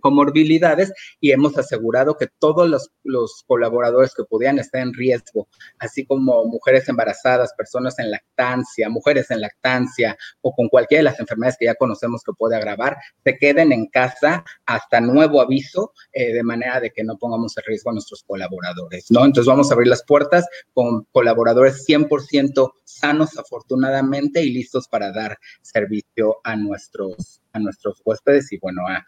comorbilidades 0.00 0.92
y 1.20 1.32
hemos 1.32 1.58
asegurado 1.58 2.16
que 2.16 2.28
todos 2.38 2.68
los, 2.70 2.90
los 3.04 3.44
colaboradores 3.46 4.14
que 4.14 4.24
podían 4.24 4.58
estar 4.58 4.80
en 4.80 4.94
riesgo, 4.94 5.46
así 5.78 6.06
como 6.06 6.46
mujeres 6.46 6.88
embarazadas, 6.88 7.52
personas 7.54 7.98
en 7.98 8.10
lactancia, 8.10 8.88
mujeres 8.88 9.09
en 9.10 9.40
lactancia 9.40 10.16
o 10.40 10.54
con 10.54 10.68
cualquiera 10.68 11.00
de 11.00 11.04
las 11.04 11.20
enfermedades 11.20 11.56
que 11.58 11.66
ya 11.66 11.74
conocemos 11.74 12.22
que 12.22 12.32
puede 12.32 12.56
agravar, 12.56 12.96
se 13.24 13.36
queden 13.36 13.72
en 13.72 13.86
casa 13.86 14.44
hasta 14.66 15.00
nuevo 15.00 15.40
aviso, 15.40 15.92
eh, 16.12 16.32
de 16.32 16.42
manera 16.42 16.80
de 16.80 16.90
que 16.90 17.04
no 17.04 17.16
pongamos 17.18 17.56
en 17.56 17.64
riesgo 17.66 17.90
a 17.90 17.94
nuestros 17.94 18.22
colaboradores, 18.22 19.10
¿no? 19.10 19.24
Entonces 19.24 19.48
vamos 19.48 19.70
a 19.70 19.74
abrir 19.74 19.88
las 19.88 20.04
puertas 20.04 20.46
con 20.72 21.04
colaboradores 21.12 21.84
100% 21.86 22.72
sanos, 22.84 23.38
afortunadamente, 23.38 24.42
y 24.42 24.52
listos 24.52 24.88
para 24.88 25.12
dar 25.12 25.38
servicio 25.62 26.38
a 26.44 26.56
nuestros 26.56 27.40
a 27.52 27.58
nuestros 27.58 28.00
huéspedes 28.04 28.52
y 28.52 28.58
bueno, 28.58 28.82
a, 28.86 29.04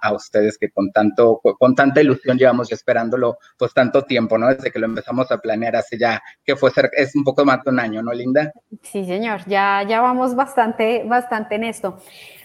a, 0.00 0.12
ustedes 0.12 0.58
que 0.58 0.70
con 0.70 0.90
tanto, 0.92 1.40
con 1.58 1.74
tanta 1.74 2.00
ilusión 2.00 2.38
llevamos 2.38 2.72
esperándolo 2.72 3.38
pues 3.58 3.72
tanto 3.72 4.02
tiempo, 4.02 4.38
¿no? 4.38 4.48
Desde 4.48 4.70
que 4.70 4.78
lo 4.78 4.86
empezamos 4.86 5.30
a 5.30 5.38
planear 5.38 5.76
hace 5.76 5.98
ya, 5.98 6.22
que 6.44 6.56
fue 6.56 6.70
cerca, 6.70 6.96
es 6.96 7.14
un 7.14 7.24
poco 7.24 7.44
más 7.44 7.62
de 7.64 7.70
un 7.70 7.80
año, 7.80 8.02
¿no, 8.02 8.12
Linda? 8.12 8.52
Sí, 8.82 9.04
señor, 9.04 9.44
ya, 9.46 9.84
ya 9.88 10.00
vamos 10.00 10.34
bastante, 10.34 11.04
bastante 11.04 11.56
en 11.56 11.64
esto. 11.64 11.98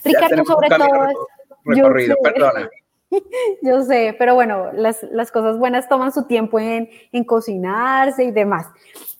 Ricardo, 0.04 0.44
sobre 0.46 0.70
todo... 0.70 0.90
Recorrido, 1.66 2.16
perdona. 2.24 2.70
Yo 3.62 3.84
sé, 3.84 4.16
pero 4.18 4.36
bueno, 4.36 4.72
las, 4.74 5.04
las, 5.12 5.32
cosas 5.32 5.58
buenas 5.58 5.90
toman 5.90 6.12
su 6.12 6.26
tiempo 6.26 6.60
en, 6.60 6.90
en 7.12 7.24
cocinarse 7.24 8.24
y 8.24 8.32
demás. 8.32 8.68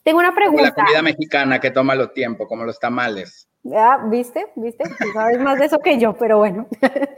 Tengo 0.04 0.20
una 0.20 0.34
pregunta. 0.34 0.64
la 0.64 0.74
comida 0.74 1.02
mexicana 1.02 1.60
que 1.60 1.72
toma 1.72 1.96
lo 1.96 2.12
tiempo, 2.12 2.48
como 2.48 2.64
los 2.64 2.80
tamales. 2.80 3.49
Ya, 3.64 3.98
¿viste? 4.10 4.48
¿Viste? 4.56 4.84
Tú 4.84 5.12
sabes 5.14 5.40
más 5.40 5.60
de 5.60 5.66
eso 5.66 5.80
que 5.80 6.00
yo, 6.00 6.14
pero 6.14 6.38
bueno. 6.38 6.68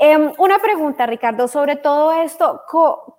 Em, 0.00 0.32
una 0.38 0.60
pregunta, 0.60 1.06
Ricardo, 1.06 1.48
sobre 1.48 1.74
todo 1.74 2.12
esto, 2.12 2.62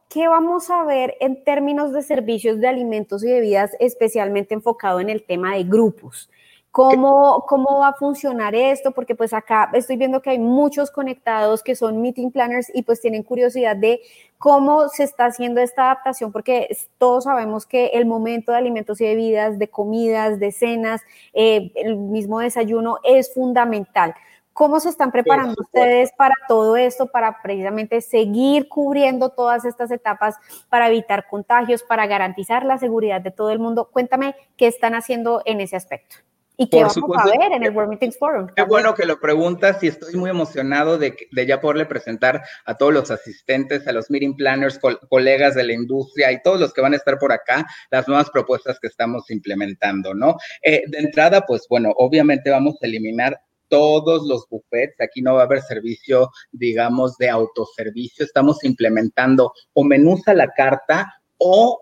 ¿qué 0.09 0.29
vamos 0.29 0.69
a 0.69 0.85
ver 0.85 1.17
en 1.19 1.43
términos 1.43 1.91
de 1.91 2.01
servicios 2.01 2.61
de 2.61 2.69
alimentos 2.69 3.21
y 3.25 3.29
bebidas, 3.29 3.75
especialmente 3.81 4.53
enfocado 4.53 5.01
en 5.01 5.09
el 5.09 5.23
tema 5.23 5.55
de 5.55 5.65
grupos? 5.65 6.29
¿Cómo, 6.71 7.45
¿Cómo 7.47 7.79
va 7.79 7.89
a 7.89 7.93
funcionar 7.93 8.53
esto? 8.53 8.91
Porque 8.91 9.15
pues 9.15 9.33
acá 9.33 9.71
estoy 9.73 9.97
viendo 9.97 10.21
que 10.21 10.29
hay 10.29 10.39
muchos 10.39 10.91
conectados 10.91 11.63
que 11.63 11.75
son 11.75 11.99
meeting 11.99 12.29
planners 12.29 12.69
y 12.73 12.83
pues 12.83 13.01
tienen 13.01 13.23
curiosidad 13.23 13.75
de 13.75 14.01
cómo 14.37 14.87
se 14.89 15.03
está 15.03 15.25
haciendo 15.25 15.61
esta 15.61 15.85
adaptación, 15.85 16.31
porque 16.31 16.69
todos 16.99 17.23
sabemos 17.23 17.65
que 17.65 17.87
el 17.87 18.05
momento 18.05 18.51
de 18.51 18.59
alimentos 18.59 19.01
y 19.01 19.05
bebidas, 19.05 19.57
de 19.57 19.67
comidas, 19.67 20.39
de 20.39 20.51
cenas, 20.51 21.01
eh, 21.33 21.71
el 21.75 21.97
mismo 21.97 22.39
desayuno 22.39 22.97
es 23.03 23.33
fundamental. 23.33 24.13
¿Cómo 24.53 24.79
se 24.79 24.89
están 24.89 25.11
preparando 25.11 25.55
ustedes 25.59 26.11
para 26.11 26.35
todo 26.47 26.77
esto, 26.77 27.07
para 27.07 27.41
precisamente 27.41 28.01
seguir 28.01 28.69
cubriendo 28.69 29.29
todas 29.29 29.65
estas 29.65 29.89
etapas 29.89 30.35
para 30.69 30.87
evitar 30.87 31.27
contagios, 31.27 31.81
para 31.81 32.05
garantizar 32.05 32.63
la 32.63 32.77
seguridad 32.77 33.21
de 33.21 33.31
todo 33.31 33.49
el 33.49 33.59
mundo? 33.59 33.89
Cuéntame 33.91 34.35
qué 34.55 34.67
están 34.67 34.93
haciendo 34.93 35.41
en 35.45 35.61
ese 35.61 35.75
aspecto. 35.75 36.28
¿Y 36.61 36.69
qué 36.69 36.83
vamos 36.83 36.97
a 37.17 37.25
ver 37.25 37.53
en 37.53 37.63
el 37.63 37.73
World 37.73 37.91
Meetings 37.91 38.17
Forum? 38.17 38.47
Qué 38.53 38.63
bueno 38.63 38.93
que 38.93 39.05
lo 39.05 39.17
preguntas 39.21 39.81
y 39.81 39.87
estoy 39.87 40.15
muy 40.15 40.29
emocionado 40.29 40.97
de, 40.97 41.15
de, 41.31 41.45
ya 41.45 41.61
poderle 41.61 41.85
presentar 41.85 42.43
a 42.65 42.75
todos 42.75 42.93
los 42.93 43.09
asistentes, 43.11 43.87
a 43.87 43.93
los 43.93 44.11
meeting 44.11 44.35
planners, 44.35 44.77
colegas 45.09 45.55
de 45.55 45.63
la 45.63 45.71
industria 45.71 46.33
y 46.33 46.41
todos 46.43 46.59
los 46.59 46.73
que 46.73 46.81
van 46.81 46.91
a 46.91 46.97
estar 46.97 47.17
por 47.17 47.31
acá, 47.31 47.65
las 47.91 48.09
nuevas 48.09 48.29
propuestas 48.29 48.77
que 48.77 48.87
estamos 48.87 49.31
implementando, 49.31 50.13
¿no? 50.13 50.35
Eh, 50.61 50.83
de 50.85 50.97
entrada, 50.97 51.45
pues 51.47 51.65
bueno, 51.69 51.93
obviamente 51.95 52.49
vamos 52.49 52.75
a 52.81 52.87
eliminar 52.87 53.39
todos 53.69 54.27
los 54.27 54.45
buffets. 54.49 54.99
Aquí 54.99 55.21
no 55.21 55.35
va 55.35 55.43
a 55.43 55.45
haber 55.45 55.61
servicio, 55.61 56.29
digamos, 56.51 57.17
de 57.17 57.29
autoservicio. 57.29 58.25
Estamos 58.25 58.65
implementando 58.65 59.53
o 59.71 59.85
menús 59.85 60.27
a 60.27 60.33
la 60.33 60.49
carta 60.49 61.07
o 61.37 61.79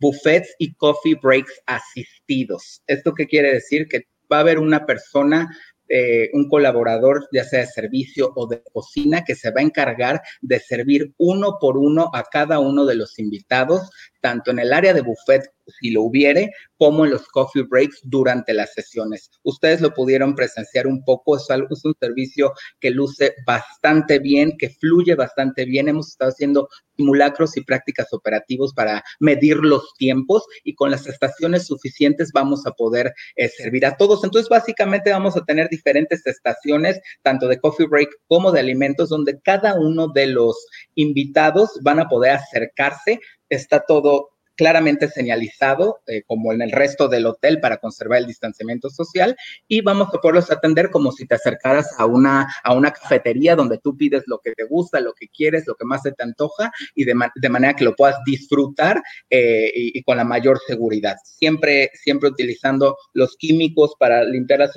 buffets 0.00 0.54
y 0.58 0.72
coffee 0.74 1.16
breaks 1.20 1.60
asistidos. 1.66 2.82
¿Esto 2.86 3.12
qué 3.12 3.26
quiere 3.26 3.52
decir? 3.52 3.86
Que 3.88 4.06
va 4.30 4.38
a 4.38 4.40
haber 4.40 4.58
una 4.58 4.86
persona 4.86 5.48
eh, 5.92 6.30
un 6.34 6.48
colaborador, 6.48 7.28
ya 7.32 7.42
sea 7.42 7.60
de 7.60 7.66
servicio 7.66 8.32
o 8.36 8.46
de 8.46 8.62
cocina, 8.72 9.24
que 9.24 9.34
se 9.34 9.50
va 9.50 9.60
a 9.60 9.64
encargar 9.64 10.22
de 10.40 10.60
servir 10.60 11.12
uno 11.18 11.58
por 11.60 11.76
uno 11.76 12.10
a 12.14 12.22
cada 12.22 12.60
uno 12.60 12.86
de 12.86 12.94
los 12.94 13.18
invitados, 13.18 13.90
tanto 14.20 14.52
en 14.52 14.60
el 14.60 14.72
área 14.72 14.94
de 14.94 15.00
buffet, 15.00 15.52
si 15.80 15.90
lo 15.90 16.02
hubiere, 16.02 16.50
como 16.76 17.04
en 17.04 17.10
los 17.10 17.26
coffee 17.28 17.62
breaks 17.62 18.00
durante 18.04 18.54
las 18.54 18.72
sesiones. 18.72 19.30
Ustedes 19.42 19.80
lo 19.80 19.92
pudieron 19.92 20.34
presenciar 20.34 20.86
un 20.86 21.04
poco, 21.04 21.36
es, 21.36 21.50
algo, 21.50 21.68
es 21.70 21.84
un 21.84 21.94
servicio 21.98 22.52
que 22.80 22.90
luce 22.90 23.34
bastante 23.46 24.18
bien, 24.18 24.56
que 24.58 24.70
fluye 24.70 25.14
bastante 25.14 25.64
bien. 25.64 25.88
Hemos 25.88 26.08
estado 26.08 26.30
haciendo 26.30 26.68
simulacros 26.96 27.56
y 27.56 27.62
prácticas 27.62 28.12
operativos 28.12 28.74
para 28.74 29.02
medir 29.20 29.56
los 29.56 29.94
tiempos 29.96 30.44
y 30.64 30.74
con 30.74 30.90
las 30.90 31.06
estaciones 31.06 31.66
suficientes 31.66 32.30
vamos 32.32 32.66
a 32.66 32.72
poder 32.72 33.12
eh, 33.36 33.48
servir 33.48 33.86
a 33.86 33.96
todos. 33.96 34.24
Entonces, 34.24 34.48
básicamente 34.48 35.10
vamos 35.10 35.36
a 35.36 35.44
tener 35.44 35.68
diferentes 35.68 36.26
estaciones, 36.26 37.00
tanto 37.22 37.48
de 37.48 37.58
coffee 37.58 37.86
break 37.86 38.10
como 38.26 38.52
de 38.52 38.60
alimentos, 38.60 39.08
donde 39.08 39.40
cada 39.40 39.78
uno 39.78 40.08
de 40.08 40.26
los 40.26 40.66
invitados 40.94 41.78
van 41.82 42.00
a 42.00 42.08
poder 42.08 42.32
acercarse. 42.32 43.20
Está 43.48 43.84
todo 43.86 44.30
claramente 44.60 45.08
señalizado, 45.08 46.02
eh, 46.06 46.22
como 46.26 46.52
en 46.52 46.60
el 46.60 46.70
resto 46.70 47.08
del 47.08 47.24
hotel, 47.24 47.60
para 47.60 47.78
conservar 47.78 48.18
el 48.18 48.26
distanciamiento 48.26 48.90
social, 48.90 49.34
y 49.66 49.80
vamos 49.80 50.08
a 50.12 50.18
poderlos 50.18 50.50
atender 50.50 50.90
como 50.90 51.12
si 51.12 51.26
te 51.26 51.34
acercaras 51.34 51.94
a 51.98 52.04
una, 52.04 52.46
a 52.62 52.74
una 52.74 52.90
cafetería 52.90 53.56
donde 53.56 53.78
tú 53.78 53.96
pides 53.96 54.24
lo 54.26 54.38
que 54.44 54.52
te 54.52 54.64
gusta, 54.64 55.00
lo 55.00 55.14
que 55.14 55.28
quieres, 55.28 55.66
lo 55.66 55.76
que 55.76 55.86
más 55.86 56.02
se 56.02 56.12
te 56.12 56.24
antoja, 56.24 56.70
y 56.94 57.06
de, 57.06 57.14
manera 57.48 57.74
que 57.74 57.86
lo 57.86 57.96
puedas 57.96 58.18
disfrutar 58.26 59.02
eh, 59.30 59.72
y, 59.74 60.02
con 60.02 60.18
la 60.18 60.24
mayor 60.24 60.60
seguridad. 60.66 61.16
Siempre, 61.24 61.90
siempre 61.94 62.28
utilizando 62.28 62.98
los 63.14 63.38
químicos 63.38 63.94
para 63.98 64.24
limpiar 64.24 64.58
las 64.58 64.72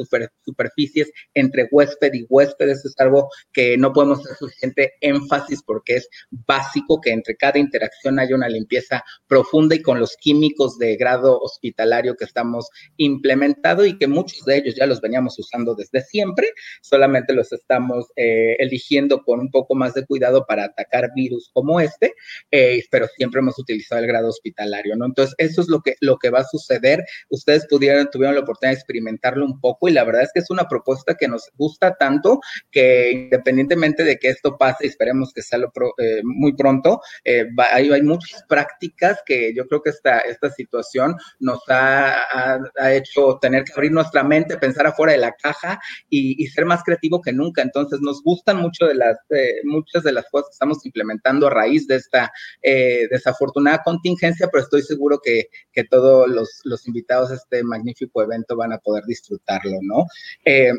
superficies 0.45 1.11
entre 1.33 1.67
huésped 1.69 2.13
y 2.13 2.25
huésped. 2.29 2.69
Eso 2.69 2.87
es 2.87 2.95
algo 2.99 3.27
que 3.51 3.77
no 3.77 3.91
podemos 3.91 4.21
hacer 4.21 4.37
suficiente 4.37 4.93
énfasis 5.01 5.61
porque 5.61 5.97
es 5.97 6.07
básico 6.31 7.01
que 7.01 7.11
entre 7.11 7.35
cada 7.35 7.59
interacción 7.59 8.17
haya 8.17 8.33
una 8.33 8.47
limpieza 8.47 9.03
profunda 9.27 9.72
y 9.73 9.81
con 9.81 9.99
los 9.99 10.15
químicos 10.17 10.77
de 10.77 10.95
grado 10.95 11.39
hospitalario 11.39 12.15
que 12.15 12.25
estamos 12.25 12.69
implementando 12.97 13.85
y 13.85 13.97
que 13.97 14.07
muchos 14.07 14.45
de 14.45 14.57
ellos 14.57 14.75
ya 14.75 14.85
los 14.85 15.01
veníamos 15.01 15.37
usando 15.39 15.75
desde 15.75 16.01
siempre, 16.01 16.51
solamente 16.81 17.33
los 17.33 17.51
estamos 17.51 18.07
eh, 18.15 18.55
eligiendo 18.59 19.23
con 19.23 19.39
un 19.39 19.51
poco 19.51 19.75
más 19.75 19.93
de 19.93 20.05
cuidado 20.05 20.45
para 20.45 20.65
atacar 20.65 21.11
virus 21.15 21.49
como 21.53 21.79
este, 21.79 22.13
eh, 22.51 22.83
pero 22.91 23.07
siempre 23.07 23.39
hemos 23.39 23.57
utilizado 23.59 24.01
el 24.01 24.07
grado 24.07 24.29
hospitalario, 24.29 24.95
¿no? 24.95 25.05
Entonces, 25.05 25.35
eso 25.37 25.61
es 25.61 25.67
lo 25.67 25.81
que, 25.81 25.95
lo 26.01 26.17
que 26.17 26.29
va 26.29 26.39
a 26.39 26.45
suceder. 26.45 27.03
Ustedes 27.29 27.65
pudieron, 27.67 28.09
tuvieron 28.09 28.35
la 28.35 28.41
oportunidad 28.41 28.73
de 28.73 28.79
experimentarlo 28.79 29.45
un 29.45 29.59
poco 29.59 29.87
y 29.87 29.93
la 29.93 30.03
verdad 30.03 30.23
es 30.23 30.31
que 30.33 30.39
es 30.39 30.49
una 30.49 30.67
propuesta 30.67 31.15
que 31.15 31.27
nos 31.27 31.49
gusta 31.55 31.95
tanto 31.95 32.39
que 32.71 33.11
independientemente 33.11 34.03
de 34.03 34.17
que 34.17 34.29
esto 34.29 34.57
pase, 34.57 34.87
esperemos 34.87 35.31
que 35.33 35.41
sea 35.41 35.59
eh, 35.59 36.21
muy 36.23 36.53
pronto, 36.55 37.01
hay, 37.57 37.91
hay 37.91 38.01
muchas 38.01 38.43
prácticas 38.47 39.19
que 39.25 39.53
yo 39.53 39.62
yo 39.63 39.67
creo 39.67 39.81
que 39.81 39.89
esta, 39.89 40.19
esta 40.19 40.49
situación 40.49 41.15
nos 41.39 41.59
ha, 41.69 42.59
hecho 42.91 43.37
tener 43.41 43.63
que 43.63 43.73
abrir 43.73 43.91
nuestra 43.91 44.23
mente, 44.23 44.57
pensar 44.57 44.87
afuera 44.87 45.13
de 45.13 45.19
la 45.19 45.31
caja 45.33 45.79
y, 46.09 46.45
ser 46.47 46.65
más 46.65 46.83
creativo 46.83 47.21
que 47.21 47.31
nunca. 47.31 47.61
Entonces, 47.61 47.99
nos 48.01 48.21
gustan 48.21 48.57
mucho 48.57 48.85
de 48.85 48.95
las, 48.95 49.17
muchas 49.63 50.03
de 50.03 50.11
las 50.11 50.25
cosas 50.29 50.49
que 50.49 50.53
estamos 50.53 50.85
implementando 50.85 51.47
a 51.47 51.49
raíz 51.49 51.87
de 51.87 51.95
esta 51.95 52.31
eh, 52.61 53.07
desafortunada 53.09 53.81
contingencia, 53.83 54.49
pero 54.51 54.63
estoy 54.63 54.81
seguro 54.81 55.19
que, 55.23 55.45
que 55.71 55.83
todos 55.85 56.27
los, 56.27 56.61
los, 56.63 56.87
invitados 56.87 57.31
a 57.31 57.35
este 57.35 57.63
magnífico 57.63 58.21
evento 58.21 58.55
van 58.55 58.73
a 58.73 58.77
poder 58.77 59.03
disfrutarlo, 59.05 59.79
¿no? 59.81 60.05
Eh, 60.45 60.73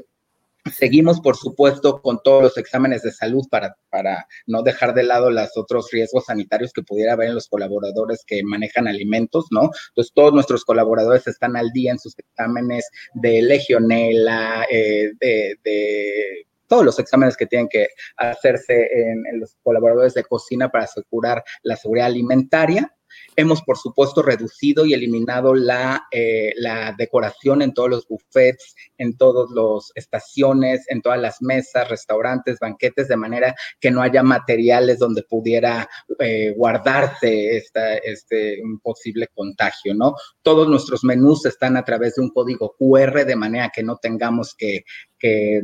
Seguimos, 0.73 1.21
por 1.21 1.37
supuesto, 1.37 2.01
con 2.01 2.23
todos 2.23 2.43
los 2.43 2.57
exámenes 2.57 3.03
de 3.03 3.13
salud 3.13 3.47
para, 3.51 3.77
para 3.91 4.27
no 4.47 4.63
dejar 4.63 4.95
de 4.95 5.03
lado 5.03 5.31
los 5.31 5.55
otros 5.57 5.91
riesgos 5.91 6.25
sanitarios 6.25 6.73
que 6.73 6.83
pudiera 6.83 7.13
haber 7.13 7.29
en 7.29 7.35
los 7.35 7.49
colaboradores 7.49 8.25
que 8.27 8.43
manejan 8.43 8.89
alimentos, 8.89 9.47
¿no? 9.51 9.71
Entonces, 9.91 10.13
todos 10.15 10.33
nuestros 10.33 10.65
colaboradores 10.65 11.27
están 11.27 11.57
al 11.57 11.71
día 11.73 11.93
en 11.93 11.99
sus 11.99 12.19
exámenes 12.19 12.89
de 13.13 13.43
legionela, 13.43 14.65
eh, 14.71 15.13
de, 15.21 16.47
todos 16.67 16.85
los 16.85 16.99
exámenes 16.99 17.37
que 17.37 17.47
tienen 17.47 17.69
que 17.69 17.89
hacerse 18.17 18.89
en, 18.91 19.39
los 19.39 19.57
colaboradores 19.63 20.15
de 20.15 20.25
cocina 20.25 20.71
para 20.71 20.85
asegurar 20.85 21.45
la 21.63 21.77
seguridad 21.77 22.07
alimentaria. 22.07 22.91
Hemos, 23.37 23.63
por 23.63 23.79
supuesto, 23.79 24.23
reducido 24.23 24.87
y 24.87 24.95
eliminado 24.95 25.55
la, 25.55 26.07
eh, 26.11 26.53
la 26.57 26.95
decoración 26.97 27.63
en 27.63 27.75
todos 27.75 27.91
los 27.91 28.09
buffets, 28.09 28.75
en 28.99 29.17
todas 29.17 29.51
las 29.51 29.91
estaciones, 29.95 30.85
en 30.89 31.03
todas 31.03 31.21
las 31.21 31.43
mesas, 31.43 31.89
restaurantes, 31.89 32.59
banquetes, 32.61 33.09
de 33.09 33.17
manera 33.17 33.55
que 33.81 33.91
no 33.91 34.03
haya 34.03 34.23
materiales 34.23 34.99
donde 34.99 35.23
pudiera 35.23 35.89
eh, 36.19 36.55
guardarse 36.57 37.57
esta, 37.57 37.97
este 37.97 38.63
un 38.63 38.79
posible 38.81 39.29
contagio, 39.35 39.95
¿no? 39.95 40.15
Todos 40.43 40.69
nuestros 40.69 41.05
menús 41.05 41.47
están 41.47 41.77
a 41.77 41.85
través 41.85 42.15
de 42.15 42.23
un 42.23 42.31
código 42.31 42.75
QR, 42.79 43.25
de 43.25 43.37
manera 43.37 43.71
que 43.75 43.83
no 43.83 43.97
tengamos 43.97 44.55
que, 44.55 44.85
que 45.19 45.63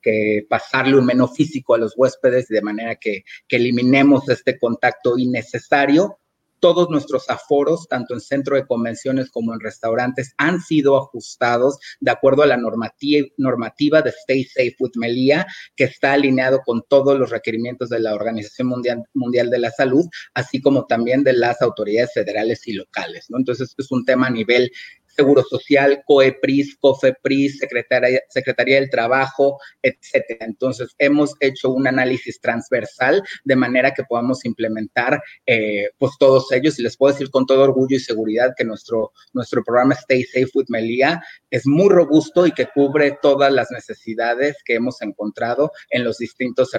que 0.00 0.46
pasarle 0.48 0.96
un 0.96 1.04
menú 1.04 1.26
físico 1.26 1.74
a 1.74 1.78
los 1.78 1.94
huéspedes 1.96 2.46
de 2.48 2.62
manera 2.62 2.94
que, 2.96 3.24
que, 3.48 3.56
eliminemos 3.56 4.28
este 4.28 4.58
contacto 4.58 5.18
innecesario 5.18 6.20
todos 6.60 6.90
nuestros 6.90 7.28
aforos, 7.30 7.86
tanto 7.88 8.14
en 8.14 8.20
centro 8.20 8.56
de 8.56 8.66
convenciones 8.66 9.30
como 9.30 9.54
en 9.54 9.60
restaurantes, 9.60 10.34
han 10.36 10.60
sido 10.60 10.96
ajustados 10.96 11.78
de 12.00 12.10
acuerdo 12.10 12.42
a 12.42 12.46
la 12.46 12.56
normativa, 12.56 14.02
de 14.02 14.10
Stay 14.10 14.44
Safe 14.44 14.76
with 14.78 14.92
Melia, 14.96 15.46
que 15.76 15.84
está 15.84 16.12
alineado 16.12 16.60
con 16.64 16.82
todos 16.88 17.18
los 17.18 17.30
requerimientos 17.30 17.88
de 17.88 18.00
la 18.00 18.14
Organización 18.14 18.68
Mundial, 19.14 19.50
de 19.50 19.58
la 19.58 19.70
Salud, 19.70 20.06
así 20.34 20.60
como 20.60 20.86
también 20.86 21.24
de 21.24 21.32
las 21.32 21.60
autoridades 21.62 22.12
federales 22.12 22.66
y 22.66 22.72
locales. 22.72 23.26
Entonces, 23.36 23.74
es 23.76 23.90
un 23.90 24.04
tema 24.04 24.26
a 24.26 24.30
nivel 24.30 24.70
Seguro 25.18 25.42
Social, 25.42 26.00
COEPRIS, 26.06 26.76
COFEPRIS, 26.78 27.58
Secretaría, 27.58 28.20
Secretaría 28.28 28.76
del 28.76 28.88
Trabajo, 28.88 29.58
etcétera. 29.82 30.46
Entonces, 30.46 30.94
hemos 30.98 31.34
hecho 31.40 31.70
un 31.70 31.88
análisis 31.88 32.40
transversal 32.40 33.20
de 33.44 33.56
manera 33.56 33.92
que 33.92 34.04
podamos 34.04 34.44
implementar 34.44 35.20
eh, 35.44 35.88
pues 35.98 36.12
todos 36.20 36.52
ellos 36.52 36.78
y 36.78 36.82
les 36.84 36.96
puedo 36.96 37.12
decir 37.12 37.30
con 37.30 37.46
todo 37.46 37.62
orgullo 37.62 37.96
y 37.96 38.00
seguridad 38.00 38.52
que 38.56 38.64
nuestro, 38.64 39.10
nuestro 39.32 39.64
programa 39.64 39.94
Stay 39.94 40.22
Safe 40.22 40.50
with 40.54 40.66
Melia 40.68 41.20
es 41.50 41.66
muy 41.66 41.88
robusto 41.88 42.46
y 42.46 42.52
que 42.52 42.68
cubre 42.72 43.18
todas 43.20 43.52
las 43.52 43.72
necesidades 43.72 44.56
que 44.64 44.74
hemos 44.74 45.02
encontrado 45.02 45.72
en 45.90 46.04
los 46.04 46.18
distintos 46.18 46.70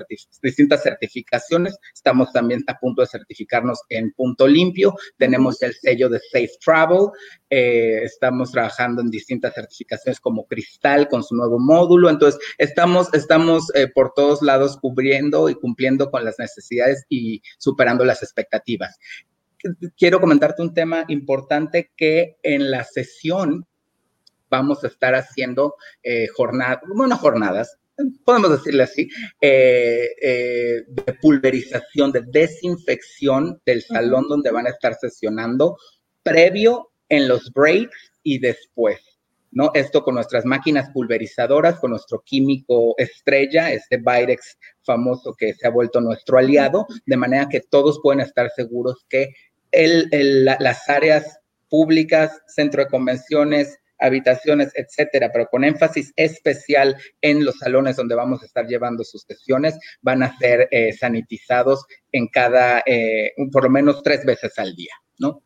distintas 0.42 0.84
certificaciones. 0.84 1.78
Estamos 1.94 2.32
también 2.32 2.64
a 2.68 2.80
punto 2.80 3.02
de 3.02 3.08
certificarnos 3.08 3.82
en 3.90 4.14
punto 4.14 4.48
limpio. 4.48 4.96
Tenemos 5.18 5.62
el 5.62 5.74
sello 5.74 6.08
de 6.08 6.20
Safe 6.20 6.52
Travel. 6.64 7.10
Eh, 7.50 8.02
estamos 8.30 8.52
trabajando 8.52 9.02
en 9.02 9.10
distintas 9.10 9.56
certificaciones 9.56 10.20
como 10.20 10.46
Cristal 10.46 11.08
con 11.08 11.24
su 11.24 11.34
nuevo 11.36 11.58
módulo. 11.58 12.12
Entonces, 12.12 12.40
estamos, 12.60 13.12
estamos 13.16 13.72
eh, 13.74 13.88
por 13.88 14.14
todos 14.14 14.44
lados 14.44 14.78
cubriendo 14.80 15.50
y 15.50 15.56
cumpliendo 15.56 16.12
con 16.12 16.24
las 16.24 16.38
necesidades 16.38 17.06
y 17.10 17.42
superando 17.58 18.06
las 18.06 18.22
expectativas. 18.22 19.00
Quiero 19.98 20.22
comentarte 20.22 20.62
un 20.62 20.76
tema 20.76 21.06
importante 21.08 21.92
que 21.98 22.38
en 22.44 22.70
la 22.70 22.84
sesión 22.84 23.66
vamos 24.48 24.84
a 24.84 24.88
estar 24.88 25.16
haciendo 25.16 25.74
eh, 26.04 26.28
jornadas, 26.28 26.82
bueno, 26.96 27.18
jornadas, 27.18 27.80
podemos 28.24 28.52
decirle 28.52 28.84
así, 28.84 29.10
eh, 29.42 30.84
de 30.88 31.14
pulverización, 31.20 32.12
de 32.12 32.22
desinfección 32.28 33.60
del 33.66 33.82
salón 33.82 34.28
donde 34.30 34.52
van 34.52 34.68
a 34.68 34.70
estar 34.70 34.94
sesionando 34.94 35.78
previo 36.22 36.92
en 37.10 37.28
los 37.28 37.52
breaks 37.52 38.12
y 38.24 38.39
después. 38.39 39.20
¿no? 39.51 39.72
Esto 39.74 40.03
con 40.03 40.15
nuestras 40.15 40.45
máquinas 40.45 40.89
pulverizadoras, 40.91 41.80
con 41.80 41.91
nuestro 41.91 42.22
químico 42.22 42.93
estrella, 42.97 43.72
este 43.72 43.97
Virex 43.97 44.57
famoso 44.84 45.34
que 45.34 45.53
se 45.53 45.67
ha 45.67 45.72
vuelto 45.72 46.01
nuestro 46.01 46.38
aliado, 46.38 46.86
de 47.05 47.17
manera 47.17 47.49
que 47.49 47.61
todos 47.61 47.99
pueden 48.01 48.22
estar 48.22 48.49
seguros 48.55 49.05
que 49.09 49.34
las 49.72 50.89
áreas 50.89 51.39
públicas, 51.70 52.41
centro 52.47 52.84
de 52.84 52.89
convenciones, 52.89 53.80
habitaciones, 53.99 54.72
etcétera, 54.76 55.30
pero 55.32 55.47
con 55.47 55.63
énfasis 55.63 56.13
especial 56.15 56.95
en 57.22 57.43
los 57.43 57.57
salones 57.57 57.97
donde 57.97 58.15
vamos 58.15 58.41
a 58.41 58.45
estar 58.45 58.65
llevando 58.65 59.03
sus 59.03 59.24
sesiones, 59.24 59.78
van 60.01 60.24
a 60.24 60.38
ser 60.38 60.67
eh, 60.72 60.93
sanitizados 60.93 61.86
en 62.11 62.28
cada, 62.28 62.82
eh, 62.86 63.34
por 63.51 63.63
lo 63.63 63.70
menos 63.70 64.01
tres 64.01 64.26
veces 64.26 64.57
al 64.57 64.74
día, 64.76 64.93
¿no? 65.20 65.43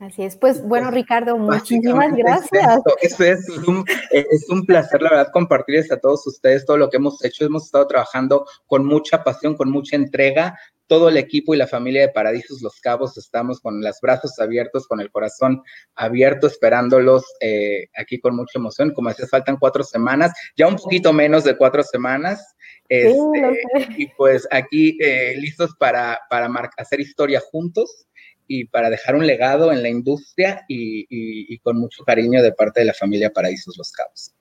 Así 0.00 0.22
es, 0.22 0.34
pues 0.34 0.66
bueno, 0.66 0.90
Ricardo, 0.90 1.36
muchísimas 1.36 2.14
gracias. 2.16 2.80
Es, 3.02 3.20
es, 3.20 3.48
un, 3.68 3.84
es 4.10 4.48
un 4.48 4.64
placer, 4.64 5.02
la 5.02 5.10
verdad, 5.10 5.28
compartirles 5.30 5.92
a 5.92 5.98
todos 5.98 6.26
ustedes 6.26 6.64
todo 6.64 6.78
lo 6.78 6.88
que 6.88 6.96
hemos 6.96 7.22
hecho. 7.22 7.44
Hemos 7.44 7.66
estado 7.66 7.86
trabajando 7.86 8.46
con 8.66 8.86
mucha 8.86 9.22
pasión, 9.22 9.54
con 9.54 9.70
mucha 9.70 9.96
entrega, 9.96 10.58
todo 10.86 11.10
el 11.10 11.18
equipo 11.18 11.54
y 11.54 11.58
la 11.58 11.66
familia 11.66 12.00
de 12.00 12.12
Paradisos 12.12 12.62
Los 12.62 12.80
Cabos 12.80 13.18
estamos 13.18 13.60
con 13.60 13.82
los 13.82 14.00
brazos 14.00 14.38
abiertos, 14.38 14.88
con 14.88 15.02
el 15.02 15.10
corazón 15.10 15.62
abierto, 15.94 16.46
esperándolos 16.46 17.22
eh, 17.40 17.88
aquí 17.94 18.18
con 18.20 18.34
mucha 18.34 18.58
emoción. 18.58 18.94
Como 18.94 19.10
decía, 19.10 19.26
faltan 19.30 19.58
cuatro 19.58 19.84
semanas, 19.84 20.32
ya 20.56 20.66
un 20.66 20.76
poquito 20.76 21.12
menos 21.12 21.44
de 21.44 21.58
cuatro 21.58 21.82
semanas. 21.82 22.56
Este, 22.88 23.62
y 23.98 24.06
pues 24.16 24.48
aquí 24.50 24.96
eh, 25.00 25.34
listos 25.36 25.76
para, 25.78 26.18
para 26.30 26.50
hacer 26.78 27.00
historia 27.00 27.40
juntos 27.52 28.06
y 28.52 28.64
para 28.64 28.90
dejar 28.90 29.14
un 29.14 29.24
legado 29.28 29.70
en 29.70 29.80
la 29.80 29.88
industria 29.88 30.64
y, 30.66 31.06
y 31.08 31.56
con 31.60 31.78
mucho 31.78 32.02
cariño 32.02 32.42
de 32.42 32.50
parte 32.50 32.80
de 32.80 32.86
la 32.86 32.94
familia 32.94 33.30
Paradisos 33.30 33.76
Los 33.78 33.92
Cabos. 33.92 34.34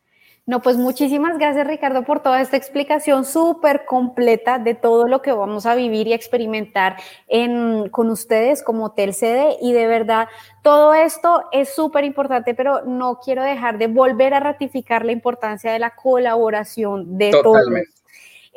No, 0.47 0.63
pues 0.63 0.77
muchísimas 0.77 1.37
gracias 1.37 1.67
Ricardo 1.67 2.03
por 2.05 2.23
toda 2.23 2.41
esta 2.41 2.57
explicación 2.57 3.23
súper 3.23 3.85
completa 3.85 4.57
de 4.57 4.73
todo 4.73 5.07
lo 5.07 5.21
que 5.21 5.31
vamos 5.31 5.67
a 5.67 5.75
vivir 5.75 6.07
y 6.07 6.13
experimentar 6.13 6.97
en, 7.27 7.87
con 7.89 8.09
ustedes 8.09 8.63
como 8.63 8.85
Hotel 8.85 9.13
Sede 9.13 9.57
y 9.61 9.73
de 9.73 9.85
verdad 9.85 10.27
todo 10.63 10.95
esto 10.95 11.43
es 11.51 11.69
súper 11.69 12.03
importante, 12.03 12.55
pero 12.55 12.83
no 12.83 13.19
quiero 13.23 13.43
dejar 13.43 13.77
de 13.77 13.85
volver 13.85 14.33
a 14.33 14.39
ratificar 14.39 15.05
la 15.05 15.11
importancia 15.11 15.71
de 15.71 15.77
la 15.77 15.91
colaboración 15.91 17.15
de 17.19 17.29
Totalmente. 17.29 17.91
todos 17.91 17.98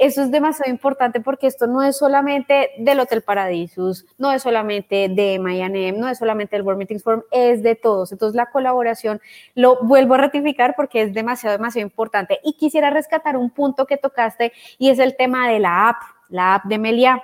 eso 0.03 0.20
es 0.20 0.32
demasiado 0.32 0.68
importante 0.68 1.20
porque 1.20 1.46
esto 1.46 1.68
no 1.68 1.80
es 1.80 1.96
solamente 1.96 2.70
del 2.76 2.98
Hotel 2.98 3.22
Paradisus, 3.22 4.05
no 4.18 4.32
es 4.32 4.42
solamente 4.42 5.09
de 5.09 5.38
Mayanem, 5.38 5.96
no 5.96 6.09
es 6.09 6.18
solamente 6.18 6.57
del 6.57 6.66
World 6.66 6.78
Meetings 6.78 7.05
Forum, 7.05 7.22
es 7.30 7.62
de 7.62 7.76
todos. 7.76 8.11
Entonces 8.11 8.34
la 8.34 8.46
colaboración 8.46 9.20
lo 9.55 9.78
vuelvo 9.84 10.14
a 10.14 10.18
ratificar 10.18 10.74
porque 10.76 11.03
es 11.03 11.14
demasiado, 11.14 11.57
demasiado 11.57 11.86
importante. 11.86 12.40
Y 12.42 12.55
quisiera 12.55 12.90
rescatar 12.90 13.36
un 13.36 13.50
punto 13.50 13.86
que 13.86 13.96
tocaste 13.96 14.53
y 14.76 14.90
es 14.90 14.98
el 14.98 15.16
tema 15.16 15.48
de 15.48 15.61
la 15.61 15.90
app, 15.90 16.03
la 16.28 16.57
app 16.57 16.64
de 16.64 16.78
Melia. 16.78 17.22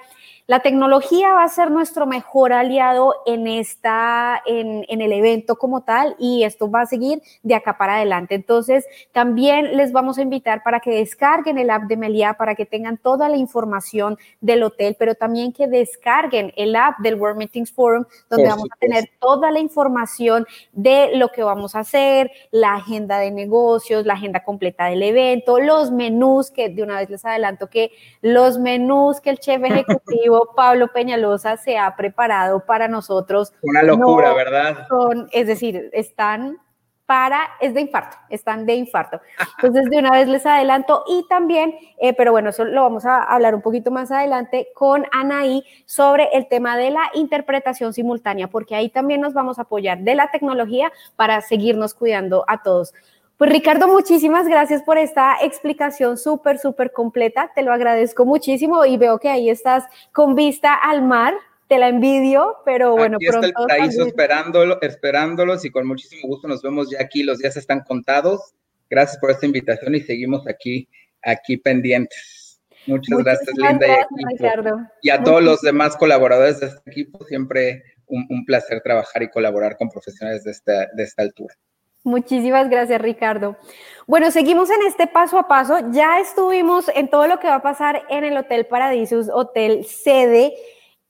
La 0.48 0.60
tecnología 0.60 1.34
va 1.34 1.42
a 1.42 1.48
ser 1.48 1.70
nuestro 1.70 2.06
mejor 2.06 2.54
aliado 2.54 3.14
en, 3.26 3.46
esta, 3.46 4.42
en, 4.46 4.82
el 4.88 5.12
evento 5.12 5.56
como 5.56 5.82
tal 5.82 6.16
y 6.18 6.42
esto 6.42 6.70
va 6.70 6.80
a 6.80 6.86
seguir 6.86 7.20
de 7.42 7.54
acá 7.54 7.76
para 7.76 7.96
adelante. 7.96 8.34
Entonces, 8.34 8.86
también 9.12 9.76
les 9.76 9.92
vamos 9.92 10.16
a 10.16 10.22
invitar 10.22 10.62
para 10.62 10.80
que 10.80 10.90
descarguen 10.90 11.58
el 11.58 11.68
app 11.68 11.82
de 11.82 11.98
Melia, 11.98 12.32
para 12.32 12.54
que 12.54 12.64
tengan 12.64 12.96
toda 12.96 13.28
la 13.28 13.36
información 13.36 14.16
del 14.40 14.62
hotel, 14.62 14.96
pero 14.98 15.14
también 15.14 15.52
que 15.52 15.66
descarguen 15.66 16.54
el 16.56 16.76
app 16.76 16.98
del 17.00 17.16
World 17.16 17.36
Meetings 17.36 17.70
Forum, 17.70 18.06
donde 18.30 18.48
vamos 18.48 18.68
a 18.74 18.78
tener 18.78 19.10
toda 19.20 19.50
la 19.50 19.58
información 19.58 20.46
de 20.72 21.14
lo 21.14 21.28
que 21.28 21.42
vamos 21.42 21.74
a 21.74 21.80
hacer, 21.80 22.30
la 22.52 22.76
agenda 22.76 23.18
de 23.18 23.30
negocios, 23.32 24.06
la 24.06 24.14
agenda 24.14 24.42
completa 24.42 24.86
del 24.86 25.02
evento, 25.02 25.60
los 25.60 25.90
menús, 25.90 26.50
que 26.50 26.70
de 26.70 26.82
una 26.82 27.00
vez 27.00 27.10
les 27.10 27.26
adelanto 27.26 27.68
que 27.68 27.90
los 28.22 28.58
menús 28.58 29.20
que 29.20 29.28
el 29.28 29.40
chef 29.40 29.62
ejecutivo 29.64 30.37
Pablo 30.56 30.88
Peñalosa 30.88 31.56
se 31.56 31.78
ha 31.78 31.94
preparado 31.96 32.64
para 32.64 32.88
nosotros. 32.88 33.52
Una 33.62 33.82
locura, 33.82 34.32
¿verdad? 34.34 34.86
Son, 34.88 35.28
es 35.32 35.46
decir, 35.46 35.90
están 35.92 36.58
para, 37.08 37.48
es 37.62 37.72
de 37.72 37.80
infarto, 37.80 38.18
están 38.28 38.66
de 38.66 38.74
infarto. 38.74 39.18
Entonces, 39.56 39.88
de 39.88 39.96
una 39.96 40.10
vez 40.10 40.28
les 40.28 40.44
adelanto 40.44 41.04
y 41.08 41.24
también, 41.26 41.74
eh, 41.96 42.12
pero 42.12 42.32
bueno, 42.32 42.50
eso 42.50 42.66
lo 42.66 42.82
vamos 42.82 43.06
a 43.06 43.22
hablar 43.22 43.54
un 43.54 43.62
poquito 43.62 43.90
más 43.90 44.10
adelante 44.10 44.68
con 44.74 45.06
Anaí 45.10 45.64
sobre 45.86 46.28
el 46.34 46.48
tema 46.48 46.76
de 46.76 46.90
la 46.90 47.10
interpretación 47.14 47.94
simultánea, 47.94 48.48
porque 48.48 48.74
ahí 48.74 48.90
también 48.90 49.22
nos 49.22 49.32
vamos 49.32 49.58
a 49.58 49.62
apoyar 49.62 50.00
de 50.00 50.14
la 50.16 50.30
tecnología 50.30 50.92
para 51.16 51.40
seguirnos 51.40 51.94
cuidando 51.94 52.44
a 52.46 52.62
todos. 52.62 52.92
Pues 53.38 53.52
Ricardo, 53.52 53.86
muchísimas 53.86 54.48
gracias 54.48 54.82
por 54.82 54.98
esta 54.98 55.36
explicación 55.40 56.18
súper, 56.18 56.58
súper 56.58 56.90
completa. 56.90 57.52
Te 57.54 57.62
lo 57.62 57.72
agradezco 57.72 58.26
muchísimo 58.26 58.84
y 58.84 58.96
veo 58.96 59.20
que 59.20 59.28
ahí 59.28 59.48
estás 59.48 59.84
con 60.10 60.34
vista 60.34 60.74
al 60.74 61.02
mar. 61.02 61.34
Te 61.68 61.78
la 61.78 61.86
envidio, 61.88 62.56
pero 62.64 62.96
bueno, 62.96 63.16
aquí 63.16 63.26
Está 63.26 63.46
el 63.46 63.52
paraíso 63.52 64.06
esperándolo, 64.06 64.80
esperándolos 64.82 65.64
y 65.64 65.70
con 65.70 65.86
muchísimo 65.86 66.26
gusto 66.26 66.48
nos 66.48 66.62
vemos 66.62 66.90
ya 66.90 67.00
aquí. 67.00 67.22
Los 67.22 67.38
días 67.38 67.56
están 67.56 67.84
contados. 67.84 68.54
Gracias 68.90 69.18
por 69.20 69.30
esta 69.30 69.46
invitación 69.46 69.94
y 69.94 70.00
seguimos 70.00 70.44
aquí, 70.48 70.88
aquí 71.22 71.58
pendientes. 71.58 72.60
Muchas 72.88 73.18
gracias, 73.18 73.56
Linda. 73.56 73.86
y, 74.16 74.34
Ricardo. 74.34 74.80
y 75.00 75.10
a 75.10 75.22
todos 75.22 75.44
los 75.44 75.60
demás 75.60 75.96
colaboradores 75.96 76.58
de 76.58 76.66
este 76.66 76.90
equipo, 76.90 77.24
siempre 77.24 77.84
un, 78.06 78.26
un, 78.30 78.44
placer 78.44 78.80
trabajar 78.80 79.22
y 79.22 79.30
colaborar 79.30 79.76
con 79.76 79.90
profesionales 79.90 80.42
de 80.42 80.50
esta, 80.50 80.88
de 80.92 81.04
esta 81.04 81.22
altura. 81.22 81.54
Muchísimas 82.04 82.68
gracias, 82.68 83.00
Ricardo. 83.00 83.56
Bueno, 84.06 84.30
seguimos 84.30 84.70
en 84.70 84.82
este 84.86 85.06
paso 85.06 85.38
a 85.38 85.48
paso. 85.48 85.78
Ya 85.90 86.20
estuvimos 86.20 86.88
en 86.94 87.08
todo 87.08 87.26
lo 87.26 87.38
que 87.40 87.48
va 87.48 87.56
a 87.56 87.62
pasar 87.62 88.04
en 88.08 88.24
el 88.24 88.36
Hotel 88.36 88.66
Paradisus, 88.66 89.28
Hotel 89.28 89.84
Sede, 89.84 90.54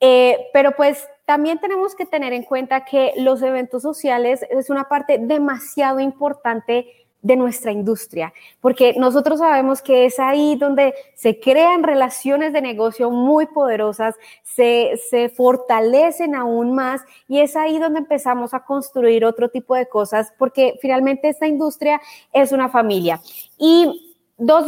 eh, 0.00 0.48
pero 0.52 0.72
pues 0.72 1.08
también 1.24 1.58
tenemos 1.60 1.94
que 1.94 2.06
tener 2.06 2.32
en 2.32 2.42
cuenta 2.42 2.84
que 2.84 3.12
los 3.16 3.42
eventos 3.42 3.82
sociales 3.82 4.44
es 4.50 4.70
una 4.70 4.88
parte 4.88 5.18
demasiado 5.18 6.00
importante 6.00 6.97
de 7.20 7.36
nuestra 7.36 7.72
industria, 7.72 8.32
porque 8.60 8.94
nosotros 8.96 9.40
sabemos 9.40 9.82
que 9.82 10.04
es 10.06 10.20
ahí 10.20 10.56
donde 10.56 10.94
se 11.14 11.40
crean 11.40 11.82
relaciones 11.82 12.52
de 12.52 12.62
negocio 12.62 13.10
muy 13.10 13.46
poderosas, 13.46 14.14
se, 14.44 14.98
se, 15.10 15.28
fortalecen 15.28 16.34
aún 16.34 16.74
más 16.74 17.02
y 17.26 17.40
es 17.40 17.56
ahí 17.56 17.78
donde 17.78 17.98
empezamos 17.98 18.54
a 18.54 18.64
construir 18.64 19.24
otro 19.24 19.48
tipo 19.48 19.74
de 19.74 19.88
cosas, 19.88 20.32
porque 20.38 20.78
finalmente 20.80 21.28
esta 21.28 21.46
industria 21.46 22.00
es 22.32 22.52
una 22.52 22.68
familia. 22.68 23.20
Y 23.58 24.08
dos, 24.38 24.66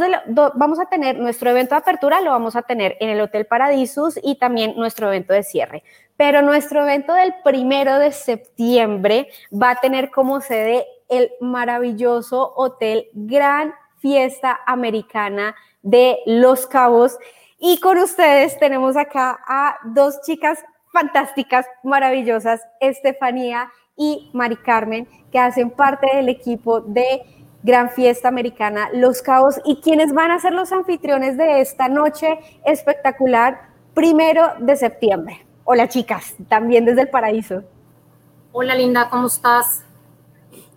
vamos 0.55 0.81
a 0.81 0.87
tener 0.87 1.19
nuestro 1.19 1.51
evento 1.51 1.75
de 1.75 1.81
apertura, 1.81 2.21
lo 2.21 2.31
vamos 2.31 2.57
a 2.57 2.63
tener 2.63 2.97
en 3.01 3.09
el 3.09 3.21
Hotel 3.21 3.47
Paradisus 3.47 4.19
y 4.23 4.35
también 4.35 4.75
nuestro 4.77 5.07
evento 5.09 5.33
de 5.33 5.45
cierre. 5.45 5.85
Pero 6.17 6.43
nuestro 6.43 6.83
evento 6.83 7.15
del 7.15 7.35
primero 7.43 7.99
de 7.99 8.13
septiembre 8.13 9.29
va 9.51 9.71
a 9.71 9.81
tener 9.81 10.11
como 10.11 10.41
sede 10.41 10.85
el 11.11 11.31
maravilloso 11.41 12.55
Hotel 12.57 13.09
Gran 13.13 13.75
Fiesta 13.99 14.61
Americana 14.67 15.55
de 15.83 16.19
Los 16.25 16.67
Cabos. 16.67 17.19
Y 17.59 17.79
con 17.81 17.99
ustedes 17.99 18.59
tenemos 18.59 18.97
acá 18.97 19.39
a 19.47 19.77
dos 19.85 20.21
chicas 20.23 20.65
fantásticas, 20.93 21.67
maravillosas, 21.83 22.63
Estefanía 22.81 23.71
y 23.97 24.31
Mari 24.33 24.57
Carmen, 24.57 25.07
que 25.31 25.39
hacen 25.39 25.71
parte 25.71 26.07
del 26.17 26.29
equipo 26.29 26.81
de 26.81 27.23
Gran 27.63 27.91
Fiesta 27.91 28.29
Americana 28.29 28.89
Los 28.95 29.21
Cabos 29.21 29.61
y 29.65 29.81
quienes 29.83 30.15
van 30.15 30.31
a 30.31 30.39
ser 30.39 30.53
los 30.53 30.73
anfitriones 30.73 31.37
de 31.37 31.61
esta 31.61 31.89
noche 31.89 32.39
espectacular, 32.65 33.61
primero 33.95 34.53
de 34.59 34.77
septiembre. 34.77 35.45
Hola 35.65 35.89
chicas, 35.89 36.35
también 36.49 36.85
desde 36.87 37.03
el 37.03 37.11
paraíso. 37.11 37.63
Hola 38.53 38.75
Linda, 38.75 39.09
¿cómo 39.11 39.27
estás? 39.27 39.85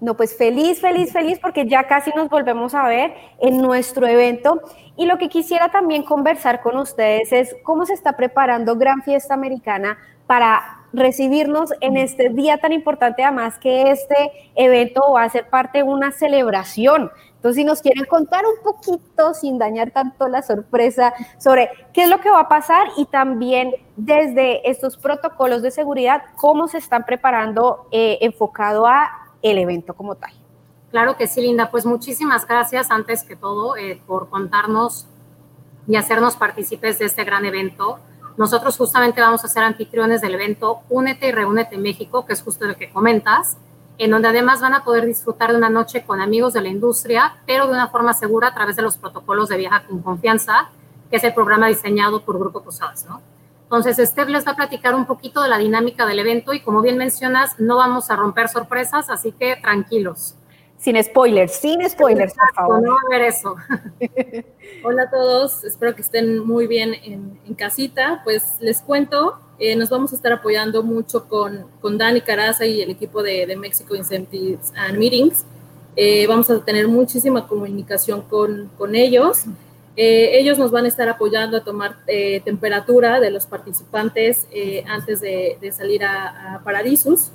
No, 0.03 0.17
pues 0.17 0.35
feliz, 0.35 0.81
feliz, 0.81 1.13
feliz, 1.13 1.39
porque 1.39 1.65
ya 1.65 1.87
casi 1.87 2.11
nos 2.13 2.27
volvemos 2.27 2.75
a 2.75 2.85
ver 2.89 3.13
en 3.39 3.61
nuestro 3.61 4.05
evento. 4.05 4.59
Y 4.97 5.05
lo 5.05 5.17
que 5.17 5.29
quisiera 5.29 5.69
también 5.69 6.03
conversar 6.03 6.61
con 6.61 6.75
ustedes 6.75 7.31
es 7.31 7.55
cómo 7.63 7.85
se 7.85 7.93
está 7.93 8.17
preparando 8.17 8.75
Gran 8.75 9.01
Fiesta 9.03 9.33
Americana 9.33 9.97
para 10.27 10.61
recibirnos 10.91 11.71
en 11.79 11.95
este 11.95 12.27
día 12.27 12.57
tan 12.57 12.73
importante, 12.73 13.23
además 13.23 13.57
que 13.59 13.91
este 13.91 14.51
evento 14.55 15.13
va 15.13 15.23
a 15.23 15.29
ser 15.29 15.49
parte 15.49 15.77
de 15.77 15.83
una 15.85 16.11
celebración. 16.11 17.09
Entonces, 17.35 17.61
si 17.61 17.63
nos 17.63 17.81
quieren 17.81 18.03
contar 18.03 18.43
un 18.45 18.61
poquito, 18.61 19.33
sin 19.33 19.57
dañar 19.57 19.91
tanto 19.91 20.27
la 20.27 20.41
sorpresa, 20.41 21.13
sobre 21.37 21.69
qué 21.93 22.03
es 22.03 22.09
lo 22.09 22.19
que 22.19 22.29
va 22.29 22.41
a 22.41 22.49
pasar 22.49 22.87
y 22.97 23.05
también 23.05 23.73
desde 23.95 24.69
estos 24.69 24.97
protocolos 24.97 25.61
de 25.61 25.71
seguridad, 25.71 26.23
cómo 26.35 26.67
se 26.67 26.79
están 26.79 27.05
preparando 27.05 27.87
eh, 27.91 28.17
enfocado 28.19 28.85
a 28.85 29.22
el 29.43 29.59
evento 29.59 29.93
como 29.93 30.15
tal. 30.15 30.31
Claro 30.89 31.15
que 31.17 31.27
sí, 31.27 31.41
Linda. 31.41 31.69
Pues 31.69 31.85
muchísimas 31.85 32.47
gracias 32.47 32.89
antes 32.89 33.23
que 33.23 33.35
todo 33.35 33.77
eh, 33.77 34.01
por 34.07 34.29
contarnos 34.29 35.05
y 35.87 35.95
hacernos 35.95 36.35
partícipes 36.35 36.97
de 36.97 37.05
este 37.05 37.23
gran 37.23 37.45
evento. 37.45 37.99
Nosotros 38.37 38.77
justamente 38.77 39.21
vamos 39.21 39.43
a 39.43 39.47
ser 39.47 39.63
anfitriones 39.63 40.21
del 40.21 40.35
evento 40.35 40.79
Únete 40.89 41.27
y 41.27 41.31
Reúnete 41.31 41.77
México, 41.77 42.25
que 42.25 42.33
es 42.33 42.41
justo 42.41 42.65
lo 42.65 42.75
que 42.75 42.89
comentas, 42.89 43.57
en 43.97 44.11
donde 44.11 44.29
además 44.29 44.61
van 44.61 44.73
a 44.73 44.83
poder 44.83 45.05
disfrutar 45.05 45.51
de 45.51 45.57
una 45.57 45.69
noche 45.69 46.03
con 46.03 46.19
amigos 46.19 46.53
de 46.53 46.61
la 46.61 46.69
industria, 46.69 47.37
pero 47.45 47.67
de 47.67 47.73
una 47.73 47.89
forma 47.89 48.13
segura 48.13 48.47
a 48.47 48.53
través 48.53 48.75
de 48.75 48.81
los 48.81 48.97
protocolos 48.97 49.49
de 49.49 49.57
viaja 49.57 49.85
con 49.85 50.01
confianza, 50.01 50.69
que 51.09 51.17
es 51.17 51.23
el 51.23 51.33
programa 51.33 51.67
diseñado 51.67 52.23
por 52.23 52.39
Grupo 52.39 52.63
Posadas, 52.63 53.05
¿no? 53.07 53.21
Entonces, 53.75 54.07
Steph 54.07 54.29
les 54.29 54.45
va 54.45 54.51
a 54.51 54.55
platicar 54.55 54.93
un 54.93 55.07
poquito 55.07 55.41
de 55.41 55.49
la 55.49 55.57
dinámica 55.57 56.05
del 56.05 56.19
evento 56.19 56.53
y 56.53 56.59
como 56.59 56.83
bien 56.83 56.95
mencionas, 56.95 57.59
no 57.59 57.77
vamos 57.77 58.11
a 58.11 58.15
romper 58.15 58.47
sorpresas, 58.47 59.09
así 59.09 59.31
que 59.31 59.55
tranquilos. 59.55 60.35
Sin 60.77 61.03
spoilers, 61.03 61.53
sin 61.53 61.89
spoilers, 61.89 62.35
por 62.35 62.53
favor. 62.53 62.83
No 62.83 62.91
va 62.91 62.97
a 62.97 63.15
haber 63.15 63.29
eso. 63.29 63.55
Hola 64.83 65.03
a 65.03 65.09
todos, 65.09 65.63
espero 65.63 65.95
que 65.95 66.03
estén 66.03 66.37
muy 66.45 66.67
bien 66.67 66.93
en, 66.93 67.55
casita. 67.55 68.21
Pues 68.23 68.57
les 68.59 68.79
cuento, 68.79 69.39
eh, 69.57 69.75
nos 69.75 69.89
vamos 69.89 70.13
a 70.13 70.17
estar 70.17 70.31
apoyando 70.31 70.83
mucho 70.83 71.27
con, 71.27 71.65
con 71.81 71.97
Dani 71.97 72.21
Caraza 72.21 72.67
y 72.67 72.79
el 72.79 72.91
equipo 72.91 73.23
de, 73.23 73.47
de 73.47 73.55
Mexico 73.55 73.95
Incentives 73.95 74.71
and 74.75 74.99
Meetings. 74.99 75.45
Eh, 75.95 76.27
vamos 76.27 76.47
a 76.51 76.63
tener 76.63 76.87
muchísima 76.87 77.47
comunicación 77.47 78.21
con, 78.21 78.69
con 78.77 78.93
ellos. 78.93 79.45
Eh, 79.95 80.39
ellos 80.39 80.57
nos 80.57 80.71
van 80.71 80.85
a 80.85 80.87
estar 80.87 81.07
apoyando 81.07 81.57
a 81.57 81.63
tomar 81.63 81.97
eh, 82.07 82.41
temperatura 82.43 83.19
de 83.19 83.29
los 83.29 83.45
participantes 83.45 84.47
eh, 84.51 84.83
antes 84.87 85.21
de, 85.21 85.57
salir 85.71 86.03
a, 86.03 86.61
Paradisus, 86.63 87.31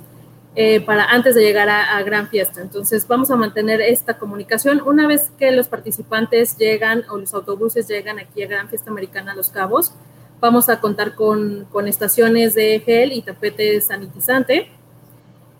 para 0.85 1.05
antes 1.05 1.35
de 1.35 1.41
llegar 1.41 1.69
a, 1.69 2.01
Gran 2.03 2.27
Fiesta. 2.27 2.59
Entonces 2.61 3.07
vamos 3.07 3.31
a 3.31 3.37
mantener 3.37 3.79
esta 3.81 4.17
comunicación. 4.17 4.81
Una 4.85 5.07
vez 5.07 5.31
que 5.37 5.51
los 5.51 5.69
participantes 5.69 6.57
llegan 6.57 7.05
o 7.09 7.17
los 7.17 7.33
autobuses 7.33 7.87
llegan 7.87 8.19
aquí 8.19 8.43
a 8.43 8.47
Gran 8.47 8.67
Fiesta 8.67 8.91
Americana 8.91 9.35
Los 9.35 9.49
Cabos, 9.49 9.93
vamos 10.41 10.67
a 10.67 10.81
contar 10.81 11.15
con, 11.15 11.65
con 11.71 11.87
estaciones 11.87 12.55
de 12.55 12.81
gel 12.81 13.13
y 13.13 13.21
tapete 13.21 13.79
sanitizante 13.79 14.69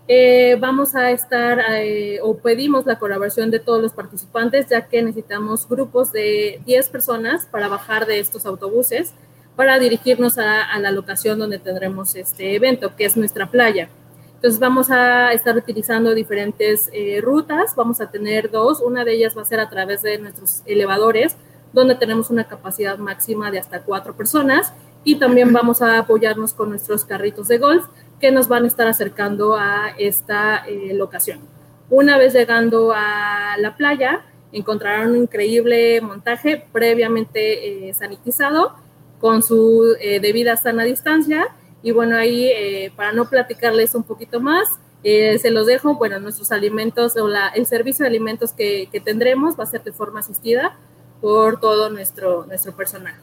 eh, 0.08 0.56
vamos 0.58 0.94
a 0.96 1.10
estar 1.10 1.60
eh, 1.70 2.18
o 2.22 2.36
pedimos 2.38 2.86
la 2.86 2.98
colaboración 2.98 3.50
de 3.50 3.60
todos 3.60 3.80
los 3.80 3.92
participantes, 3.92 4.68
ya 4.68 4.88
que 4.88 5.02
necesitamos 5.02 5.68
grupos 5.68 6.12
de 6.12 6.60
10 6.66 6.88
personas 6.88 7.46
para 7.46 7.68
bajar 7.68 8.06
de 8.06 8.18
estos 8.18 8.46
autobuses 8.46 9.14
para 9.60 9.78
dirigirnos 9.78 10.38
a, 10.38 10.78
la 10.78 10.90
locación 10.90 11.38
donde 11.38 11.58
tendremos 11.58 12.14
este 12.14 12.54
evento, 12.54 12.96
que 12.96 13.04
es 13.04 13.16
nuestra 13.16 13.50
playa. 13.50 13.90
Entonces 14.36 14.58
vamos 14.58 14.90
a 14.90 15.34
estar 15.34 15.54
utilizando 15.54 16.14
diferentes 16.14 16.88
eh, 16.94 17.20
rutas, 17.20 17.76
vamos 17.76 18.00
a 18.00 18.10
tener 18.10 18.50
dos, 18.50 18.80
una 18.80 19.04
de 19.04 19.12
ellas 19.12 19.36
va 19.36 19.42
a 19.42 19.44
ser 19.44 19.60
a 19.60 19.68
través 19.68 20.00
de 20.00 20.16
nuestros 20.18 20.62
elevadores, 20.64 21.36
donde 21.74 21.94
tenemos 21.94 22.30
una 22.30 22.44
capacidad 22.44 22.96
máxima 22.96 23.50
de 23.50 23.58
hasta 23.58 23.82
cuatro 23.82 24.16
personas. 24.16 24.72
Y 25.04 25.16
también 25.16 25.52
vamos 25.52 25.82
a 25.82 25.98
apoyarnos 25.98 26.54
con 26.54 26.70
nuestros 26.70 27.04
carritos 27.04 27.48
de 27.48 27.58
golf 27.58 27.84
que 28.20 28.30
nos 28.30 28.48
van 28.48 28.64
a 28.64 28.66
estar 28.66 28.86
acercando 28.86 29.56
a 29.56 29.94
esta 29.98 30.64
eh, 30.66 30.92
locación. 30.94 31.40
Una 31.88 32.18
vez 32.18 32.34
llegando 32.34 32.92
a 32.94 33.56
la 33.58 33.76
playa, 33.76 34.24
encontrarán 34.52 35.10
un 35.10 35.16
increíble 35.16 36.00
montaje 36.00 36.64
previamente 36.72 37.88
eh, 37.88 37.94
sanitizado 37.94 38.74
con 39.18 39.42
su 39.42 39.96
eh, 40.00 40.20
debida 40.20 40.56
sana 40.56 40.84
distancia. 40.84 41.48
Y 41.82 41.92
bueno, 41.92 42.16
ahí 42.16 42.52
para 42.94 43.12
no 43.12 43.30
platicarles 43.30 43.94
un 43.94 44.02
poquito 44.02 44.38
más, 44.38 44.68
se 45.02 45.50
los 45.50 45.66
dejo, 45.66 45.94
bueno, 45.94 46.20
nuestros 46.20 46.52
alimentos 46.52 47.16
o 47.16 47.26
el 47.54 47.64
servicio 47.64 48.02
de 48.02 48.10
alimentos 48.10 48.52
que, 48.52 48.90
que, 48.92 49.00
tendremos 49.00 49.58
va 49.58 49.64
a 49.64 49.66
ser 49.66 49.82
de 49.82 49.92
forma 49.92 50.20
asistida 50.20 50.76
por 51.22 51.58
todo 51.58 51.88
nuestro, 51.88 52.44
nuestro 52.44 52.76
personal. 52.76 53.14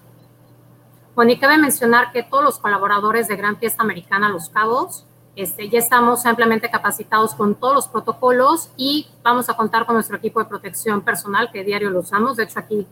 Bueno, 1.17 1.31
y 1.31 1.39
cabe 1.39 1.57
mencionar 1.57 2.11
que 2.11 2.21
todos 2.21 2.43
los 2.43 2.59
colaboradores 2.59 3.27
de 3.27 3.35
Gran 3.35 3.57
Fiesta 3.57 3.81
Americana 3.81 4.29
Los 4.29 4.49
Cabos 4.49 5.03
este, 5.35 5.67
ya 5.67 5.79
estamos 5.79 6.27
ampliamente 6.27 6.69
capacitados 6.69 7.33
con 7.33 7.55
todos 7.55 7.73
los 7.73 7.87
protocolos 7.87 8.69
y 8.77 9.07
vamos 9.23 9.49
a 9.49 9.55
contar 9.55 9.87
con 9.87 9.95
nuestro 9.95 10.17
equipo 10.17 10.39
de 10.39 10.45
protección 10.45 11.01
personal 11.01 11.49
que 11.51 11.63
diario 11.63 11.89
lo 11.89 12.01
usamos. 12.01 12.37
De 12.37 12.43
hecho, 12.43 12.59
aquí, 12.59 12.85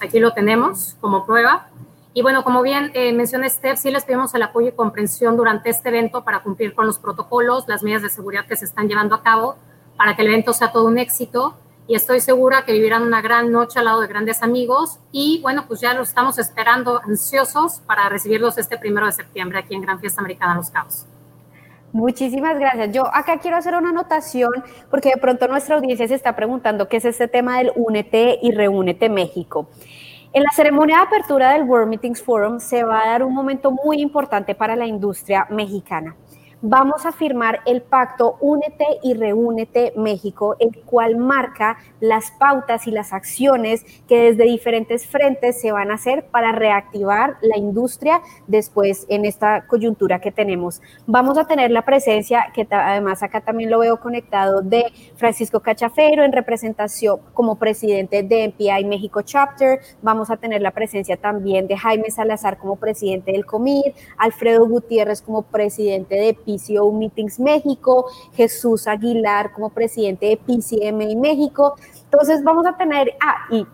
aquí 0.00 0.20
lo 0.20 0.32
tenemos 0.32 0.96
como 1.02 1.26
prueba. 1.26 1.68
Y 2.14 2.22
bueno, 2.22 2.44
como 2.44 2.62
bien 2.62 2.92
eh, 2.94 3.12
mencioné 3.12 3.50
Steph, 3.50 3.76
sí 3.76 3.90
les 3.90 4.04
pedimos 4.04 4.34
el 4.34 4.42
apoyo 4.42 4.68
y 4.68 4.72
comprensión 4.72 5.36
durante 5.36 5.68
este 5.68 5.90
evento 5.90 6.24
para 6.24 6.42
cumplir 6.42 6.74
con 6.74 6.86
los 6.86 6.98
protocolos, 6.98 7.68
las 7.68 7.82
medidas 7.82 8.00
de 8.00 8.08
seguridad 8.08 8.46
que 8.46 8.56
se 8.56 8.64
están 8.64 8.88
llevando 8.88 9.14
a 9.14 9.22
cabo, 9.22 9.56
para 9.98 10.16
que 10.16 10.22
el 10.22 10.28
evento 10.28 10.54
sea 10.54 10.72
todo 10.72 10.84
un 10.84 10.96
éxito 10.96 11.54
y 11.88 11.94
estoy 11.94 12.20
segura 12.20 12.64
que 12.64 12.72
vivirán 12.72 13.02
una 13.02 13.22
gran 13.22 13.52
noche 13.52 13.78
al 13.78 13.84
lado 13.84 14.00
de 14.00 14.08
grandes 14.08 14.42
amigos 14.42 14.98
y 15.12 15.40
bueno, 15.42 15.64
pues 15.68 15.80
ya 15.80 15.94
los 15.94 16.08
estamos 16.08 16.38
esperando 16.38 17.00
ansiosos 17.04 17.80
para 17.86 18.08
recibirlos 18.08 18.58
este 18.58 18.76
primero 18.76 19.06
de 19.06 19.12
septiembre 19.12 19.58
aquí 19.58 19.74
en 19.74 19.82
Gran 19.82 20.00
Fiesta 20.00 20.20
Americana 20.20 20.56
Los 20.56 20.70
Cabos. 20.70 21.06
Muchísimas 21.92 22.58
gracias. 22.58 22.92
Yo 22.92 23.06
acá 23.06 23.38
quiero 23.38 23.56
hacer 23.56 23.74
una 23.74 23.90
anotación 23.90 24.50
porque 24.90 25.10
de 25.10 25.16
pronto 25.16 25.48
nuestra 25.48 25.76
audiencia 25.76 26.08
se 26.08 26.14
está 26.14 26.34
preguntando 26.34 26.88
qué 26.88 26.98
es 26.98 27.04
este 27.04 27.28
tema 27.28 27.58
del 27.58 27.72
Únete 27.76 28.38
y 28.42 28.50
Reúnete 28.50 29.08
México. 29.08 29.68
En 30.32 30.42
la 30.42 30.50
ceremonia 30.50 30.96
de 30.96 31.02
apertura 31.04 31.52
del 31.52 31.62
World 31.62 31.88
Meetings 31.88 32.22
Forum 32.22 32.58
se 32.60 32.82
va 32.82 33.02
a 33.02 33.06
dar 33.06 33.22
un 33.22 33.32
momento 33.32 33.70
muy 33.70 34.02
importante 34.02 34.54
para 34.54 34.76
la 34.76 34.86
industria 34.86 35.46
mexicana 35.50 36.14
vamos 36.68 37.06
a 37.06 37.12
firmar 37.12 37.60
el 37.64 37.80
pacto 37.80 38.36
Únete 38.40 38.84
y 39.02 39.14
Reúnete 39.14 39.92
México, 39.96 40.56
el 40.58 40.82
cual 40.84 41.16
marca 41.16 41.78
las 42.00 42.32
pautas 42.32 42.88
y 42.88 42.90
las 42.90 43.12
acciones 43.12 43.84
que 44.08 44.32
desde 44.32 44.44
diferentes 44.44 45.06
frentes 45.06 45.60
se 45.60 45.70
van 45.70 45.92
a 45.92 45.94
hacer 45.94 46.26
para 46.26 46.50
reactivar 46.50 47.36
la 47.40 47.56
industria 47.56 48.20
después 48.48 49.06
en 49.08 49.24
esta 49.24 49.66
coyuntura 49.68 50.20
que 50.20 50.32
tenemos. 50.32 50.82
Vamos 51.06 51.38
a 51.38 51.46
tener 51.46 51.70
la 51.70 51.82
presencia, 51.82 52.46
que 52.52 52.66
además 52.68 53.22
acá 53.22 53.42
también 53.42 53.70
lo 53.70 53.78
veo 53.78 54.00
conectado, 54.00 54.60
de 54.60 54.86
Francisco 55.14 55.60
Cachafero 55.60 56.24
en 56.24 56.32
representación 56.32 57.20
como 57.32 57.56
presidente 57.56 58.24
de 58.24 58.48
MPI 58.48 58.84
México 58.86 59.22
Chapter. 59.22 59.78
Vamos 60.02 60.30
a 60.30 60.36
tener 60.36 60.62
la 60.62 60.72
presencia 60.72 61.16
también 61.16 61.68
de 61.68 61.76
Jaime 61.76 62.10
Salazar 62.10 62.58
como 62.58 62.74
presidente 62.74 63.30
del 63.30 63.46
COMIR, 63.46 63.94
Alfredo 64.18 64.66
Gutiérrez 64.66 65.22
como 65.22 65.42
presidente 65.42 66.16
de 66.16 66.34
PCO 66.56 66.92
Meetings 66.92 67.38
México, 67.40 68.06
Jesús 68.34 68.86
Aguilar 68.86 69.52
como 69.52 69.70
presidente 69.70 70.26
de 70.26 70.36
PCMI 70.36 71.16
México. 71.16 71.76
Entonces 72.04 72.42
vamos 72.42 72.66
a 72.66 72.76
tener, 72.76 73.14
ah, 73.20 73.46
y 73.50 73.66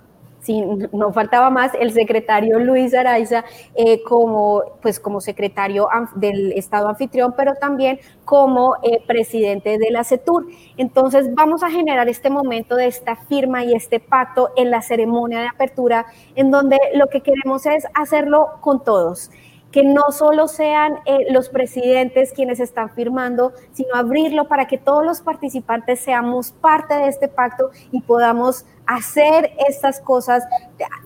si 0.42 0.60
no 0.60 1.12
faltaba 1.12 1.50
más, 1.50 1.72
el 1.78 1.92
secretario 1.92 2.58
Luis 2.58 2.92
Araiza 2.94 3.44
eh, 3.74 4.02
como, 4.02 4.62
pues, 4.82 4.98
como 4.98 5.20
secretario 5.20 5.88
del 6.16 6.52
Estado 6.52 6.88
anfitrión, 6.88 7.34
pero 7.36 7.54
también 7.54 8.00
como 8.24 8.74
eh, 8.82 9.02
presidente 9.06 9.78
de 9.78 9.90
la 9.90 10.02
CETUR. 10.02 10.46
Entonces 10.76 11.32
vamos 11.32 11.62
a 11.62 11.70
generar 11.70 12.08
este 12.08 12.28
momento 12.28 12.74
de 12.74 12.88
esta 12.88 13.14
firma 13.14 13.64
y 13.64 13.74
este 13.74 14.00
pacto 14.00 14.50
en 14.56 14.70
la 14.70 14.82
ceremonia 14.82 15.40
de 15.40 15.48
apertura, 15.48 16.06
en 16.34 16.50
donde 16.50 16.76
lo 16.94 17.06
que 17.06 17.20
queremos 17.20 17.64
es 17.66 17.86
hacerlo 17.94 18.48
con 18.60 18.82
todos 18.82 19.30
que 19.72 19.82
no 19.82 20.12
solo 20.12 20.46
sean 20.46 20.98
eh, 21.06 21.26
los 21.30 21.48
presidentes 21.48 22.32
quienes 22.32 22.60
están 22.60 22.90
firmando, 22.90 23.52
sino 23.72 23.94
abrirlo 23.94 24.46
para 24.46 24.66
que 24.66 24.78
todos 24.78 25.04
los 25.04 25.22
participantes 25.22 26.00
seamos 26.00 26.52
parte 26.52 26.94
de 26.94 27.08
este 27.08 27.26
pacto 27.26 27.70
y 27.90 28.02
podamos 28.02 28.66
hacer 28.86 29.52
estas 29.66 30.00
cosas, 30.00 30.44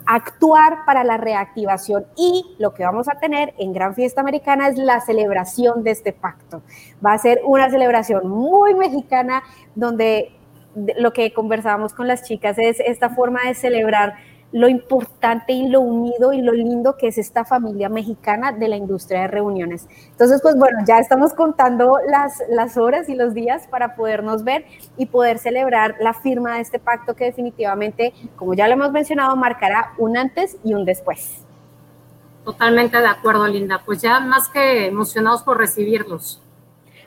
actuar 0.07 0.85
para 0.85 1.05
la 1.05 1.17
reactivación. 1.17 2.07
Y 2.17 2.57
lo 2.59 2.75
que 2.75 2.85
vamos 2.85 3.09
a 3.09 3.19
tener 3.19 3.55
en 3.59 3.73
Gran 3.73 3.95
Fiesta 3.95 4.21
Americana 4.21 4.69
es 4.69 4.77
la 4.77 5.01
celebración 5.01 5.85
de 5.85 5.93
este 5.93 6.12
pacto. 6.12 6.62
Va 7.05 7.12
a 7.12 7.19
ser 7.19 7.41
una 7.45 7.71
celebración 7.71 8.29
muy 8.29 8.75
mexicana 8.75 9.43
donde 9.75 10.33
lo 10.99 11.12
que 11.12 11.33
conversábamos 11.33 11.95
con 11.95 12.09
las 12.09 12.23
chicas 12.25 12.59
es 12.59 12.81
esta 12.81 13.11
forma 13.11 13.45
de 13.47 13.55
celebrar 13.55 14.17
lo 14.53 14.68
importante 14.68 15.53
y 15.53 15.68
lo 15.68 15.80
unido 15.80 16.32
y 16.32 16.40
lo 16.40 16.53
lindo 16.53 16.97
que 16.97 17.09
es 17.09 17.18
esta 17.18 17.44
familia 17.44 17.88
mexicana 17.88 18.53
de 18.53 18.68
la 18.68 18.76
industria 18.76 19.22
de 19.22 19.28
reuniones. 19.28 19.88
Entonces, 20.11 20.40
pues 20.40 20.57
bueno, 20.57 20.78
ya 20.86 20.99
estamos 20.99 21.34
contando 21.34 21.99
las, 22.09 22.42
las 22.49 22.76
horas 22.76 23.09
y 23.09 23.14
los 23.14 23.34
días 23.34 23.66
para 23.68 23.97
podernos 23.97 24.44
ver 24.44 24.64
y 24.97 25.07
poder 25.07 25.38
celebrar 25.38 25.97
la 26.01 26.14
firma 26.14 26.55
de 26.55 26.61
este 26.61 26.78
pacto 26.78 27.14
que 27.14 27.24
definitivamente, 27.24 28.14
como 28.36 28.55
ya 28.55 28.66
lo 28.66 28.74
hemos 28.74 28.92
mencionado, 28.92 29.36
marcará 29.36 29.92
un 29.99 30.16
antes 30.16 30.57
y 30.64 30.74
un 30.74 30.84
después. 30.84 31.42
Totalmente 32.44 32.99
de 32.99 33.09
acuerdo, 33.09 33.47
Linda. 33.49 33.82
Pues 33.84 34.01
ya 34.01 34.20
más 34.20 34.49
que 34.49 34.86
emocionados 34.86 35.42
por 35.42 35.59
recibirlos. 35.59 36.40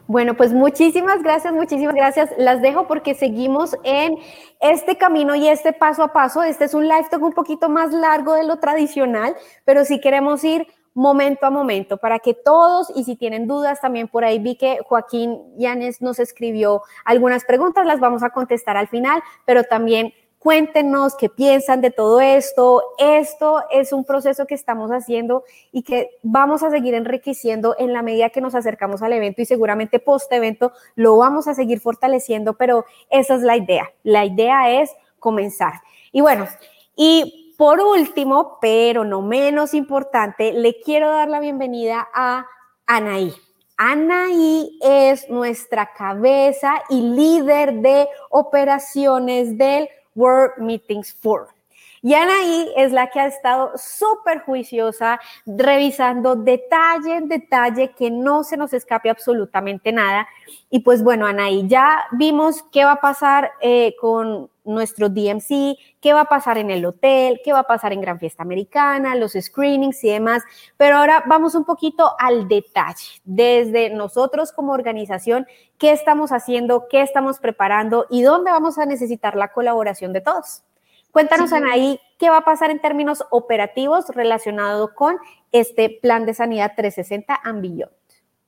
Bueno, 0.09 0.33
pues 0.33 0.53
muchísimas 0.53 1.21
gracias, 1.21 1.53
muchísimas 1.53 1.93
gracias. 1.93 2.31
Las 2.35 2.63
dejo 2.63 2.87
porque 2.87 3.13
seguimos 3.13 3.75
en 3.83 4.17
este 4.59 4.97
camino 4.97 5.35
y 5.35 5.47
este 5.47 5.71
paso 5.71 6.01
a 6.01 6.13
paso. 6.13 6.41
Este 6.41 6.65
es 6.65 6.73
un 6.73 6.87
live 6.87 7.05
talk 7.11 7.21
un 7.21 7.33
poquito 7.33 7.69
más 7.69 7.93
largo 7.93 8.33
de 8.33 8.43
lo 8.43 8.57
tradicional, 8.57 9.35
pero 9.65 9.85
sí 9.85 10.01
queremos 10.01 10.43
ir 10.43 10.65
momento 10.95 11.45
a 11.45 11.51
momento 11.51 11.97
para 11.97 12.17
que 12.17 12.33
todos, 12.33 12.91
y 12.95 13.03
si 13.03 13.17
tienen 13.17 13.45
dudas, 13.45 13.81
también 13.81 14.07
por 14.07 14.25
ahí 14.25 14.39
vi 14.39 14.55
que 14.55 14.79
Joaquín 14.83 15.43
Yanes 15.59 16.01
nos 16.01 16.17
escribió 16.17 16.81
algunas 17.05 17.45
preguntas, 17.45 17.85
las 17.85 17.99
vamos 17.99 18.23
a 18.23 18.31
contestar 18.31 18.77
al 18.77 18.87
final, 18.87 19.21
pero 19.45 19.63
también 19.63 20.11
Cuéntenos 20.39 21.17
qué 21.17 21.27
piensan 21.27 21.81
de 21.81 21.91
todo 21.91 22.21
esto. 22.21 22.81
Esto 22.97 23.61
es 23.69 23.91
un 23.91 24.05
proceso 24.05 24.45
que 24.45 24.55
estamos 24.55 24.89
haciendo 24.89 25.43
y 25.73 25.83
que 25.83 26.11
vamos 26.23 26.63
a 26.63 26.71
seguir 26.71 26.93
enriqueciendo 26.93 27.75
en 27.77 27.91
la 27.91 28.01
medida 28.01 28.29
que 28.29 28.39
nos 28.39 28.55
acercamos 28.55 29.01
al 29.01 29.11
evento 29.11 29.41
y 29.41 29.45
seguramente 29.45 29.99
post 29.99 30.31
evento 30.31 30.71
lo 30.95 31.17
vamos 31.17 31.49
a 31.49 31.55
seguir 31.55 31.81
fortaleciendo, 31.81 32.53
pero 32.53 32.85
esa 33.09 33.35
es 33.35 33.41
la 33.41 33.57
idea. 33.57 33.91
La 34.03 34.23
idea 34.23 34.81
es 34.81 34.95
comenzar. 35.19 35.73
Y 36.13 36.21
bueno, 36.21 36.47
y 36.95 37.53
por 37.57 37.81
último, 37.81 38.59
pero 38.61 39.03
no 39.03 39.21
menos 39.21 39.73
importante, 39.73 40.53
le 40.53 40.79
quiero 40.79 41.11
dar 41.11 41.27
la 41.27 41.41
bienvenida 41.41 42.07
a 42.13 42.45
Anaí. 42.85 43.33
Anaí 43.75 44.79
es 44.81 45.29
nuestra 45.29 45.91
cabeza 45.93 46.81
y 46.89 47.01
líder 47.01 47.75
de 47.75 48.07
operaciones 48.29 49.57
del 49.57 49.89
World 50.15 50.57
Meetings 50.57 51.13
Forum. 51.13 51.47
Y 52.01 52.13
Anaí 52.13 52.71
es 52.77 52.93
la 52.93 53.09
que 53.09 53.19
ha 53.19 53.27
estado 53.27 53.73
súper 53.75 54.41
juiciosa, 54.43 55.19
revisando 55.45 56.35
detalle 56.35 57.17
en 57.17 57.27
detalle, 57.27 57.91
que 57.91 58.09
no 58.09 58.43
se 58.43 58.55
nos 58.55 58.73
escape 58.73 59.09
absolutamente 59.09 59.91
nada. 59.91 60.27
Y 60.69 60.79
pues 60.79 61.03
bueno, 61.03 61.25
Anaí, 61.25 61.67
ya 61.67 62.05
vimos 62.11 62.63
qué 62.71 62.85
va 62.85 62.93
a 62.93 63.01
pasar 63.01 63.51
eh, 63.59 63.95
con 63.99 64.49
nuestro 64.69 65.09
DMC, 65.09 65.77
qué 65.99 66.13
va 66.13 66.21
a 66.21 66.25
pasar 66.25 66.57
en 66.57 66.71
el 66.71 66.85
hotel, 66.85 67.41
qué 67.43 67.51
va 67.51 67.59
a 67.59 67.67
pasar 67.67 67.91
en 67.91 68.01
Gran 68.01 68.19
Fiesta 68.19 68.43
Americana, 68.43 69.15
los 69.15 69.33
screenings 69.33 70.03
y 70.03 70.09
demás. 70.09 70.43
Pero 70.77 70.97
ahora 70.97 71.23
vamos 71.27 71.55
un 71.55 71.65
poquito 71.65 72.13
al 72.19 72.47
detalle, 72.47 73.21
desde 73.25 73.89
nosotros 73.89 74.51
como 74.51 74.73
organización, 74.73 75.47
qué 75.77 75.91
estamos 75.91 76.31
haciendo, 76.31 76.87
qué 76.89 77.01
estamos 77.01 77.39
preparando 77.39 78.05
y 78.09 78.21
dónde 78.21 78.51
vamos 78.51 78.77
a 78.77 78.85
necesitar 78.85 79.35
la 79.35 79.51
colaboración 79.51 80.13
de 80.13 80.21
todos. 80.21 80.63
Cuéntanos, 81.11 81.51
Anaí, 81.53 81.99
qué 82.19 82.29
va 82.29 82.37
a 82.37 82.45
pasar 82.45 82.69
en 82.69 82.79
términos 82.79 83.23
operativos 83.31 84.09
relacionado 84.09 84.93
con 84.93 85.17
este 85.51 85.99
plan 86.01 86.25
de 86.25 86.35
sanidad 86.35 86.73
360 86.75 87.33
and 87.43 87.89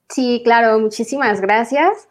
Sí, 0.10 0.42
claro, 0.44 0.78
muchísimas 0.80 1.42
gracias. 1.42 2.08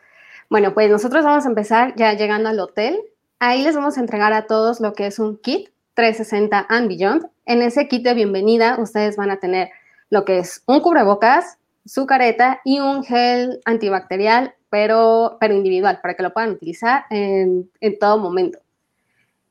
Bueno, 0.49 0.75
pues 0.75 0.91
nosotros 0.91 1.25
vamos 1.25 1.45
a 1.45 1.49
empezar 1.49 1.95
ya 1.97 2.15
llegando 2.15 2.49
al 2.49 2.59
hotel. 2.59 3.01
Ahí 3.43 3.63
les 3.63 3.75
vamos 3.75 3.97
a 3.97 4.01
entregar 4.01 4.35
a 4.35 4.47
todos 4.47 4.81
lo 4.81 4.93
que 4.93 5.07
es 5.07 5.19
un 5.19 5.39
kit 5.39 5.71
360 5.95 6.67
and 6.69 6.89
Beyond. 6.89 7.27
En 7.47 7.63
ese 7.63 7.89
kit 7.89 8.05
de 8.05 8.13
bienvenida 8.13 8.77
ustedes 8.79 9.17
van 9.17 9.31
a 9.31 9.39
tener 9.39 9.71
lo 10.11 10.27
que 10.27 10.41
es 10.41 10.63
un 10.67 10.81
cubrebocas, 10.81 11.57
su 11.87 12.05
careta 12.05 12.61
y 12.67 12.81
un 12.81 13.03
gel 13.03 13.63
antibacterial, 13.65 14.55
pero, 14.69 15.39
pero 15.41 15.55
individual, 15.55 16.01
para 16.03 16.13
que 16.13 16.23
lo 16.23 16.35
puedan 16.35 16.51
utilizar 16.51 17.05
en, 17.09 17.71
en 17.81 17.99
todo 17.99 18.19
momento. 18.19 18.59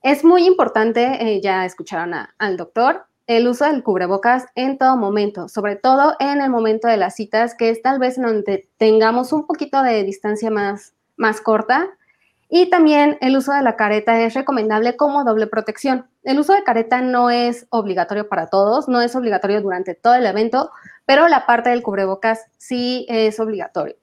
Es 0.03 0.23
muy 0.23 0.45
importante, 0.45 1.17
eh, 1.19 1.41
ya 1.41 1.65
escucharon 1.65 2.13
al 2.37 2.57
doctor, 2.57 3.07
el 3.25 3.47
uso 3.47 3.65
del 3.65 3.81
cubrebocas 3.81 4.45
en 4.53 4.77
todo 4.77 4.97
momento, 4.97 5.49
sobre 5.49 5.77
todo 5.77 6.15
en 6.19 6.41
el 6.41 6.51
momento 6.51 6.87
de 6.87 6.97
las 6.97 7.15
citas, 7.15 7.55
que 7.55 7.71
es 7.71 7.81
tal 7.81 7.97
vez 7.97 8.21
donde 8.21 8.69
tengamos 8.77 9.33
un 9.33 9.47
poquito 9.47 9.81
de 9.81 10.03
distancia 10.03 10.51
más, 10.51 10.93
más 11.17 11.41
corta. 11.41 11.89
Y 12.51 12.71
también 12.71 13.17
el 13.21 13.37
uso 13.37 13.53
de 13.53 13.61
la 13.61 13.75
careta 13.75 14.19
es 14.21 14.33
recomendable 14.33 14.95
como 14.97 15.23
doble 15.23 15.45
protección. 15.45 16.07
El 16.23 16.39
uso 16.39 16.53
de 16.53 16.63
careta 16.63 17.01
no 17.01 17.29
es 17.29 17.67
obligatorio 17.69 18.27
para 18.27 18.47
todos, 18.47 18.87
no 18.87 19.01
es 19.01 19.15
obligatorio 19.15 19.61
durante 19.61 19.93
todo 19.93 20.15
el 20.15 20.25
evento, 20.25 20.71
pero 21.05 21.27
la 21.27 21.45
parte 21.45 21.69
del 21.69 21.83
cubrebocas 21.83 22.45
sí 22.57 23.05
es 23.07 23.39
obligatorio. 23.39 23.95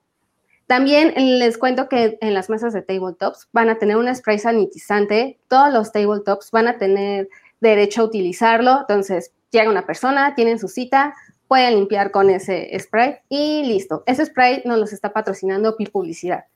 También 0.67 1.13
les 1.17 1.59
cuento 1.59 1.89
que 1.89 2.19
en 2.21 2.35
las 2.35 2.49
mesas 2.49 2.73
de 2.73 2.83
tabletops 2.83 3.49
van 3.53 3.69
a 3.69 3.79
tener 3.79 3.97
un 3.97 4.13
spray 4.15 4.39
sanitizante. 4.39 5.39
Todos 5.49 5.73
los 5.73 5.93
tabletops 5.93 6.51
van 6.53 6.69
a 6.69 6.79
tener 6.79 7.29
derecho 7.61 8.03
a 8.03 8.05
utilizarlo. 8.05 8.81
Entonces, 8.81 9.33
llega 9.51 9.71
una 9.71 9.87
persona, 9.87 10.35
tienen 10.35 10.59
su 10.59 10.69
cita, 10.69 11.15
pueden 11.49 11.75
limpiar 11.75 12.11
con 12.11 12.31
ese 12.31 12.77
spray 12.79 13.19
y 13.29 13.65
listo. 13.65 14.03
Ese 14.07 14.27
spray 14.27 14.63
nos 14.65 14.79
los 14.79 14.93
está 14.93 15.13
patrocinando 15.13 15.77
Pi 15.77 15.87
Publicidad. 15.87 16.47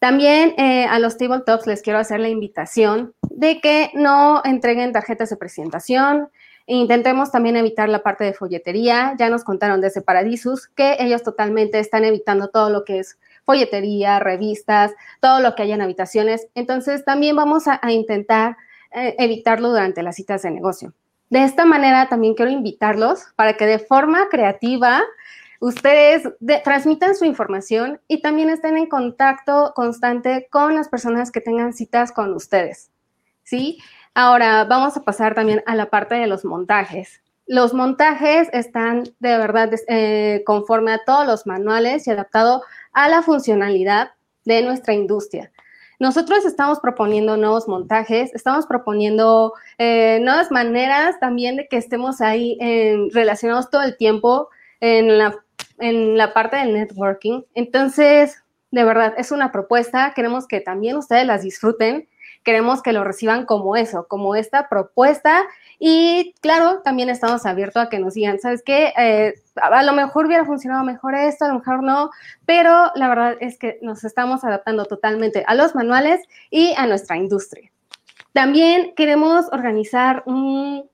También 0.00 0.54
eh, 0.56 0.86
a 0.86 0.98
los 0.98 1.18
tabletops 1.18 1.66
les 1.66 1.82
quiero 1.82 1.98
hacer 1.98 2.20
la 2.20 2.30
invitación 2.30 3.14
de 3.28 3.60
que 3.60 3.90
no 3.94 4.40
entreguen 4.44 4.92
tarjetas 4.92 5.28
de 5.28 5.36
presentación. 5.36 6.30
Intentemos 6.66 7.30
también 7.30 7.56
evitar 7.56 7.90
la 7.90 8.02
parte 8.02 8.24
de 8.24 8.32
folletería. 8.32 9.14
Ya 9.18 9.28
nos 9.28 9.44
contaron 9.44 9.82
desde 9.82 10.00
Paradisus 10.00 10.68
que 10.68 10.96
ellos 11.00 11.22
totalmente 11.22 11.78
están 11.78 12.04
evitando 12.04 12.48
todo 12.48 12.70
lo 12.70 12.84
que 12.84 13.00
es 13.00 13.18
folletería, 13.44 14.20
revistas, 14.20 14.92
todo 15.20 15.40
lo 15.40 15.54
que 15.54 15.64
haya 15.64 15.74
en 15.74 15.82
habitaciones. 15.82 16.48
Entonces, 16.54 17.04
también 17.04 17.36
vamos 17.36 17.64
a, 17.66 17.78
intentar 17.90 18.56
eh, 18.92 19.16
evitarlo 19.18 19.68
durante 19.68 20.02
las 20.02 20.16
citas 20.16 20.42
de 20.42 20.50
negocio. 20.50 20.94
De 21.28 21.44
esta 21.44 21.66
manera, 21.66 22.08
también 22.08 22.34
quiero 22.34 22.50
invitarlos 22.50 23.26
para 23.36 23.52
que 23.58 23.66
de 23.66 23.78
forma 23.78 24.30
creativa 24.30 25.02
ustedes 25.60 26.26
transmitan 26.64 27.14
su 27.14 27.24
información 27.24 28.00
y 28.08 28.22
también 28.22 28.50
estén 28.50 28.76
en 28.76 28.86
contacto 28.86 29.72
constante 29.76 30.48
con 30.50 30.74
las 30.74 30.88
personas 30.88 31.30
que 31.30 31.40
tengan 31.40 31.74
citas 31.74 32.12
con 32.12 32.34
ustedes. 32.34 32.90
¿Sí? 33.44 33.78
Ahora 34.14 34.64
vamos 34.64 34.96
a 34.96 35.02
pasar 35.04 35.34
también 35.34 35.62
a 35.66 35.76
la 35.76 35.90
parte 35.90 36.16
de 36.16 36.26
los 36.26 36.44
montajes. 36.44 37.22
Los 37.46 37.74
montajes 37.74 38.48
están 38.52 39.04
de 39.18 39.36
verdad 39.36 39.70
eh, 39.88 40.42
conforme 40.46 40.92
a 40.92 41.04
todos 41.04 41.26
los 41.26 41.46
manuales 41.46 42.06
y 42.06 42.10
adaptado 42.10 42.62
a 42.92 43.08
la 43.08 43.22
funcionalidad 43.22 44.12
de 44.44 44.62
nuestra 44.62 44.94
industria. 44.94 45.52
Nosotros 45.98 46.46
estamos 46.46 46.80
proponiendo 46.80 47.36
nuevos 47.36 47.68
montajes, 47.68 48.34
estamos 48.34 48.66
proponiendo 48.66 49.52
eh, 49.76 50.18
nuevas 50.22 50.50
maneras 50.50 51.20
también 51.20 51.56
de 51.56 51.68
que 51.68 51.76
estemos 51.76 52.22
ahí 52.22 52.56
relacionados 53.12 53.68
todo 53.68 53.82
el 53.82 53.98
tiempo 53.98 54.48
en 54.80 55.18
la, 55.18 55.36
en 55.80 56.16
la 56.16 56.32
parte 56.32 56.56
del 56.56 56.74
networking. 56.74 57.42
Entonces, 57.54 58.42
de 58.70 58.84
verdad, 58.84 59.14
es 59.16 59.32
una 59.32 59.52
propuesta, 59.52 60.12
queremos 60.14 60.46
que 60.46 60.60
también 60.60 60.96
ustedes 60.96 61.26
las 61.26 61.42
disfruten, 61.42 62.08
queremos 62.42 62.82
que 62.82 62.92
lo 62.92 63.04
reciban 63.04 63.44
como 63.44 63.76
eso, 63.76 64.06
como 64.08 64.34
esta 64.34 64.68
propuesta 64.68 65.42
y 65.78 66.34
claro, 66.40 66.80
también 66.82 67.10
estamos 67.10 67.44
abiertos 67.46 67.82
a 67.82 67.88
que 67.88 67.98
nos 67.98 68.14
digan, 68.14 68.38
¿sabes 68.38 68.62
qué? 68.64 68.92
Eh, 68.98 69.34
a 69.56 69.82
lo 69.82 69.92
mejor 69.92 70.26
hubiera 70.26 70.44
funcionado 70.44 70.84
mejor 70.84 71.14
esto, 71.14 71.44
a 71.44 71.48
lo 71.48 71.54
mejor 71.54 71.82
no, 71.82 72.10
pero 72.46 72.92
la 72.94 73.08
verdad 73.08 73.36
es 73.40 73.58
que 73.58 73.78
nos 73.82 74.04
estamos 74.04 74.44
adaptando 74.44 74.84
totalmente 74.84 75.44
a 75.46 75.54
los 75.54 75.74
manuales 75.74 76.20
y 76.50 76.74
a 76.76 76.86
nuestra 76.86 77.16
industria. 77.16 77.70
También 78.32 78.94
queremos 78.94 79.46
organizar 79.52 80.22
un, 80.26 80.88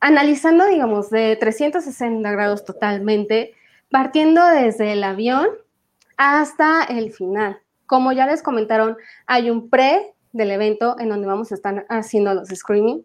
analizando, 0.00 0.66
digamos, 0.66 1.08
de 1.10 1.36
360 1.36 2.30
grados 2.30 2.64
totalmente, 2.64 3.54
partiendo 3.94 4.44
desde 4.44 4.94
el 4.94 5.04
avión 5.04 5.46
hasta 6.16 6.82
el 6.82 7.12
final. 7.12 7.60
Como 7.86 8.10
ya 8.10 8.26
les 8.26 8.42
comentaron, 8.42 8.96
hay 9.24 9.50
un 9.50 9.70
pre 9.70 10.14
del 10.32 10.50
evento 10.50 10.96
en 10.98 11.10
donde 11.10 11.28
vamos 11.28 11.52
a 11.52 11.54
estar 11.54 11.86
haciendo 11.88 12.34
los 12.34 12.48
screening 12.48 13.04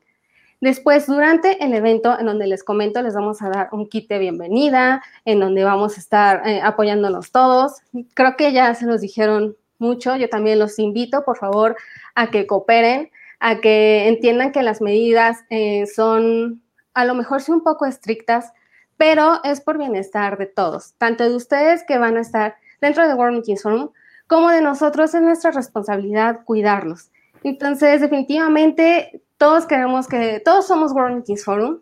Después, 0.62 1.06
durante 1.06 1.64
el 1.64 1.76
evento, 1.76 2.20
en 2.20 2.26
donde 2.26 2.48
les 2.48 2.64
comento, 2.64 3.04
les 3.04 3.14
vamos 3.14 3.40
a 3.44 3.50
dar 3.50 3.70
un 3.72 3.88
kit 3.88 4.10
de 4.10 4.18
bienvenida, 4.18 5.04
en 5.26 5.40
donde 5.40 5.64
vamos 5.64 5.96
a 5.96 6.00
estar 6.00 6.42
eh, 6.48 6.60
apoyándonos 6.60 7.32
todos. 7.32 7.74
Creo 8.16 8.36
que 8.36 8.52
ya 8.52 8.74
se 8.74 8.88
los 8.88 9.00
dijeron 9.00 9.56
mucho. 9.78 10.16
Yo 10.16 10.28
también 10.28 10.58
los 10.58 10.80
invito, 10.80 11.24
por 11.24 11.38
favor, 11.38 11.78
a 12.16 12.32
que 12.32 12.48
cooperen, 12.48 13.12
a 13.40 13.62
que 13.62 14.08
entiendan 14.08 14.52
que 14.52 14.64
las 14.64 14.82
medidas 14.82 15.38
eh, 15.52 15.86
son 15.86 16.64
a 16.96 17.06
lo 17.06 17.14
mejor 17.14 17.42
sí 17.42 17.52
un 17.52 17.62
poco 17.62 17.86
estrictas, 17.86 18.52
pero 19.00 19.40
es 19.46 19.62
por 19.62 19.78
bienestar 19.78 20.38
de 20.38 20.46
todos, 20.46 20.94
tanto 20.98 21.24
de 21.24 21.34
ustedes 21.34 21.86
que 21.86 21.98
van 21.98 22.18
a 22.18 22.20
estar 22.20 22.58
dentro 22.82 23.08
de 23.08 23.16
Meetings 23.16 23.64
Forum, 23.64 23.92
como 24.28 24.50
de 24.50 24.62
nosotros 24.62 25.16
es 25.16 25.22
nuestra 25.22 25.52
responsabilidad 25.52 26.42
cuidarlos. 26.44 27.10
Entonces, 27.44 28.02
definitivamente, 28.02 29.24
todos 29.38 29.66
queremos 29.66 30.10
que, 30.10 30.42
todos 30.44 30.68
somos 30.68 30.92
World 30.92 31.24
Kings 31.24 31.46
Forum, 31.46 31.80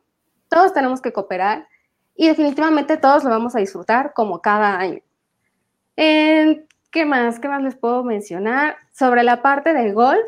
todos 0.47 0.73
tenemos 0.73 1.01
que 1.01 1.11
cooperar 1.11 1.67
y 2.15 2.27
definitivamente 2.27 2.97
todos 2.97 3.23
lo 3.23 3.31
vamos 3.31 3.55
a 3.55 3.59
disfrutar 3.59 4.13
como 4.13 4.39
cada 4.39 4.77
año. 4.77 5.01
¿Qué 5.95 7.05
más? 7.05 7.39
¿Qué 7.39 7.47
más 7.47 7.63
les 7.63 7.75
puedo 7.75 8.03
mencionar? 8.03 8.77
Sobre 8.91 9.23
la 9.23 9.41
parte 9.41 9.73
del 9.73 9.95
golf, 9.95 10.27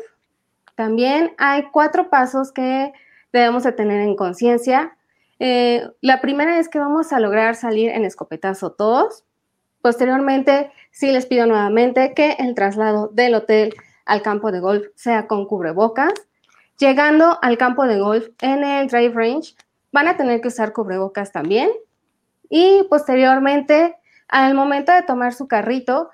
también 0.74 1.34
hay 1.38 1.68
cuatro 1.70 2.10
pasos 2.10 2.50
que 2.50 2.92
debemos 3.32 3.62
de 3.62 3.70
tener 3.70 4.00
en 4.00 4.16
conciencia. 4.16 4.96
Eh, 5.40 5.88
la 6.02 6.20
primera 6.20 6.58
es 6.58 6.68
que 6.68 6.78
vamos 6.78 7.12
a 7.12 7.18
lograr 7.18 7.56
salir 7.56 7.90
en 7.90 8.04
escopetazo 8.04 8.72
todos. 8.72 9.24
Posteriormente, 9.80 10.70
sí 10.92 11.10
les 11.10 11.26
pido 11.26 11.46
nuevamente 11.46 12.12
que 12.14 12.36
el 12.38 12.54
traslado 12.54 13.08
del 13.08 13.34
hotel 13.34 13.74
al 14.04 14.22
campo 14.22 14.52
de 14.52 14.60
golf 14.60 14.86
sea 14.94 15.26
con 15.26 15.46
cubrebocas. 15.46 16.12
Llegando 16.78 17.38
al 17.42 17.58
campo 17.58 17.86
de 17.86 17.98
golf 17.98 18.28
en 18.40 18.62
el 18.62 18.88
drive 18.88 19.14
range, 19.14 19.54
van 19.92 20.08
a 20.08 20.16
tener 20.16 20.40
que 20.40 20.48
usar 20.48 20.72
cubrebocas 20.72 21.32
también. 21.32 21.70
Y 22.50 22.84
posteriormente, 22.90 23.96
al 24.28 24.54
momento 24.54 24.92
de 24.92 25.02
tomar 25.02 25.32
su 25.32 25.48
carrito, 25.48 26.10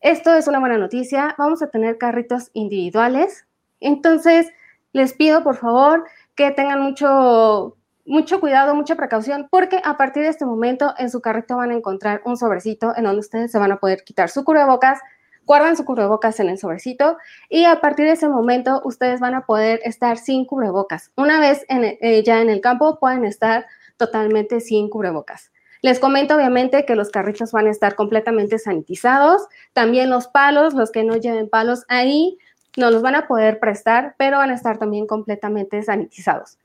esto 0.00 0.34
es 0.34 0.46
una 0.48 0.60
buena 0.60 0.78
noticia, 0.78 1.34
vamos 1.38 1.62
a 1.62 1.70
tener 1.70 1.98
carritos 1.98 2.50
individuales. 2.54 3.46
Entonces, 3.80 4.50
les 4.92 5.12
pido 5.12 5.42
por 5.42 5.56
favor 5.56 6.04
que 6.34 6.50
tengan 6.50 6.80
mucho, 6.80 7.76
mucho 8.06 8.40
cuidado, 8.40 8.74
mucha 8.74 8.96
precaución, 8.96 9.48
porque 9.50 9.80
a 9.82 9.96
partir 9.96 10.22
de 10.22 10.28
este 10.28 10.44
momento 10.44 10.94
en 10.98 11.10
su 11.10 11.20
carrito 11.20 11.56
van 11.56 11.70
a 11.70 11.74
encontrar 11.74 12.22
un 12.24 12.36
sobrecito 12.36 12.94
en 12.96 13.04
donde 13.04 13.20
ustedes 13.20 13.50
se 13.50 13.58
van 13.58 13.72
a 13.72 13.78
poder 13.78 14.04
quitar 14.04 14.28
su 14.28 14.44
cubrebocas, 14.44 15.00
guardan 15.46 15.76
su 15.76 15.84
cubrebocas 15.84 16.40
en 16.40 16.48
el 16.48 16.58
sobrecito 16.58 17.16
y 17.48 17.64
a 17.64 17.80
partir 17.80 18.06
de 18.06 18.12
ese 18.12 18.28
momento 18.28 18.80
ustedes 18.84 19.20
van 19.20 19.34
a 19.34 19.46
poder 19.46 19.80
estar 19.84 20.18
sin 20.18 20.44
cubrebocas. 20.44 21.12
Una 21.16 21.40
vez 21.40 21.64
eh, 21.68 22.22
ya 22.24 22.40
en 22.40 22.50
el 22.50 22.60
campo 22.60 22.98
pueden 22.98 23.24
estar 23.24 23.66
totalmente 23.96 24.60
sin 24.60 24.88
cubrebocas. 24.88 25.50
Les 25.82 25.98
comento 25.98 26.34
obviamente 26.34 26.86
que 26.86 26.96
los 26.96 27.10
carritos 27.10 27.52
van 27.52 27.66
a 27.66 27.70
estar 27.70 27.94
completamente 27.94 28.58
sanitizados, 28.58 29.46
también 29.74 30.08
los 30.08 30.28
palos, 30.28 30.72
los 30.72 30.90
que 30.90 31.04
no 31.04 31.16
lleven 31.16 31.50
palos 31.50 31.84
ahí, 31.88 32.38
no 32.76 32.90
los 32.90 33.02
van 33.02 33.14
a 33.14 33.28
poder 33.28 33.60
prestar, 33.60 34.14
pero 34.16 34.38
van 34.38 34.50
a 34.50 34.54
estar 34.54 34.78
también 34.78 35.06
completamente 35.06 35.82
sanitizados. 35.82 36.58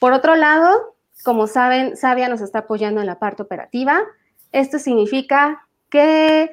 Por 0.00 0.12
otro 0.14 0.34
lado, 0.34 0.96
como 1.22 1.46
saben, 1.46 1.96
Sabia 1.96 2.28
nos 2.28 2.40
está 2.40 2.60
apoyando 2.60 3.00
en 3.00 3.06
la 3.06 3.18
parte 3.18 3.42
operativa. 3.42 4.00
Esto 4.50 4.78
significa 4.78 5.66
que 5.90 6.50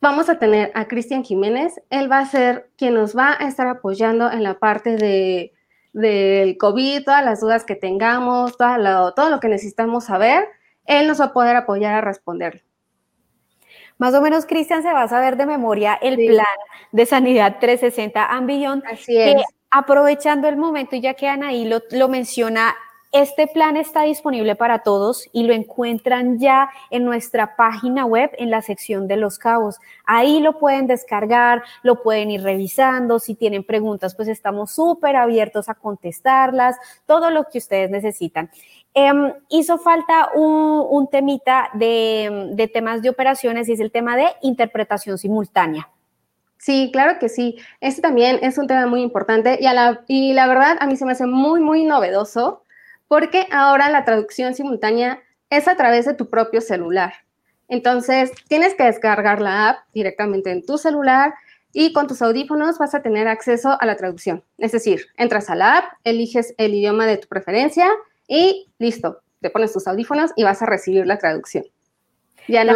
vamos 0.00 0.28
a 0.28 0.38
tener 0.38 0.70
a 0.74 0.86
Cristian 0.86 1.24
Jiménez. 1.24 1.82
Él 1.90 2.10
va 2.10 2.20
a 2.20 2.26
ser 2.26 2.70
quien 2.78 2.94
nos 2.94 3.16
va 3.16 3.36
a 3.38 3.48
estar 3.48 3.66
apoyando 3.66 4.30
en 4.30 4.44
la 4.44 4.60
parte 4.60 4.96
de, 4.96 5.52
del 5.92 6.56
COVID, 6.56 7.04
todas 7.04 7.24
las 7.24 7.40
dudas 7.40 7.64
que 7.64 7.74
tengamos, 7.74 8.56
todo 8.56 8.78
lo, 8.78 9.12
todo 9.12 9.28
lo 9.28 9.40
que 9.40 9.48
necesitamos 9.48 10.04
saber. 10.04 10.46
Él 10.84 11.08
nos 11.08 11.20
va 11.20 11.26
a 11.26 11.32
poder 11.32 11.56
apoyar 11.56 11.94
a 11.94 12.00
responder. 12.00 12.64
Más 13.98 14.14
o 14.14 14.22
menos, 14.22 14.46
Cristian, 14.46 14.82
se 14.82 14.92
va 14.92 15.02
a 15.02 15.08
saber 15.08 15.36
de 15.36 15.46
memoria 15.46 15.98
el 16.00 16.16
plan 16.16 16.46
de 16.92 17.06
Sanidad 17.06 17.58
360 17.60 18.24
Ambition. 18.24 18.82
Así 18.86 19.18
es. 19.18 19.42
Aprovechando 19.70 20.48
el 20.48 20.56
momento, 20.56 20.96
y 20.96 21.00
ya 21.00 21.14
que 21.14 21.28
Anaí 21.28 21.64
lo, 21.64 21.80
lo 21.90 22.08
menciona, 22.08 22.74
este 23.12 23.48
plan 23.48 23.76
está 23.76 24.02
disponible 24.02 24.54
para 24.54 24.80
todos 24.80 25.28
y 25.32 25.42
lo 25.42 25.52
encuentran 25.52 26.38
ya 26.38 26.70
en 26.90 27.04
nuestra 27.04 27.56
página 27.56 28.04
web 28.04 28.30
en 28.38 28.50
la 28.50 28.62
sección 28.62 29.08
de 29.08 29.16
los 29.16 29.36
cabos. 29.36 29.80
Ahí 30.06 30.38
lo 30.38 30.60
pueden 30.60 30.86
descargar, 30.86 31.64
lo 31.82 32.04
pueden 32.04 32.30
ir 32.30 32.42
revisando. 32.42 33.18
Si 33.18 33.34
tienen 33.34 33.64
preguntas, 33.64 34.14
pues 34.14 34.28
estamos 34.28 34.70
súper 34.70 35.16
abiertos 35.16 35.68
a 35.68 35.74
contestarlas, 35.74 36.76
todo 37.04 37.30
lo 37.30 37.46
que 37.48 37.58
ustedes 37.58 37.90
necesitan. 37.90 38.48
Em, 38.94 39.32
hizo 39.48 39.78
falta 39.78 40.30
un, 40.36 41.08
temita 41.10 41.70
de, 41.74 42.50
de 42.52 42.68
temas 42.68 43.02
de 43.02 43.10
operaciones 43.10 43.68
y 43.68 43.72
es 43.72 43.80
el 43.80 43.90
tema 43.90 44.16
de 44.16 44.26
interpretación 44.42 45.18
simultánea. 45.18 45.88
Sí, 46.60 46.90
claro 46.92 47.18
que 47.18 47.30
sí. 47.30 47.56
Este 47.80 48.02
también 48.02 48.38
es 48.42 48.58
un 48.58 48.66
tema 48.66 48.86
muy 48.86 49.00
importante 49.00 49.56
y, 49.58 49.64
a 49.64 49.72
la, 49.72 50.04
y 50.08 50.34
la 50.34 50.46
verdad 50.46 50.76
a 50.78 50.86
mí 50.86 50.94
se 50.94 51.06
me 51.06 51.12
hace 51.12 51.24
muy, 51.24 51.58
muy 51.58 51.84
novedoso 51.84 52.64
porque 53.08 53.46
ahora 53.50 53.88
la 53.88 54.04
traducción 54.04 54.54
simultánea 54.54 55.22
es 55.48 55.68
a 55.68 55.76
través 55.76 56.04
de 56.04 56.12
tu 56.12 56.28
propio 56.28 56.60
celular. 56.60 57.14
Entonces, 57.68 58.30
tienes 58.46 58.74
que 58.74 58.84
descargar 58.84 59.40
la 59.40 59.70
app 59.70 59.78
directamente 59.94 60.50
en 60.50 60.62
tu 60.62 60.76
celular 60.76 61.32
y 61.72 61.94
con 61.94 62.06
tus 62.06 62.20
audífonos 62.20 62.76
vas 62.76 62.94
a 62.94 63.00
tener 63.00 63.26
acceso 63.26 63.78
a 63.80 63.86
la 63.86 63.96
traducción. 63.96 64.44
Es 64.58 64.72
decir, 64.72 65.06
entras 65.16 65.48
a 65.48 65.54
la 65.54 65.78
app, 65.78 65.84
eliges 66.04 66.54
el 66.58 66.74
idioma 66.74 67.06
de 67.06 67.16
tu 67.16 67.26
preferencia 67.26 67.88
y 68.28 68.70
listo, 68.78 69.22
te 69.40 69.48
pones 69.48 69.72
tus 69.72 69.88
audífonos 69.88 70.32
y 70.36 70.44
vas 70.44 70.60
a 70.60 70.66
recibir 70.66 71.06
la 71.06 71.16
traducción. 71.16 71.64
Ya 72.48 72.64
no 72.64 72.72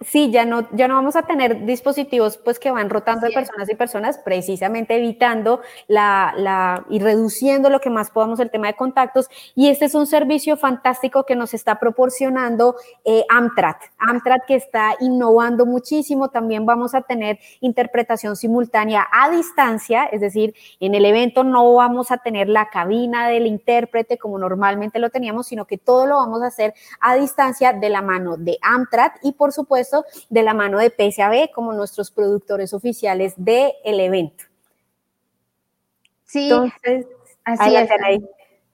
sí, 0.00 0.30
ya 0.30 0.44
no, 0.44 0.68
ya 0.72 0.88
no 0.88 0.94
vamos 0.94 1.16
a 1.16 1.22
tener 1.22 1.64
dispositivos 1.64 2.38
pues 2.38 2.58
que 2.58 2.70
van 2.70 2.90
rotando 2.90 3.26
de 3.26 3.32
personas 3.32 3.68
y 3.68 3.74
personas, 3.74 4.18
precisamente 4.18 4.96
evitando 4.96 5.60
la, 5.88 6.32
la, 6.36 6.84
y 6.88 6.98
reduciendo 6.98 7.70
lo 7.70 7.80
que 7.80 7.90
más 7.90 8.10
podamos 8.10 8.40
el 8.40 8.50
tema 8.50 8.68
de 8.68 8.74
contactos. 8.74 9.28
Y 9.54 9.68
este 9.68 9.86
es 9.86 9.94
un 9.94 10.06
servicio 10.06 10.56
fantástico 10.56 11.24
que 11.24 11.36
nos 11.36 11.54
está 11.54 11.78
proporcionando 11.78 12.76
eh, 13.04 13.24
Amtrak. 13.28 13.92
Amtrak 13.98 14.46
que 14.46 14.54
está 14.54 14.96
innovando 15.00 15.66
muchísimo. 15.66 16.30
También 16.30 16.66
vamos 16.66 16.94
a 16.94 17.02
tener 17.02 17.38
interpretación 17.60 18.36
simultánea 18.36 19.06
a 19.12 19.30
distancia, 19.30 20.06
es 20.06 20.20
decir, 20.20 20.54
en 20.80 20.94
el 20.94 21.04
evento 21.04 21.44
no 21.44 21.74
vamos 21.74 22.10
a 22.10 22.18
tener 22.18 22.48
la 22.48 22.68
cabina 22.68 23.28
del 23.28 23.46
intérprete 23.46 24.18
como 24.18 24.38
normalmente 24.38 24.98
lo 24.98 25.10
teníamos, 25.10 25.46
sino 25.46 25.66
que 25.66 25.78
todo 25.78 26.06
lo 26.06 26.16
vamos 26.16 26.42
a 26.42 26.46
hacer 26.46 26.74
a 27.00 27.14
distancia 27.14 27.72
de 27.72 27.88
la 27.88 28.02
mano 28.02 28.36
de 28.36 28.51
Amtrak 28.60 29.18
y 29.22 29.32
por 29.32 29.52
supuesto 29.52 30.04
de 30.28 30.42
la 30.42 30.54
mano 30.54 30.78
de 30.78 30.90
PSAB 30.90 31.50
como 31.52 31.72
nuestros 31.72 32.10
productores 32.10 32.74
oficiales 32.74 33.34
del 33.36 33.72
evento. 33.84 34.44
Sí, 36.24 36.50
así 37.44 37.76
es. 37.76 37.88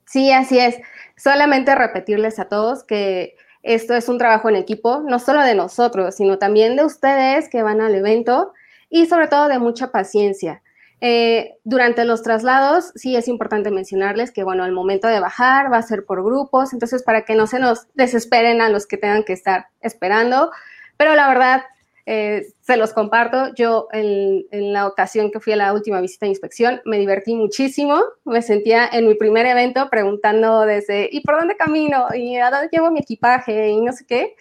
Sí, 0.06 0.32
así 0.32 0.58
es. 0.58 0.80
Solamente 1.16 1.74
repetirles 1.74 2.38
a 2.38 2.46
todos 2.46 2.82
que 2.82 3.36
esto 3.62 3.94
es 3.94 4.08
un 4.08 4.18
trabajo 4.18 4.48
en 4.48 4.56
equipo, 4.56 5.00
no 5.00 5.18
solo 5.18 5.42
de 5.42 5.54
nosotros, 5.54 6.14
sino 6.14 6.38
también 6.38 6.76
de 6.76 6.84
ustedes 6.84 7.48
que 7.48 7.62
van 7.62 7.80
al 7.80 7.94
evento 7.94 8.52
y 8.88 9.06
sobre 9.06 9.28
todo 9.28 9.48
de 9.48 9.58
mucha 9.58 9.90
paciencia. 9.90 10.62
Eh, 11.00 11.54
durante 11.62 12.04
los 12.04 12.22
traslados, 12.22 12.90
sí 12.96 13.14
es 13.14 13.28
importante 13.28 13.70
mencionarles 13.70 14.32
que, 14.32 14.42
bueno, 14.42 14.64
al 14.64 14.72
momento 14.72 15.06
de 15.06 15.20
bajar 15.20 15.72
va 15.72 15.78
a 15.78 15.82
ser 15.82 16.04
por 16.04 16.24
grupos, 16.24 16.72
entonces 16.72 17.04
para 17.04 17.24
que 17.24 17.36
no 17.36 17.46
se 17.46 17.60
nos 17.60 17.86
desesperen 17.94 18.60
a 18.60 18.68
los 18.68 18.86
que 18.86 18.96
tengan 18.96 19.22
que 19.22 19.32
estar 19.32 19.66
esperando, 19.80 20.50
pero 20.96 21.14
la 21.14 21.28
verdad, 21.28 21.62
eh, 22.10 22.46
se 22.62 22.76
los 22.76 22.92
comparto, 22.94 23.54
yo 23.54 23.86
en, 23.92 24.72
la 24.72 24.86
ocasión 24.86 25.30
que 25.30 25.40
fui 25.40 25.52
a 25.52 25.56
la 25.56 25.72
última 25.72 26.00
visita 26.00 26.24
de 26.24 26.30
inspección 26.30 26.80
me 26.84 26.98
divertí 26.98 27.34
muchísimo, 27.34 28.02
me 28.24 28.40
sentía 28.42 28.88
en 28.90 29.06
mi 29.06 29.14
primer 29.14 29.46
evento 29.46 29.88
preguntando 29.90 30.62
desde, 30.62 31.08
¿y 31.12 31.20
por 31.20 31.38
dónde 31.38 31.56
camino? 31.56 32.06
¿Y 32.14 32.36
a 32.38 32.50
dónde 32.50 32.70
llevo 32.72 32.90
mi 32.90 33.00
equipaje? 33.00 33.68
Y 33.68 33.80
no 33.82 33.92
sé 33.92 34.06
qué. 34.06 34.36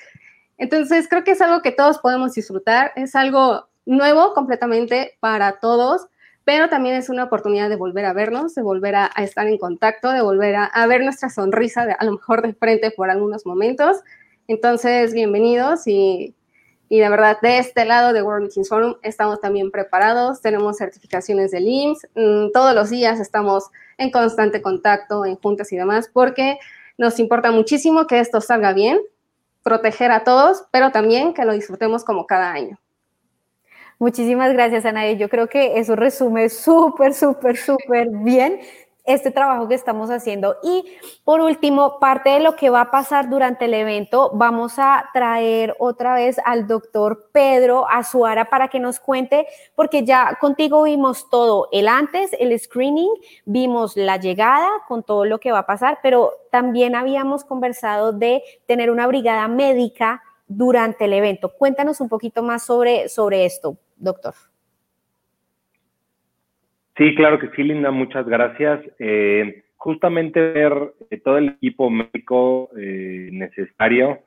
Entonces, 0.58 1.08
creo 1.10 1.24
que 1.24 1.32
es 1.32 1.42
algo 1.42 1.62
que 1.62 1.72
todos 1.72 2.00
podemos 2.00 2.34
disfrutar, 2.34 2.94
es 2.96 3.16
algo 3.16 3.68
nuevo 3.86 4.34
completamente 4.34 5.18
para 5.20 5.60
todos 5.60 6.08
pero 6.48 6.70
también 6.70 6.96
es 6.96 7.10
una 7.10 7.26
oportunidad 7.26 7.68
de 7.68 7.76
volver 7.76 8.06
a 8.06 8.14
vernos, 8.14 8.56
de 8.56 8.62
volver 8.62 8.96
a, 8.96 9.12
estar 9.18 9.46
en 9.48 9.58
contacto, 9.58 10.12
de 10.12 10.22
volver 10.22 10.56
a, 10.56 10.88
ver 10.88 11.04
nuestra 11.04 11.30
sonrisa, 11.30 11.86
de, 11.86 11.92
a 12.00 12.06
lo 12.06 12.14
mejor 12.14 12.42
de 12.42 12.54
frente 12.54 12.90
por 12.90 13.10
algunos 13.10 13.46
momentos. 13.46 13.98
Entonces, 14.48 15.12
bienvenidos 15.12 15.86
y, 15.88 16.34
y 16.88 17.00
de 17.02 17.10
verdad, 17.10 17.38
de 17.42 17.58
este 17.58 17.84
lado 17.84 18.14
de 18.14 18.22
World 18.22 18.44
Meetings 18.44 18.70
Forum 18.70 18.96
estamos 19.02 19.42
también 19.42 19.72
preparados, 19.72 20.40
tenemos 20.40 20.78
certificaciones 20.78 21.52
del 21.52 21.68
IMSS, 21.68 22.08
mm, 22.16 22.52
todos 22.54 22.74
los 22.74 22.90
días 22.92 23.20
estamos 23.20 23.66
en 23.98 24.10
constante 24.10 24.62
contacto, 24.62 25.26
en 25.26 25.36
juntas 25.36 25.74
y 25.74 25.76
demás, 25.76 26.10
porque 26.14 26.60
nos 26.98 27.20
importa 27.20 27.52
muchísimo 27.52 28.08
que 28.08 28.22
esto 28.22 28.40
salga 28.40 28.72
bien, 28.72 29.02
proteger 29.64 30.12
a 30.12 30.24
todos, 30.24 30.64
pero 30.72 30.94
también 30.94 31.34
que 31.34 31.44
lo 31.44 31.52
disfrutemos 31.52 32.06
como 32.06 32.26
cada 32.26 32.54
año. 32.54 32.80
Muchísimas 34.00 34.54
gracias, 34.54 34.86
Anaí. 34.86 35.18
Yo 35.18 35.28
creo 35.28 35.48
que 35.48 35.80
eso 35.80 35.96
resume 35.96 36.50
súper, 36.50 37.16
súper, 37.16 37.58
súper 37.58 38.10
bien 38.10 38.60
este 39.06 39.32
trabajo 39.32 39.68
que 39.68 39.74
estamos 39.74 40.12
haciendo. 40.12 40.58
Y 40.62 40.86
por 41.24 41.42
último, 41.42 41.98
parte 42.00 42.30
de 42.30 42.42
lo 42.42 42.56
que 42.56 42.70
va 42.70 42.82
a 42.82 42.92
pasar 42.92 43.28
durante 43.30 43.66
el 43.66 43.74
evento, 43.74 44.30
vamos 44.36 44.78
a 44.78 45.10
traer 45.14 45.76
otra 45.80 46.14
vez 46.14 46.38
al 46.46 46.68
doctor 46.68 47.30
Pedro 47.32 47.90
Azuara 47.90 48.50
para 48.50 48.68
que 48.68 48.80
nos 48.80 49.00
cuente, 49.00 49.48
porque 49.76 50.04
ya 50.04 50.38
contigo 50.40 50.84
vimos 50.84 51.30
todo, 51.32 51.68
el 51.72 51.88
antes, 51.88 52.32
el 52.38 52.58
screening, 52.60 53.10
vimos 53.46 53.96
la 53.96 54.18
llegada 54.18 54.70
con 54.88 55.02
todo 55.04 55.26
lo 55.26 55.40
que 55.40 55.54
va 55.54 55.60
a 55.60 55.66
pasar, 55.66 56.00
pero 56.04 56.34
también 56.52 56.94
habíamos 56.94 57.46
conversado 57.46 58.12
de 58.12 58.44
tener 58.68 58.92
una 58.92 59.08
brigada 59.08 59.48
médica 59.48 60.22
durante 60.48 61.06
el 61.06 61.14
evento. 61.14 61.54
Cuéntanos 61.58 62.00
un 62.02 62.10
poquito 62.10 62.44
más 62.44 62.64
sobre, 62.64 63.10
sobre 63.10 63.46
esto 63.46 63.78
doctor. 63.98 64.34
Sí, 66.98 67.14
claro 67.14 67.38
que 67.38 67.50
sí, 67.56 67.62
Linda, 67.62 67.92
muchas 67.92 68.28
gracias. 68.28 68.82
Eh, 68.98 69.66
justamente 69.76 70.40
ver 70.40 70.94
eh, 71.12 71.20
todo 71.20 71.38
el 71.38 71.50
equipo 71.50 71.92
médico 71.92 72.72
eh, 72.76 73.30
necesario, 73.32 74.20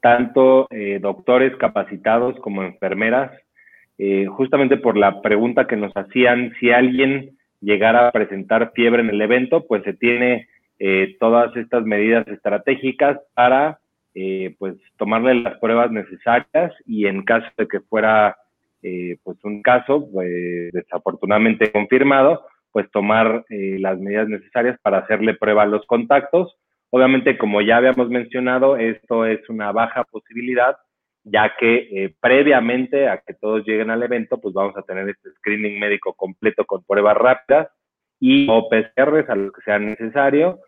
tanto 0.00 0.68
doctores 1.00 1.56
capacitados 1.56 2.38
como 2.38 2.62
enfermeras, 2.62 3.32
justamente 4.28 4.76
por 4.76 4.96
la 4.96 5.20
pregunta 5.22 5.66
que 5.66 5.74
nos 5.74 5.92
hacían, 5.96 6.54
si 6.60 6.70
alguien 6.70 7.36
llegara 7.60 8.06
a 8.06 8.12
presentar 8.12 8.70
fiebre 8.76 9.02
en 9.02 9.10
el 9.10 9.20
evento, 9.20 9.66
pues 9.66 9.82
se 9.82 9.94
tiene 9.94 10.46
todas 11.18 11.56
estas 11.56 11.82
medidas 11.82 12.28
estratégicas 12.28 13.18
para 13.34 13.80
pues 14.60 14.76
tomarle 14.98 15.34
las 15.34 15.58
pruebas 15.58 15.90
necesarias 15.90 16.72
y 16.86 17.06
en 17.06 17.24
caso 17.24 17.48
de 17.58 17.66
que 17.66 17.80
fuera 17.80 18.36
eh, 18.82 19.18
pues 19.24 19.42
un 19.44 19.62
caso 19.62 20.08
pues, 20.12 20.70
desafortunadamente 20.72 21.72
confirmado, 21.72 22.46
pues 22.70 22.90
tomar 22.90 23.44
eh, 23.48 23.76
las 23.80 23.98
medidas 23.98 24.28
necesarias 24.28 24.78
para 24.82 24.98
hacerle 24.98 25.34
prueba 25.34 25.64
a 25.64 25.66
los 25.66 25.84
contactos. 25.86 26.56
Obviamente, 26.90 27.36
como 27.36 27.60
ya 27.60 27.78
habíamos 27.78 28.08
mencionado, 28.08 28.76
esto 28.76 29.26
es 29.26 29.48
una 29.48 29.72
baja 29.72 30.04
posibilidad, 30.04 30.76
ya 31.24 31.54
que 31.58 31.88
eh, 31.90 32.14
previamente 32.20 33.08
a 33.08 33.18
que 33.18 33.34
todos 33.34 33.66
lleguen 33.66 33.90
al 33.90 34.02
evento, 34.02 34.40
pues 34.40 34.54
vamos 34.54 34.76
a 34.76 34.82
tener 34.82 35.08
este 35.08 35.30
screening 35.32 35.78
médico 35.78 36.14
completo 36.14 36.64
con 36.64 36.84
pruebas 36.84 37.16
rápidas 37.16 37.68
y 38.20 38.48
OPCRs 38.48 39.28
a 39.28 39.34
lo 39.34 39.52
que 39.52 39.62
sea 39.62 39.78
necesario. 39.78 40.60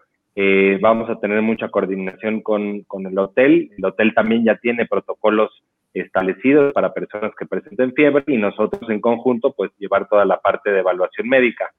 vamos 0.81 1.09
a 1.11 1.19
tener 1.21 1.43
mucha 1.43 1.69
coordinación 1.69 2.43
con, 2.43 2.83
con 2.85 3.07
el 3.07 3.19
hotel. 3.19 3.71
El 3.77 3.85
hotel 3.85 4.15
también 4.15 4.45
ya 4.45 4.57
tiene 4.57 4.87
protocolos 4.87 5.51
establecidos 5.95 6.73
para 6.73 6.93
personas 6.93 7.33
que 7.39 7.47
presenten 7.47 7.93
fiebre 7.93 8.25
y 8.27 8.37
nosotros 8.37 8.89
en 8.91 9.01
conjunto 9.01 9.53
pues 9.53 9.71
llevar 9.79 10.09
toda 10.09 10.25
la 10.25 10.39
parte 10.39 10.71
de 10.71 10.81
evaluación 10.81 11.29
médica. 11.29 11.71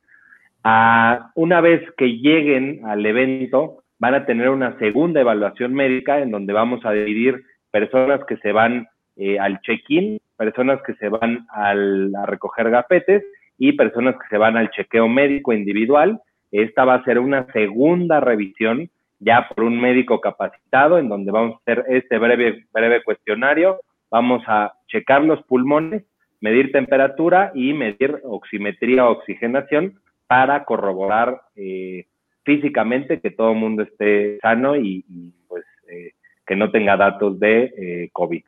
Ah, 0.64 1.32
una 1.36 1.62
vez 1.62 1.82
que 1.98 2.18
lleguen 2.18 2.86
al 2.86 3.06
evento 3.06 3.84
van 4.00 4.16
a 4.16 4.26
tener 4.26 4.50
una 4.50 4.78
segunda 4.80 5.22
evaluación 5.22 5.74
médica 5.74 6.20
en 6.20 6.32
donde 6.32 6.54
vamos 6.54 6.86
a 6.86 6.92
dividir 6.92 7.44
personas 7.72 8.22
que 8.28 8.38
se 8.38 8.52
van 8.52 8.88
eh, 9.16 9.40
al 9.40 9.60
check-in, 9.62 10.20
personas 10.38 10.82
que 10.86 10.94
se 10.96 11.10
van 11.10 11.46
al, 11.50 12.14
a 12.16 12.26
recoger 12.26 12.70
gafetes 12.70 13.24
y 13.58 13.74
personas 13.74 14.16
que 14.16 14.28
se 14.30 14.38
van 14.38 14.58
al 14.58 14.72
chequeo 14.72 15.08
médico 15.08 15.54
individual. 15.54 16.20
Esta 16.52 16.84
va 16.84 16.96
a 16.96 17.04
ser 17.04 17.20
una 17.20 17.46
segunda 17.54 18.20
revisión 18.20 18.90
ya 19.20 19.48
por 19.50 19.64
un 19.66 19.80
médico 19.80 20.20
capacitado 20.20 20.98
en 20.98 21.08
donde 21.08 21.32
vamos 21.32 21.54
a 21.54 21.58
hacer 21.72 21.86
este 21.90 22.18
breve, 22.18 22.66
breve 22.74 23.04
cuestionario 23.04 23.80
vamos 24.12 24.44
a 24.46 24.74
checar 24.88 25.24
los 25.24 25.42
pulmones, 25.44 26.04
medir 26.42 26.72
temperatura 26.72 27.52
y 27.56 27.74
medir 27.74 28.20
oximetría 28.24 29.08
o 29.08 29.14
oxigenación 29.14 30.00
para 30.28 30.66
corroborar 30.66 31.42
eh, 31.56 32.06
físicamente 32.44 33.20
que 33.20 33.32
todo 33.32 33.52
el 33.52 33.58
mundo 33.58 33.84
esté 33.84 34.38
sano 34.42 34.76
y, 34.76 35.04
pues 35.48 35.66
eh, 35.90 36.14
que 36.46 36.56
no 36.56 36.72
tenga 36.72 36.98
datos 36.98 37.40
de 37.40 37.64
eh, 37.78 38.10
COVID. 38.12 38.44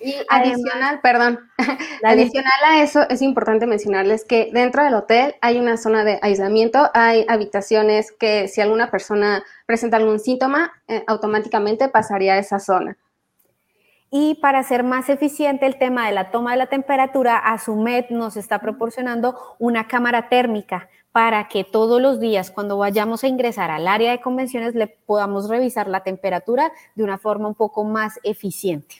Y 0.00 0.16
adicional, 0.28 1.00
perdón, 1.02 1.38
adicional 2.02 2.52
a 2.66 2.82
eso 2.82 3.08
es 3.08 3.22
importante 3.22 3.68
mencionarles 3.68 4.24
que 4.24 4.50
dentro 4.52 4.82
del 4.82 4.94
hotel 4.94 5.36
hay 5.40 5.60
una 5.60 5.76
zona 5.76 6.02
de 6.02 6.18
aislamiento, 6.20 6.90
hay 6.94 7.24
habitaciones 7.28 8.10
que 8.10 8.48
si 8.48 8.60
alguna 8.60 8.90
persona 8.90 9.44
presenta 9.64 9.98
algún 9.98 10.18
síntoma, 10.18 10.72
eh, 10.88 11.04
automáticamente 11.06 11.88
pasaría 11.88 12.34
a 12.34 12.38
esa 12.38 12.58
zona. 12.58 12.96
Y 14.14 14.34
para 14.42 14.58
hacer 14.58 14.84
más 14.84 15.08
eficiente 15.08 15.64
el 15.64 15.78
tema 15.78 16.06
de 16.06 16.12
la 16.12 16.30
toma 16.30 16.50
de 16.50 16.58
la 16.58 16.66
temperatura, 16.66 17.38
Asumet 17.38 18.10
nos 18.10 18.36
está 18.36 18.58
proporcionando 18.58 19.34
una 19.58 19.86
cámara 19.88 20.28
térmica 20.28 20.90
para 21.12 21.48
que 21.48 21.64
todos 21.64 21.98
los 21.98 22.20
días 22.20 22.50
cuando 22.50 22.76
vayamos 22.76 23.24
a 23.24 23.28
ingresar 23.28 23.70
al 23.70 23.88
área 23.88 24.10
de 24.10 24.20
convenciones 24.20 24.74
le 24.74 24.86
podamos 24.86 25.48
revisar 25.48 25.88
la 25.88 26.02
temperatura 26.02 26.72
de 26.94 27.04
una 27.04 27.16
forma 27.16 27.48
un 27.48 27.54
poco 27.54 27.84
más 27.84 28.20
eficiente. 28.22 28.96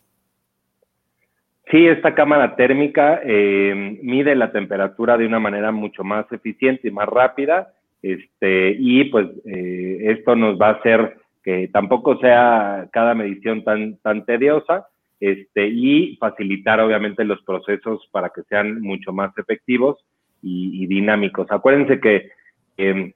Sí, 1.71 1.87
esta 1.87 2.15
cámara 2.15 2.57
térmica 2.57 3.21
eh, 3.23 3.99
mide 4.03 4.35
la 4.35 4.51
temperatura 4.51 5.19
de 5.19 5.27
una 5.27 5.41
manera 5.41 5.73
mucho 5.73 6.05
más 6.05 6.25
eficiente 6.33 6.89
y 6.89 6.91
más 6.91 7.07
rápida, 7.07 7.75
este, 8.01 8.77
y 8.79 9.05
pues 9.05 9.27
eh, 9.45 9.99
esto 10.17 10.35
nos 10.37 10.59
va 10.59 10.69
a 10.69 10.73
hacer 10.73 11.19
que 11.45 11.69
tampoco 11.71 12.17
sea 12.17 12.89
cada 12.93 13.15
medición 13.15 13.63
tan, 13.63 13.99
tan 13.99 14.25
tediosa, 14.25 14.87
este, 15.23 15.69
y 15.69 16.17
facilitar 16.17 16.81
obviamente 16.81 17.23
los 17.25 17.41
procesos 17.43 18.09
para 18.11 18.31
que 18.31 18.43
sean 18.43 18.81
mucho 18.81 19.13
más 19.13 19.31
efectivos 19.39 20.05
y, 20.43 20.85
dinámicos. 20.89 21.47
Acuérdense 21.49 22.01
que 22.01 22.33
em, 22.77 23.13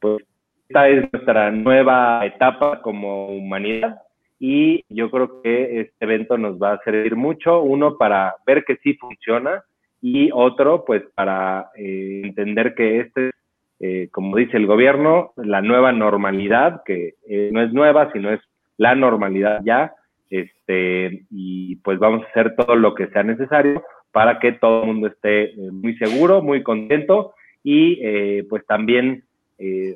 pues, 0.00 0.24
esta 0.68 0.88
es 0.88 1.12
nuestra 1.12 1.52
nueva 1.52 2.26
etapa 2.26 2.82
como 2.82 3.28
humanidad 3.28 4.00
y 4.40 4.84
yo 4.88 5.12
creo 5.12 5.42
que 5.42 5.82
este 5.82 5.94
evento 6.04 6.36
nos 6.36 6.60
va 6.60 6.72
a 6.72 6.82
servir 6.82 7.14
mucho, 7.14 7.62
uno 7.62 7.98
para 7.98 8.34
ver 8.44 8.64
que 8.64 8.76
sí 8.78 8.94
funciona 8.94 9.62
y 10.02 10.30
otro 10.32 10.84
pues 10.84 11.04
para 11.14 11.70
eh, 11.76 12.22
entender 12.24 12.74
que 12.74 12.98
este 12.98 13.28
es, 13.28 13.34
eh, 13.78 14.08
como 14.10 14.36
dice 14.36 14.56
el 14.56 14.66
gobierno, 14.66 15.30
la 15.36 15.62
nueva 15.62 15.92
normalidad, 15.92 16.82
que 16.84 17.14
eh, 17.28 17.50
no 17.52 17.62
es 17.62 17.72
nueva, 17.72 18.10
sino 18.12 18.32
es 18.32 18.40
la 18.76 18.96
normalidad 18.96 19.60
ya, 19.64 19.94
este, 20.38 21.26
y 21.30 21.76
pues 21.76 21.98
vamos 21.98 22.24
a 22.24 22.28
hacer 22.28 22.54
todo 22.56 22.76
lo 22.76 22.94
que 22.94 23.08
sea 23.08 23.22
necesario 23.22 23.82
para 24.12 24.38
que 24.38 24.52
todo 24.52 24.82
el 24.82 24.88
mundo 24.88 25.08
esté 25.08 25.54
muy 25.72 25.96
seguro, 25.96 26.42
muy 26.42 26.62
contento 26.62 27.34
y 27.62 28.42
pues 28.44 28.64
también 28.66 29.24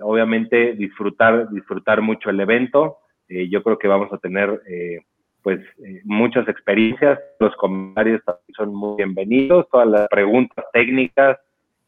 obviamente 0.01 0.75
disfrutar, 0.75 1.51
disfrutar 1.51 2.03
mucho 2.03 2.31
el 2.31 2.41
evento. 2.41 2.99
Eh, 3.29 3.49
yo 3.49 3.63
creo 3.63 3.79
que 3.79 3.89
vamos 3.89 4.13
a 4.13 4.19
tener 4.19 4.63
eh, 4.69 5.01
pues 5.43 5.61
eh, 5.85 6.01
muchas 6.05 6.49
experiencias. 6.49 7.19
Los 7.39 7.55
comentarios 7.57 8.23
también 8.25 8.55
son 8.57 8.75
muy 8.75 8.97
bienvenidos. 8.97 9.69
Todas 9.71 9.89
las 9.89 10.09
preguntas 10.09 10.65
técnicas 10.73 11.39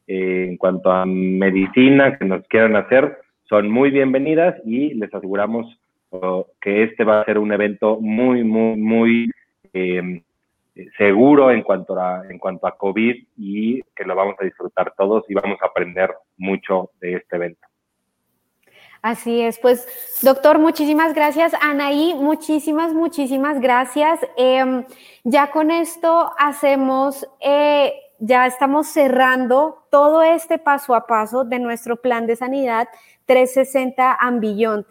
en 0.07 0.57
cuanto 0.57 0.91
a 0.91 1.05
medicina 1.05 2.17
que 2.17 2.25
nos 2.25 2.45
quieran 2.47 2.75
hacer 2.75 3.17
son 3.47 3.69
muy 3.69 3.91
bienvenidas 3.91 4.55
y 4.65 4.93
les 4.95 5.13
aseguramos 5.13 5.67
que 6.59 6.83
este 6.83 7.03
va 7.03 7.21
a 7.21 7.25
ser 7.25 7.37
un 7.37 7.51
evento 7.53 7.99
muy, 7.99 8.43
muy, 8.43 8.75
muy 8.75 9.31
em, 9.73 10.21
seguro 10.97 11.51
en 11.51 11.63
cuanto 11.63 11.99
a 11.99 12.23
en 12.29 12.37
cuanto 12.37 12.67
a 12.67 12.77
COVID 12.77 13.15
y 13.37 13.81
que 13.95 14.03
lo 14.05 14.15
vamos 14.15 14.35
a 14.39 14.45
disfrutar 14.45 14.93
todos 14.97 15.23
y 15.29 15.33
vamos 15.33 15.57
a 15.61 15.67
aprender 15.67 16.11
mucho 16.37 16.91
de 16.99 17.15
este 17.15 17.35
evento. 17.35 17.67
Así 19.01 19.41
es, 19.41 19.57
pues 19.57 20.19
doctor, 20.21 20.59
muchísimas 20.59 21.15
gracias. 21.15 21.53
Anaí, 21.59 22.13
muchísimas, 22.13 22.93
muchísimas 22.93 23.59
gracias. 23.59 24.19
Em, 24.37 24.85
ya 25.23 25.49
con 25.49 25.71
esto 25.71 26.31
hacemos, 26.37 27.27
eh, 27.39 27.93
ya 28.19 28.45
estamos 28.45 28.87
cerrando 28.87 29.87
todo 29.89 30.21
este 30.21 30.59
paso 30.59 30.93
a 30.93 31.07
paso 31.07 31.43
de 31.43 31.57
nuestro 31.57 31.95
plan 31.95 32.27
de 32.27 32.35
sanidad 32.35 32.89
360 33.25 34.17
Ambillón. 34.19 34.85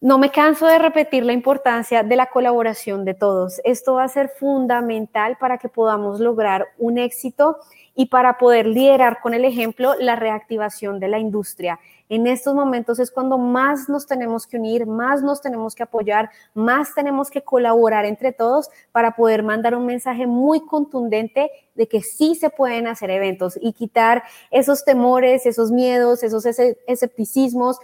No 0.00 0.16
me 0.16 0.30
canso 0.30 0.68
de 0.68 0.78
repetir 0.78 1.24
la 1.24 1.32
importancia 1.32 2.04
de 2.04 2.14
la 2.14 2.26
colaboración 2.26 3.04
de 3.04 3.14
todos. 3.14 3.60
Esto 3.64 3.94
va 3.94 4.04
a 4.04 4.08
ser 4.08 4.28
fundamental 4.28 5.36
para 5.40 5.58
que 5.58 5.68
podamos 5.68 6.20
lograr 6.20 6.68
un 6.78 6.98
éxito 6.98 7.56
y 7.96 8.06
para 8.06 8.38
poder 8.38 8.68
liderar 8.68 9.20
con 9.20 9.34
el 9.34 9.44
ejemplo 9.44 9.94
la 9.98 10.14
reactivación 10.14 11.00
de 11.00 11.08
la 11.08 11.18
industria. 11.18 11.80
En 12.08 12.28
estos 12.28 12.54
momentos 12.54 13.00
es 13.00 13.10
cuando 13.10 13.38
más 13.38 13.88
nos 13.88 14.06
tenemos 14.06 14.46
que 14.46 14.56
unir, 14.58 14.86
más 14.86 15.20
nos 15.20 15.40
tenemos 15.40 15.74
que 15.74 15.82
apoyar, 15.82 16.30
más 16.54 16.94
tenemos 16.94 17.28
que 17.28 17.42
colaborar 17.42 18.04
entre 18.04 18.32
todos 18.32 18.70
para 18.92 19.16
poder 19.16 19.42
mandar 19.42 19.74
un 19.74 19.84
mensaje 19.84 20.28
muy 20.28 20.64
contundente 20.64 21.50
de 21.74 21.88
que 21.88 22.02
sí 22.02 22.36
se 22.36 22.50
pueden 22.50 22.86
hacer 22.86 23.10
eventos 23.10 23.58
y 23.60 23.72
quitar 23.72 24.22
esos 24.52 24.84
temores, 24.84 25.44
esos 25.44 25.72
miedos, 25.72 26.22
esos 26.22 26.46
escepticismos 26.46 27.80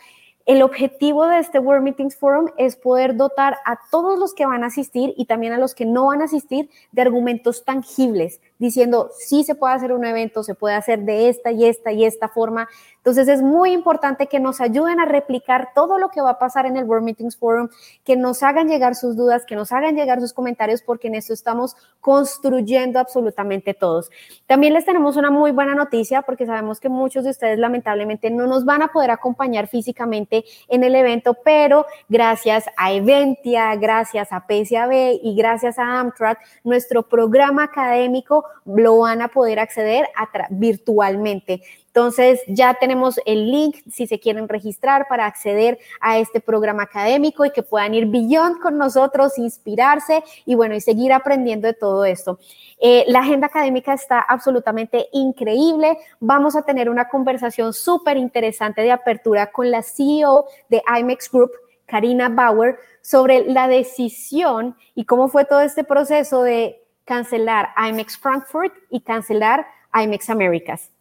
el 0.47 0.63
objetivo 0.63 1.27
de 1.27 1.39
este 1.39 1.59
World 1.59 1.85
Meetings 1.85 2.17
Forum 2.17 2.51
es 2.59 2.77
poder 2.77 3.17
dotar 3.17 3.57
a 3.65 3.79
todos 3.91 4.19
los 4.19 4.35
que 4.35 4.45
van 4.45 4.63
a 4.63 4.67
asistir 4.67 5.15
y 5.17 5.25
también 5.25 5.55
a 5.55 5.59
los 5.59 5.75
que 5.75 5.87
no 5.87 6.07
van 6.07 6.21
a 6.21 6.27
asistir 6.27 6.69
de 6.93 7.03
argumentos 7.03 7.65
tangibles, 7.65 8.41
diciendo, 8.59 9.11
sí 9.19 9.45
se 9.45 9.55
puede 9.55 9.75
hacer 9.75 9.93
un 9.93 10.05
evento, 10.05 10.43
se 10.43 10.55
puede 10.55 10.75
hacer 10.75 11.05
de 11.05 11.31
esta 11.31 11.51
y 11.51 11.65
esta 11.65 11.93
y 11.93 12.05
esta 12.05 12.29
forma. 12.29 12.69
Entonces 13.05 13.29
es 13.29 13.43
muy 13.43 13.73
importante 13.73 14.29
que 14.29 14.41
nos 14.41 14.63
ayuden 14.63 14.99
a 14.99 15.05
replicar 15.05 15.73
todo 15.75 15.99
lo 15.99 16.09
que 16.09 16.23
va 16.23 16.31
a 16.31 16.39
pasar 16.39 16.65
en 16.65 16.79
el 16.79 16.85
World 16.85 17.05
Meetings 17.05 17.37
Forum, 17.37 17.69
que 18.03 18.17
nos 18.17 18.43
hagan 18.43 18.67
llegar 18.67 18.95
sus 18.95 19.15
dudas, 19.15 19.45
que 19.45 19.57
nos 19.57 19.73
hagan 19.73 19.95
llegar 19.95 20.23
sus 20.23 20.33
comentarios, 20.33 20.81
porque 20.81 21.09
en 21.09 21.17
esto 21.17 21.35
estamos 21.35 21.77
construyendo 22.01 22.99
absolutamente 22.99 23.75
todos. 23.75 24.11
También 24.47 24.73
les 24.73 24.87
tenemos 24.87 25.19
una 25.19 25.31
muy 25.31 25.51
buena 25.51 25.75
noticia, 25.75 26.23
porque 26.23 26.47
sabemos 26.47 26.81
que 26.81 26.89
muchos 26.89 27.25
de 27.25 27.31
ustedes 27.31 27.59
lamentablemente 27.59 28.31
no 28.31 28.47
nos 28.47 28.65
van 28.65 28.81
a 28.81 28.89
poder 28.89 29.11
acompañar 29.11 29.69
físicamente 29.69 30.47
en 30.69 30.83
el 30.83 30.95
evento, 30.95 31.37
pero 31.45 31.85
gracias 32.09 32.65
a 32.79 32.91
Eventia, 32.91 33.77
gracias 33.77 34.33
a 34.33 34.47
PSAB 34.49 35.19
y 35.23 35.35
gracias 35.37 35.79
a 35.79 36.01
Amtrak, 36.01 36.39
nuestro 36.65 37.03
programa 37.03 37.65
académico 37.65 38.47
lo 38.65 39.01
van 39.01 39.21
a 39.21 39.29
poder 39.29 39.59
acceder 39.59 40.09
virtualmente. 40.49 41.61
Entonces 41.95 42.43
ya 42.49 42.75
tenemos 42.75 43.21
el 43.25 43.53
link 43.53 43.77
si 43.89 44.09
se 44.09 44.19
quieren 44.19 44.49
registrar 44.49 45.07
para 45.09 45.27
acceder 45.27 45.79
a 46.01 46.19
este 46.19 46.41
programa 46.41 46.83
académico 46.83 47.45
y 47.45 47.53
que 47.53 47.63
puedan 47.63 47.95
ir 47.95 48.07
beyond 48.07 48.61
con 48.61 48.77
nosotros, 48.77 49.39
inspirarse 49.39 50.25
y 50.45 50.57
bueno, 50.57 50.75
y 50.75 50.81
seguir 50.81 51.13
aprendiendo 51.13 51.69
de 51.69 51.75
todo 51.75 52.05
esto. 52.05 52.41
Eh, 52.81 53.05
la 53.07 53.21
agenda 53.21 53.47
académica 53.47 53.95
está 53.95 54.19
absolutamente 54.19 55.07
increíble. 55.13 55.97
Vamos 56.19 56.57
a 56.57 56.63
tener 56.63 56.91
una 56.91 57.09
conversación 57.09 57.73
súper 57.73 58.17
interesante 58.17 58.83
de 58.83 58.91
apertura 58.91 59.53
con 59.53 59.71
la 59.71 59.85
CEO 59.85 60.47
de 60.69 60.83
IMEX 60.99 61.31
Group, 61.31 61.53
Karina 61.87 62.29
Bauer, 62.29 62.77
sobre 63.03 63.45
la 63.45 63.69
decisión 63.69 64.77
y 64.97 65.05
cómo 65.05 65.29
fue 65.29 65.45
todo 65.45 65.61
este 65.61 65.85
proceso 65.85 66.43
de 66.43 66.83
cancelar 67.05 67.69
IMEX 67.89 68.19
Frankfurt 68.19 68.75
y 68.91 69.01
cancelar 69.03 69.65
IMEX 69.95 70.29
Americas. 70.29 70.94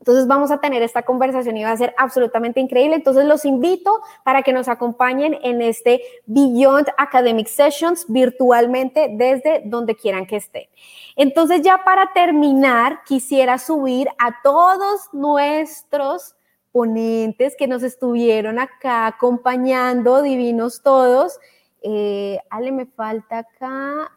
Entonces 0.00 0.26
vamos 0.26 0.50
a 0.50 0.58
tener 0.58 0.82
esta 0.82 1.02
conversación 1.02 1.58
y 1.58 1.64
va 1.64 1.72
a 1.72 1.76
ser 1.76 1.94
absolutamente 1.98 2.58
increíble. 2.58 2.96
Entonces 2.96 3.26
los 3.26 3.44
invito 3.44 4.00
para 4.24 4.42
que 4.42 4.52
nos 4.52 4.66
acompañen 4.66 5.38
en 5.42 5.60
este 5.60 6.02
Beyond 6.24 6.88
Academic 6.96 7.46
Sessions 7.46 8.06
virtualmente 8.08 9.08
desde 9.12 9.62
donde 9.66 9.94
quieran 9.94 10.26
que 10.26 10.36
estén. 10.36 10.68
Entonces 11.16 11.60
ya 11.60 11.84
para 11.84 12.12
terminar, 12.14 13.04
quisiera 13.04 13.58
subir 13.58 14.08
a 14.18 14.40
todos 14.42 15.10
nuestros 15.12 16.34
ponentes 16.72 17.54
que 17.56 17.68
nos 17.68 17.82
estuvieron 17.82 18.58
acá 18.58 19.06
acompañando, 19.06 20.22
divinos 20.22 20.82
todos. 20.82 21.38
Eh, 21.82 22.38
Ale, 22.48 22.72
me 22.72 22.86
falta 22.86 23.38
acá. 23.38 24.12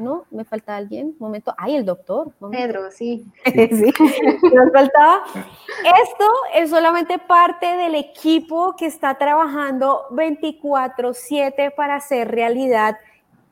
¿No? 0.00 0.24
Me 0.30 0.44
falta 0.44 0.76
alguien, 0.76 1.08
un 1.08 1.16
momento. 1.18 1.54
Ay, 1.56 1.76
el 1.76 1.84
doctor. 1.84 2.32
Pedro, 2.50 2.90
sí. 2.90 3.24
sí, 3.44 3.92
nos 4.54 4.72
faltaba. 4.72 5.22
Esto 5.34 6.26
es 6.54 6.70
solamente 6.70 7.18
parte 7.18 7.66
del 7.66 7.94
equipo 7.94 8.74
que 8.76 8.86
está 8.86 9.16
trabajando 9.16 10.06
24/7 10.10 11.74
para 11.74 11.96
hacer 11.96 12.30
realidad 12.30 12.96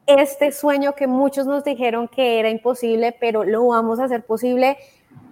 este 0.07 0.53
sueño 0.53 0.95
que 0.95 1.07
muchos 1.07 1.47
nos 1.47 1.65
dijeron 1.65 2.09
que 2.09 2.41
era 2.41 2.49
imposible, 2.49 3.15
pero 3.21 3.45
lo 3.45 3.69
vamos 3.69 4.01
a 4.01 4.05
hacer 4.05 4.25
posible 4.25 4.79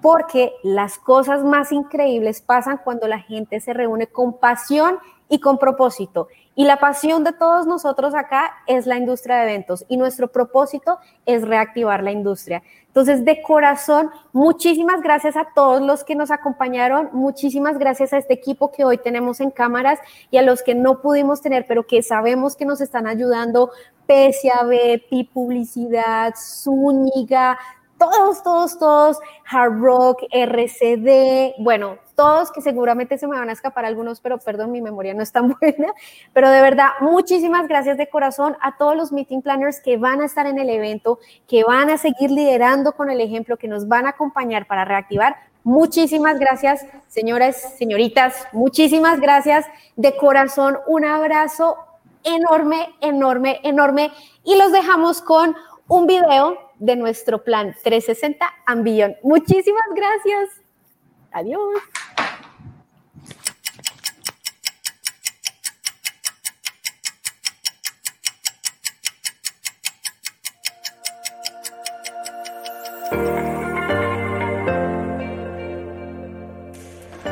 porque 0.02 0.52
las 0.62 0.98
cosas 0.98 1.42
más 1.42 1.72
increíbles 1.72 2.42
pasan 2.42 2.80
cuando 2.84 3.08
la 3.08 3.20
gente 3.20 3.58
se 3.60 3.72
reúne 3.72 4.06
con 4.06 4.38
pasión 4.38 4.98
y 5.28 5.40
con 5.40 5.58
propósito. 5.58 6.28
Y 6.58 6.64
la 6.64 6.78
pasión 6.78 7.22
de 7.22 7.34
todos 7.34 7.66
nosotros 7.66 8.14
acá 8.14 8.50
es 8.66 8.86
la 8.86 8.96
industria 8.96 9.36
de 9.36 9.42
eventos 9.42 9.84
y 9.88 9.98
nuestro 9.98 10.32
propósito 10.32 10.98
es 11.26 11.46
reactivar 11.46 12.02
la 12.02 12.12
industria. 12.12 12.62
Entonces, 12.86 13.26
de 13.26 13.42
corazón, 13.42 14.10
muchísimas 14.32 15.02
gracias 15.02 15.36
a 15.36 15.48
todos 15.54 15.82
los 15.82 16.02
que 16.02 16.14
nos 16.14 16.30
acompañaron, 16.30 17.10
muchísimas 17.12 17.78
gracias 17.78 18.14
a 18.14 18.16
este 18.16 18.32
equipo 18.32 18.72
que 18.72 18.86
hoy 18.86 18.96
tenemos 18.96 19.40
en 19.40 19.50
cámaras 19.50 19.98
y 20.30 20.38
a 20.38 20.42
los 20.42 20.62
que 20.62 20.74
no 20.74 21.02
pudimos 21.02 21.42
tener, 21.42 21.66
pero 21.68 21.86
que 21.86 22.02
sabemos 22.02 22.56
que 22.56 22.64
nos 22.64 22.80
están 22.80 23.06
ayudando, 23.06 23.70
PSAB, 24.06 25.02
Pi 25.10 25.24
Publicidad, 25.24 26.32
Zúñiga, 26.38 27.58
todos, 27.98 28.42
todos, 28.42 28.78
todos, 28.78 29.18
Hard 29.50 29.78
Rock, 29.78 30.22
RCD, 30.30 31.52
bueno, 31.58 31.98
todos 32.16 32.50
que 32.50 32.62
seguramente 32.62 33.18
se 33.18 33.28
me 33.28 33.38
van 33.38 33.50
a 33.50 33.52
escapar 33.52 33.84
algunos, 33.84 34.20
pero 34.20 34.38
perdón, 34.38 34.72
mi 34.72 34.80
memoria 34.80 35.14
no 35.14 35.22
es 35.22 35.30
tan 35.30 35.48
buena, 35.60 35.92
pero 36.32 36.50
de 36.50 36.60
verdad, 36.60 36.88
muchísimas 37.00 37.68
gracias 37.68 37.96
de 37.98 38.08
corazón 38.08 38.56
a 38.60 38.76
todos 38.76 38.96
los 38.96 39.12
meeting 39.12 39.42
planners 39.42 39.80
que 39.80 39.98
van 39.98 40.20
a 40.22 40.24
estar 40.26 40.46
en 40.46 40.58
el 40.58 40.70
evento, 40.70 41.20
que 41.46 41.62
van 41.62 41.90
a 41.90 41.98
seguir 41.98 42.30
liderando 42.30 42.92
con 42.92 43.10
el 43.10 43.20
ejemplo, 43.20 43.56
que 43.56 43.68
nos 43.68 43.86
van 43.86 44.06
a 44.06 44.10
acompañar 44.10 44.66
para 44.66 44.84
reactivar. 44.84 45.36
Muchísimas 45.62 46.38
gracias, 46.38 46.86
señoras, 47.06 47.76
señoritas, 47.76 48.48
muchísimas 48.52 49.20
gracias 49.20 49.66
de 49.96 50.16
corazón, 50.16 50.78
un 50.86 51.04
abrazo 51.04 51.76
enorme, 52.24 52.94
enorme, 53.00 53.60
enorme 53.62 54.10
y 54.42 54.56
los 54.56 54.72
dejamos 54.72 55.22
con 55.22 55.54
un 55.88 56.06
video 56.06 56.58
de 56.78 56.96
nuestro 56.96 57.42
plan 57.44 57.74
360 57.82 58.46
Ambition. 58.66 59.16
Muchísimas 59.22 59.86
gracias. 59.94 60.48
Adiós. 61.32 61.60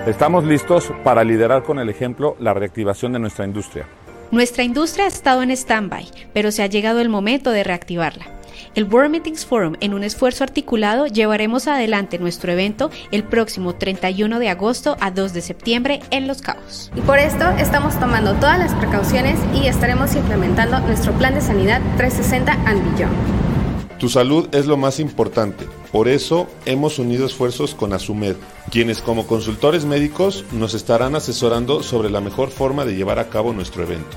Estamos 0.07 0.45
listos 0.45 0.93
para 1.03 1.25
liderar 1.25 1.63
con 1.63 1.79
el 1.79 1.89
ejemplo 1.89 2.37
la 2.39 2.53
reactivación 2.53 3.15
de 3.15 3.19
nuestra 3.19 3.47
industria. 3.47 3.87
Nuestra 4.31 4.63
industria 4.63 5.07
ha 5.07 5.09
estado 5.09 5.43
en 5.43 5.51
stand-by, 5.51 6.07
pero 6.35 6.53
se 6.53 6.63
ha 6.63 6.67
llegado 6.67 7.01
el 7.01 7.09
momento 7.09 7.51
de 7.53 7.65
reactivarla. 7.65 8.27
El 8.75 8.85
World 8.85 9.11
Meetings 9.11 9.47
Forum, 9.47 9.77
en 9.81 9.95
un 9.95 10.05
esfuerzo 10.05 10.45
articulado, 10.45 11.07
llevaremos 11.07 11.69
adelante 11.69 12.19
nuestro 12.19 12.53
evento 12.53 12.91
el 13.13 13.25
próximo 13.25 13.77
31 13.77 14.41
de 14.41 14.51
agosto 14.51 14.99
a 15.01 15.11
2 15.11 15.33
de 15.33 15.41
septiembre 15.41 16.01
en 16.11 16.27
Los 16.27 16.43
Cabos. 16.43 16.93
Y 16.95 17.01
por 17.01 17.19
esto 17.19 17.49
estamos 17.59 17.99
tomando 17.99 18.35
todas 18.35 18.59
las 18.59 18.75
precauciones 18.75 19.41
y 19.55 19.69
estaremos 19.69 20.15
implementando 20.17 20.81
nuestro 20.81 21.15
plan 21.15 21.35
de 21.35 21.41
sanidad 21.41 21.81
360 21.97 22.53
and 22.67 22.95
Beyond. 22.95 23.99
Tu 23.99 24.11
salud 24.11 24.49
es 24.53 24.67
lo 24.67 24.77
más 24.77 25.01
importante. 25.01 25.65
Por 25.95 26.09
eso 26.09 26.49
hemos 26.67 26.99
unido 26.99 27.25
esfuerzos 27.25 27.77
con 27.77 27.93
Asumed, 27.93 28.35
quienes 28.73 29.01
como 29.01 29.29
consultores 29.29 29.85
médicos 29.85 30.45
nos 30.51 30.75
estarán 30.75 31.15
asesorando 31.15 31.85
sobre 31.85 32.11
la 32.11 32.21
mejor 32.21 32.51
forma 32.51 32.85
de 32.85 32.97
llevar 32.97 33.21
a 33.21 33.29
cabo 33.29 33.53
nuestro 33.53 33.85
evento. 33.85 34.17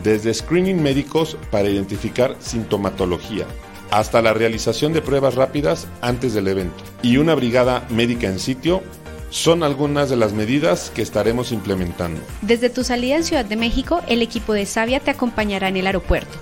Desde 0.00 0.32
screening 0.32 0.80
médicos 0.80 1.36
para 1.50 1.68
identificar 1.68 2.36
sintomatología, 2.38 3.46
hasta 3.90 4.22
la 4.22 4.32
realización 4.32 4.92
de 4.92 5.02
pruebas 5.02 5.34
rápidas 5.34 5.88
antes 6.02 6.34
del 6.34 6.46
evento 6.46 6.84
y 7.02 7.16
una 7.16 7.34
brigada 7.34 7.84
médica 7.90 8.28
en 8.28 8.38
sitio 8.38 8.84
son 9.30 9.64
algunas 9.64 10.10
de 10.10 10.16
las 10.16 10.32
medidas 10.32 10.92
que 10.94 11.02
estaremos 11.02 11.50
implementando. 11.50 12.20
Desde 12.42 12.70
tu 12.70 12.84
salida 12.84 13.16
en 13.16 13.24
Ciudad 13.24 13.44
de 13.44 13.56
México, 13.56 14.02
el 14.06 14.22
equipo 14.22 14.52
de 14.52 14.66
Savia 14.66 15.00
te 15.00 15.10
acompañará 15.10 15.66
en 15.66 15.78
el 15.78 15.88
aeropuerto. 15.88 16.38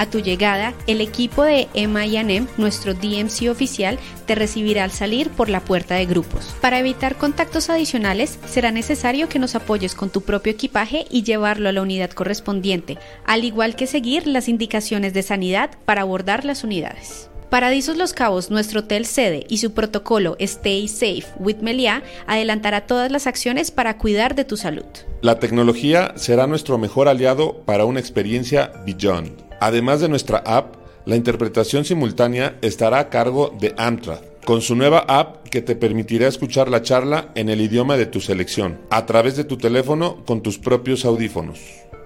A 0.00 0.06
tu 0.06 0.20
llegada, 0.20 0.72
el 0.86 1.02
equipo 1.02 1.42
de 1.42 1.68
M&M, 1.74 2.46
nuestro 2.56 2.94
DMC 2.94 3.50
oficial, 3.50 3.98
te 4.24 4.34
recibirá 4.34 4.84
al 4.84 4.92
salir 4.92 5.28
por 5.28 5.50
la 5.50 5.60
puerta 5.60 5.96
de 5.96 6.06
grupos. 6.06 6.56
Para 6.62 6.78
evitar 6.78 7.16
contactos 7.16 7.68
adicionales, 7.68 8.38
será 8.48 8.70
necesario 8.70 9.28
que 9.28 9.38
nos 9.38 9.54
apoyes 9.56 9.94
con 9.94 10.08
tu 10.08 10.22
propio 10.22 10.52
equipaje 10.54 11.04
y 11.10 11.22
llevarlo 11.22 11.68
a 11.68 11.72
la 11.72 11.82
unidad 11.82 12.08
correspondiente, 12.12 12.96
al 13.26 13.44
igual 13.44 13.76
que 13.76 13.86
seguir 13.86 14.26
las 14.26 14.48
indicaciones 14.48 15.12
de 15.12 15.22
sanidad 15.22 15.72
para 15.84 16.00
abordar 16.00 16.46
las 16.46 16.64
unidades. 16.64 17.28
Paradisos 17.50 17.98
Los 17.98 18.14
Cabos, 18.14 18.50
nuestro 18.50 18.80
hotel 18.80 19.04
sede 19.04 19.44
y 19.50 19.58
su 19.58 19.74
protocolo 19.74 20.34
Stay 20.38 20.88
Safe 20.88 21.26
with 21.38 21.56
Melia 21.56 22.02
adelantará 22.26 22.86
todas 22.86 23.12
las 23.12 23.26
acciones 23.26 23.70
para 23.70 23.98
cuidar 23.98 24.34
de 24.34 24.46
tu 24.46 24.56
salud. 24.56 24.86
La 25.20 25.38
tecnología 25.38 26.14
será 26.16 26.46
nuestro 26.46 26.78
mejor 26.78 27.06
aliado 27.06 27.58
para 27.66 27.84
una 27.84 28.00
experiencia 28.00 28.72
Beyond. 28.86 29.49
Además 29.60 30.00
de 30.00 30.08
nuestra 30.08 30.38
app, 30.38 30.76
la 31.04 31.16
interpretación 31.16 31.84
simultánea 31.84 32.56
estará 32.62 32.98
a 32.98 33.08
cargo 33.10 33.54
de 33.60 33.74
Amtrak, 33.76 34.44
con 34.44 34.62
su 34.62 34.74
nueva 34.74 35.04
app 35.06 35.48
que 35.48 35.60
te 35.60 35.76
permitirá 35.76 36.28
escuchar 36.28 36.68
la 36.68 36.82
charla 36.82 37.28
en 37.34 37.50
el 37.50 37.60
idioma 37.60 37.96
de 37.96 38.06
tu 38.06 38.20
selección, 38.20 38.78
a 38.90 39.04
través 39.06 39.36
de 39.36 39.44
tu 39.44 39.58
teléfono 39.58 40.24
con 40.24 40.42
tus 40.42 40.58
propios 40.58 41.04
audífonos. 41.04 41.60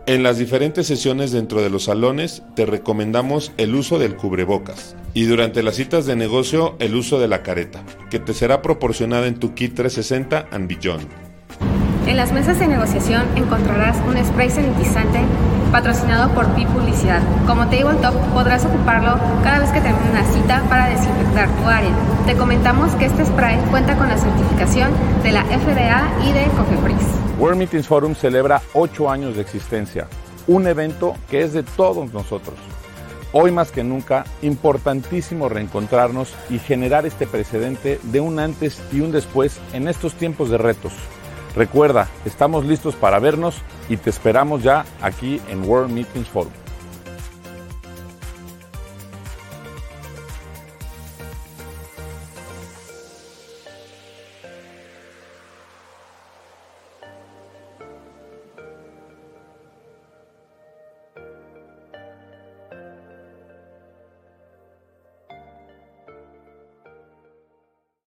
En 0.07 0.23
las 0.23 0.37
diferentes 0.37 0.87
sesiones 0.87 1.33
dentro 1.33 1.63
de 1.63 1.71
los 1.71 1.85
salones 1.85 2.43
te 2.57 2.67
recomendamos 2.67 3.53
el 3.57 3.75
uso 3.75 3.99
del 3.99 4.17
cubrebocas 4.17 4.97
y 5.15 5.25
durante 5.25 5.63
las 5.63 5.77
citas 5.77 6.05
de 6.05 6.15
negocio 6.15 6.77
el 6.79 6.95
uso 6.95 7.19
de 7.21 7.29
la 7.29 7.43
careta, 7.43 7.85
que 8.11 8.19
te 8.19 8.35
será 8.35 8.61
proporcionada 8.63 9.27
en 9.29 9.37
tu 9.37 9.55
kit 9.55 9.75
360 9.75 10.49
and 10.51 10.69
Beyond. 10.69 11.07
En 12.07 12.17
las 12.19 12.33
mesas 12.33 12.59
de 12.59 12.67
negociación 12.67 13.25
encontrarás 13.37 13.97
un 14.07 14.23
spray 14.23 14.51
sanitizante 14.51 15.21
patrocinado 15.75 16.33
por 16.35 16.47
Pi 16.55 16.67
Publicidad. 16.67 17.21
Como 17.49 17.63
Tabletop 17.63 18.15
podrás 18.33 18.65
ocuparlo 18.65 19.19
cada 19.43 19.59
vez 19.59 19.71
que 19.73 19.81
termine 19.81 20.09
una 20.09 20.25
cita 20.25 20.63
para 20.69 20.89
desinfectar 20.89 21.49
tu 21.49 21.65
área. 21.67 21.91
Te 22.27 22.37
comentamos 22.37 22.95
que 22.95 23.07
este 23.07 23.27
spray 23.27 23.59
cuenta 23.73 23.97
con 23.97 24.09
la 24.09 24.17
certificación 24.17 24.93
de 25.25 25.33
la 25.33 25.43
FDA 25.43 26.13
y 26.23 26.33
de 26.33 26.45
Cofepris. 26.57 27.05
World 27.41 27.59
Meetings 27.59 27.89
Forum 27.89 28.15
celebra 28.15 28.63
ocho 28.73 29.11
años 29.11 29.35
de 29.35 29.43
existencia, 29.43 30.07
un 30.47 30.69
evento 30.69 31.17
que 31.29 31.43
es 31.43 31.53
de 31.53 31.65
todos 31.65 32.13
nosotros. 32.13 32.55
Hoy 33.33 33.51
más 33.51 33.73
que 33.73 33.83
nunca, 33.83 34.27
importantísimo 34.43 35.49
reencontrarnos 35.49 36.33
y 36.51 36.61
generar 36.61 37.05
este 37.05 37.27
precedente 37.27 37.99
de 38.05 38.21
un 38.21 38.39
antes 38.39 38.81
y 38.93 39.01
un 39.01 39.11
después 39.11 39.59
en 39.73 39.89
estos 39.89 40.15
tiempos 40.15 40.51
de 40.51 40.59
retos. 40.59 40.93
Recuerda, 41.57 42.09
estamos 42.25 42.65
listos 42.65 42.97
para 42.97 43.21
vernos 43.21 43.57
y 43.89 43.97
te 43.97 44.11
esperamos 44.11 44.63
ya 44.63 44.85
aquí 45.01 45.41
en 45.49 45.69
World 45.69 45.93
Meetings 45.93 46.29
Forum. 46.29 46.64